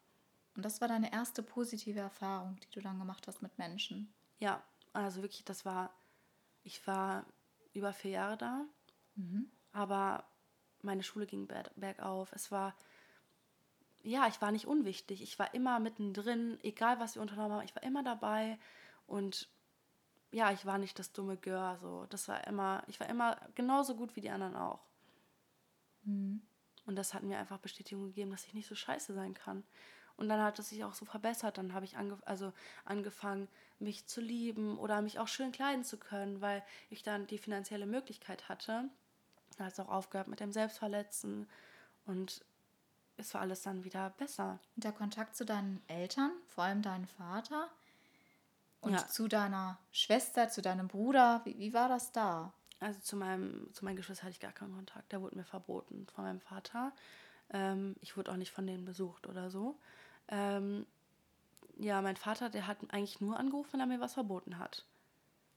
Und 0.58 0.64
das 0.64 0.80
war 0.80 0.88
deine 0.88 1.12
erste 1.12 1.42
positive 1.42 2.00
Erfahrung, 2.00 2.56
die 2.56 2.70
du 2.70 2.80
dann 2.80 2.98
gemacht 2.98 3.26
hast 3.28 3.40
mit 3.40 3.56
Menschen. 3.56 4.12
Ja, 4.40 4.62
also 4.92 5.22
wirklich, 5.22 5.44
das 5.44 5.64
war, 5.64 5.94
ich 6.64 6.84
war 6.86 7.24
über 7.72 7.94
vier 7.94 8.10
Jahre 8.10 8.36
da 8.36 8.66
Mhm. 9.18 9.50
Aber 9.72 10.24
meine 10.80 11.02
Schule 11.02 11.26
ging 11.26 11.48
bergauf. 11.76 12.32
Es 12.32 12.50
war, 12.50 12.74
ja, 14.02 14.26
ich 14.28 14.40
war 14.40 14.52
nicht 14.52 14.66
unwichtig. 14.66 15.22
Ich 15.22 15.38
war 15.38 15.52
immer 15.54 15.80
mittendrin, 15.80 16.58
egal 16.62 17.00
was 17.00 17.16
wir 17.16 17.22
unternommen 17.22 17.52
haben, 17.52 17.64
ich 17.64 17.74
war 17.74 17.82
immer 17.82 18.02
dabei. 18.02 18.58
Und 19.06 19.48
ja, 20.30 20.52
ich 20.52 20.64
war 20.64 20.78
nicht 20.78 20.98
das 20.98 21.12
dumme 21.12 21.36
Gör. 21.36 21.76
So. 21.78 22.06
Das 22.08 22.28
war 22.28 22.46
immer, 22.46 22.84
ich 22.86 23.00
war 23.00 23.08
immer 23.08 23.38
genauso 23.54 23.96
gut 23.96 24.16
wie 24.16 24.20
die 24.20 24.30
anderen 24.30 24.56
auch. 24.56 24.86
Mhm. 26.04 26.42
Und 26.86 26.96
das 26.96 27.12
hat 27.12 27.22
mir 27.22 27.38
einfach 27.38 27.58
Bestätigung 27.58 28.06
gegeben, 28.06 28.30
dass 28.30 28.46
ich 28.46 28.54
nicht 28.54 28.68
so 28.68 28.74
scheiße 28.74 29.12
sein 29.12 29.34
kann. 29.34 29.64
Und 30.18 30.28
dann 30.28 30.42
hat 30.42 30.58
es 30.58 30.68
sich 30.68 30.84
auch 30.84 30.94
so 30.94 31.04
verbessert. 31.06 31.56
Dann 31.56 31.72
habe 31.72 31.86
ich 31.86 31.96
ange 31.96 32.18
also 32.26 32.52
angefangen, 32.84 33.48
mich 33.78 34.06
zu 34.06 34.20
lieben 34.20 34.76
oder 34.76 35.00
mich 35.00 35.18
auch 35.18 35.28
schön 35.28 35.52
kleiden 35.52 35.84
zu 35.84 35.96
können, 35.96 36.40
weil 36.40 36.62
ich 36.90 37.02
dann 37.02 37.26
die 37.28 37.38
finanzielle 37.38 37.86
Möglichkeit 37.86 38.48
hatte. 38.48 38.90
Dann 39.56 39.66
hat 39.66 39.72
es 39.72 39.80
auch 39.80 39.88
aufgehört 39.88 40.28
mit 40.28 40.40
dem 40.40 40.52
Selbstverletzen 40.52 41.48
und 42.04 42.44
es 43.16 43.32
war 43.32 43.40
alles 43.40 43.62
dann 43.62 43.84
wieder 43.84 44.10
besser. 44.10 44.58
Und 44.74 44.84
der 44.84 44.92
Kontakt 44.92 45.36
zu 45.36 45.44
deinen 45.44 45.82
Eltern, 45.86 46.32
vor 46.48 46.64
allem 46.64 46.82
deinem 46.82 47.06
Vater 47.06 47.68
und 48.80 48.94
ja. 48.94 49.06
zu 49.06 49.28
deiner 49.28 49.78
Schwester, 49.92 50.48
zu 50.48 50.62
deinem 50.62 50.88
Bruder, 50.88 51.42
wie, 51.44 51.58
wie 51.58 51.72
war 51.72 51.88
das 51.88 52.10
da? 52.10 52.52
Also 52.80 53.00
zu 53.00 53.16
meinem, 53.16 53.72
zu 53.72 53.84
meinen 53.84 53.96
Geschwistern 53.96 54.26
hatte 54.26 54.34
ich 54.34 54.40
gar 54.40 54.52
keinen 54.52 54.74
Kontakt. 54.74 55.12
Der 55.12 55.20
wurde 55.20 55.36
mir 55.36 55.44
verboten 55.44 56.06
von 56.14 56.24
meinem 56.24 56.40
Vater. 56.40 56.92
Ähm, 57.50 57.96
ich 58.00 58.16
wurde 58.16 58.32
auch 58.32 58.36
nicht 58.36 58.52
von 58.52 58.66
denen 58.66 58.84
besucht 58.84 59.26
oder 59.26 59.50
so. 59.50 59.78
Ähm, 60.28 60.86
ja, 61.78 62.02
mein 62.02 62.16
Vater, 62.16 62.50
der 62.50 62.66
hat 62.66 62.78
eigentlich 62.90 63.20
nur 63.20 63.38
angerufen, 63.38 63.74
wenn 63.74 63.80
er 63.80 63.86
mir 63.86 64.00
was 64.00 64.14
verboten 64.14 64.58
hat. 64.58 64.84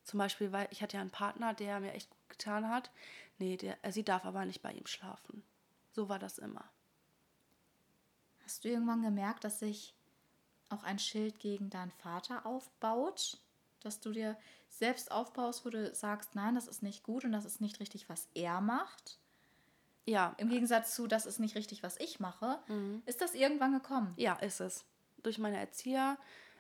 Zum 0.04 0.18
Beispiel, 0.18 0.52
weil 0.52 0.68
ich 0.72 0.82
hatte 0.82 0.98
ja 0.98 1.02
einen 1.02 1.12
Partner, 1.12 1.54
der 1.54 1.80
mir 1.80 1.94
echt 1.94 2.10
gut 2.10 2.30
getan 2.30 2.70
hat. 2.70 2.92
Nee, 3.38 3.58
der, 3.58 3.84
äh, 3.84 3.92
sie 3.92 4.04
darf 4.04 4.26
aber 4.26 4.46
nicht 4.46 4.62
bei 4.62 4.72
ihm 4.72 4.86
schlafen. 4.86 5.44
So 5.92 6.10
war 6.10 6.20
das 6.20 6.38
immer. 6.38 6.64
Hast 8.44 8.64
du 8.64 8.70
irgendwann 8.70 9.02
gemerkt, 9.02 9.44
dass 9.44 9.60
sich 9.60 9.94
auch 10.70 10.84
ein 10.84 11.00
Schild 11.00 11.40
gegen 11.40 11.70
deinen 11.70 11.92
Vater 11.92 12.46
aufbaut? 12.46 13.40
Dass 13.82 14.00
du 14.00 14.12
dir 14.12 14.38
selbst 14.70 15.12
aufbaust, 15.12 15.66
wo 15.66 15.70
du 15.70 15.94
sagst, 15.94 16.36
nein, 16.36 16.56
das 16.56 16.68
ist 16.68 16.84
nicht 16.84 17.04
gut 17.04 17.26
und 17.26 17.32
das 17.32 17.46
ist 17.46 17.62
nicht 17.62 17.80
richtig, 17.80 18.10
was 18.10 18.28
er 18.34 18.62
macht? 18.62 19.20
Ja. 20.06 20.36
Im 20.38 20.50
Gegensatz 20.50 20.96
zu, 20.96 21.08
das 21.08 21.26
ist 21.26 21.40
nicht 21.40 21.56
richtig, 21.56 21.84
was 21.84 21.98
ich 21.98 22.19
mache. 22.19 22.60
Mhm. 22.67 23.04
Ist 23.06 23.21
das 23.21 23.36
irgendwann 23.36 23.73
gekommen? 23.73 24.13
Ja, 24.17 24.36
ist 24.36 24.60
es. 24.60 24.86
Durch 25.23 25.38
meine 25.38 25.58
Erzieher, 25.58 26.17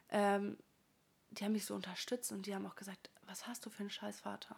ähm, 0.09 0.57
die 1.31 1.43
haben 1.43 1.53
mich 1.53 1.65
so 1.65 1.73
unterstützt 1.73 2.31
und 2.31 2.45
die 2.45 2.53
haben 2.53 2.65
auch 2.65 2.75
gesagt, 2.75 3.09
was 3.25 3.47
hast 3.47 3.65
du 3.65 3.69
für 3.69 3.81
einen 3.81 3.89
Scheißvater? 3.89 4.55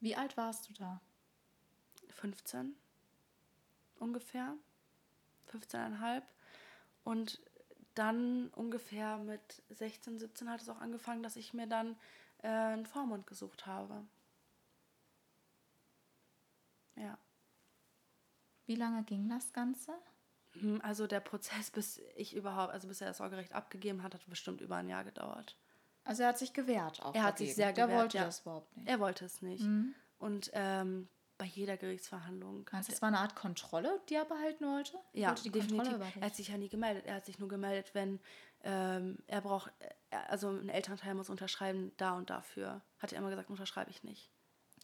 Wie 0.00 0.16
alt 0.16 0.36
warst 0.36 0.68
du 0.68 0.74
da? 0.74 1.00
15 2.10 2.76
ungefähr, 3.98 4.54
15,5. 5.50 6.22
Und 7.02 7.40
dann 7.94 8.48
ungefähr 8.48 9.18
mit 9.18 9.62
16, 9.70 10.18
17 10.18 10.50
hat 10.50 10.60
es 10.60 10.68
auch 10.68 10.80
angefangen, 10.80 11.22
dass 11.22 11.36
ich 11.36 11.54
mir 11.54 11.66
dann 11.66 11.96
äh, 12.42 12.48
einen 12.48 12.86
Vormund 12.86 13.26
gesucht 13.26 13.66
habe. 13.66 14.04
Ja. 16.96 17.18
Wie 18.66 18.76
lange 18.76 19.02
ging 19.04 19.28
das 19.28 19.52
Ganze? 19.52 19.92
Hm, 20.52 20.80
also 20.82 21.06
der 21.06 21.20
Prozess, 21.20 21.70
bis 21.70 22.00
ich 22.16 22.34
überhaupt, 22.34 22.72
also 22.72 22.88
bis 22.88 23.00
er 23.00 23.08
das 23.08 23.18
Sorgerecht 23.18 23.52
abgegeben 23.52 24.02
hat, 24.02 24.14
hat 24.14 24.28
bestimmt 24.28 24.60
über 24.60 24.76
ein 24.76 24.88
Jahr 24.88 25.04
gedauert. 25.04 25.56
Also 26.04 26.22
er 26.22 26.30
hat 26.30 26.38
sich 26.38 26.52
gewehrt 26.52 27.02
auch. 27.02 27.14
Er 27.14 27.22
hat 27.24 27.38
sich 27.38 27.54
sehr 27.54 27.72
gewehrt. 27.72 27.90
wollte 27.90 28.18
ja. 28.18 28.24
das 28.24 28.40
überhaupt 28.40 28.76
nicht. 28.76 28.88
Er 28.88 29.00
wollte 29.00 29.24
es 29.24 29.42
nicht. 29.42 29.64
Mhm. 29.64 29.94
Und 30.18 30.50
ähm, 30.52 31.08
bei 31.38 31.46
jeder 31.46 31.76
Gerichtsverhandlung. 31.76 32.64
Du, 32.64 32.76
das 32.76 33.02
war 33.02 33.08
eine 33.08 33.18
Art 33.18 33.34
Kontrolle, 33.34 34.00
die 34.08 34.14
er 34.14 34.24
behalten 34.24 34.66
wollte? 34.66 34.98
Ja, 35.12 35.28
wollte 35.28 35.42
die 35.44 35.50
definitiv. 35.50 35.94
Er 36.20 36.26
hat 36.26 36.36
sich 36.36 36.48
ja 36.48 36.58
nie 36.58 36.68
gemeldet. 36.68 37.06
Er 37.06 37.16
hat 37.16 37.26
sich 37.26 37.38
nur 37.38 37.48
gemeldet, 37.48 37.94
wenn 37.94 38.20
ähm, 38.62 39.18
er 39.26 39.40
braucht, 39.40 39.72
äh, 40.10 40.16
also 40.28 40.50
ein 40.50 40.68
Elternteil 40.68 41.14
muss 41.14 41.30
unterschreiben, 41.30 41.92
da 41.96 42.16
und 42.16 42.30
dafür. 42.30 42.82
Hat 42.98 43.12
er 43.12 43.18
immer 43.18 43.30
gesagt, 43.30 43.50
unterschreibe 43.50 43.90
ich 43.90 44.04
nicht. 44.04 44.30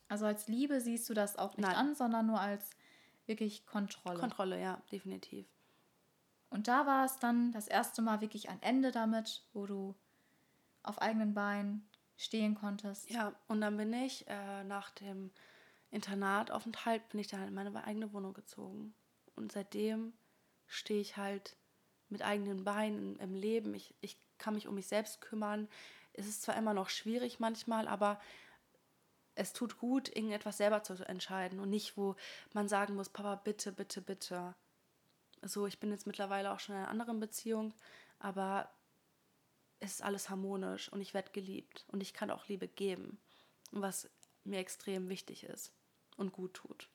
Also 0.08 0.26
als 0.26 0.48
Liebe 0.48 0.80
siehst 0.80 1.08
du 1.08 1.14
das 1.14 1.36
auch 1.36 1.56
nicht 1.56 1.66
Nein. 1.66 1.76
an, 1.76 1.94
sondern 1.94 2.26
nur 2.26 2.40
als 2.40 2.70
wirklich 3.30 3.64
Kontrolle. 3.64 4.18
Kontrolle, 4.18 4.60
ja, 4.60 4.82
definitiv. 4.92 5.46
Und 6.50 6.68
da 6.68 6.84
war 6.84 7.06
es 7.06 7.18
dann 7.18 7.52
das 7.52 7.68
erste 7.68 8.02
Mal 8.02 8.20
wirklich 8.20 8.50
ein 8.50 8.60
Ende 8.60 8.90
damit, 8.90 9.44
wo 9.54 9.66
du 9.66 9.94
auf 10.82 11.00
eigenen 11.00 11.32
Beinen 11.32 11.88
stehen 12.16 12.54
konntest. 12.54 13.08
Ja, 13.08 13.32
und 13.48 13.62
dann 13.62 13.76
bin 13.76 13.92
ich 13.94 14.26
äh, 14.28 14.64
nach 14.64 14.90
dem 14.90 15.30
Internataufenthalt, 15.90 17.08
bin 17.08 17.20
ich 17.20 17.28
dann 17.28 17.46
in 17.48 17.54
meine 17.54 17.84
eigene 17.84 18.12
Wohnung 18.12 18.34
gezogen. 18.34 18.94
Und 19.36 19.52
seitdem 19.52 20.12
stehe 20.66 21.00
ich 21.00 21.16
halt 21.16 21.56
mit 22.08 22.22
eigenen 22.22 22.64
Beinen 22.64 23.16
im 23.16 23.34
Leben. 23.34 23.74
Ich, 23.74 23.94
ich 24.00 24.18
kann 24.38 24.54
mich 24.54 24.66
um 24.66 24.74
mich 24.74 24.86
selbst 24.86 25.20
kümmern. 25.20 25.68
Es 26.12 26.26
ist 26.26 26.42
zwar 26.42 26.56
immer 26.56 26.74
noch 26.74 26.88
schwierig 26.88 27.38
manchmal, 27.38 27.86
aber 27.86 28.20
es 29.40 29.54
tut 29.54 29.78
gut, 29.78 30.08
irgendetwas 30.08 30.58
selber 30.58 30.82
zu 30.82 30.94
entscheiden 31.08 31.60
und 31.60 31.70
nicht, 31.70 31.96
wo 31.96 32.14
man 32.52 32.68
sagen 32.68 32.94
muss, 32.94 33.08
Papa, 33.08 33.36
bitte, 33.36 33.72
bitte, 33.72 34.02
bitte. 34.02 34.54
So, 35.42 35.66
ich 35.66 35.80
bin 35.80 35.90
jetzt 35.90 36.06
mittlerweile 36.06 36.52
auch 36.52 36.60
schon 36.60 36.74
in 36.74 36.82
einer 36.82 36.90
anderen 36.90 37.20
Beziehung, 37.20 37.72
aber 38.18 38.70
es 39.80 39.92
ist 39.92 40.02
alles 40.02 40.28
harmonisch 40.28 40.92
und 40.92 41.00
ich 41.00 41.14
werde 41.14 41.32
geliebt 41.32 41.86
und 41.88 42.02
ich 42.02 42.12
kann 42.12 42.30
auch 42.30 42.48
Liebe 42.48 42.68
geben, 42.68 43.18
was 43.70 44.10
mir 44.44 44.58
extrem 44.58 45.08
wichtig 45.08 45.44
ist 45.44 45.72
und 46.18 46.32
gut 46.32 46.52
tut. 46.52 46.90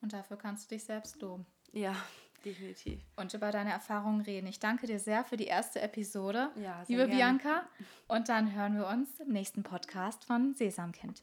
Und 0.00 0.14
dafür 0.14 0.38
kannst 0.38 0.70
du 0.70 0.74
dich 0.74 0.84
selbst 0.84 1.20
loben. 1.20 1.44
Ja, 1.72 1.94
definitiv. 2.46 3.04
Und 3.16 3.34
über 3.34 3.50
deine 3.50 3.72
Erfahrungen 3.72 4.22
reden. 4.22 4.46
Ich 4.46 4.58
danke 4.58 4.86
dir 4.86 4.98
sehr 4.98 5.22
für 5.24 5.36
die 5.36 5.48
erste 5.48 5.82
Episode, 5.82 6.50
Ja, 6.56 6.82
sehr 6.86 6.96
liebe 6.96 7.08
gerne. 7.08 7.38
Bianca. 7.38 7.68
Und 8.06 8.30
dann 8.30 8.54
hören 8.54 8.76
wir 8.76 8.86
uns 8.86 9.20
im 9.20 9.28
nächsten 9.28 9.62
Podcast 9.62 10.24
von 10.24 10.54
Sesamkind. 10.54 11.22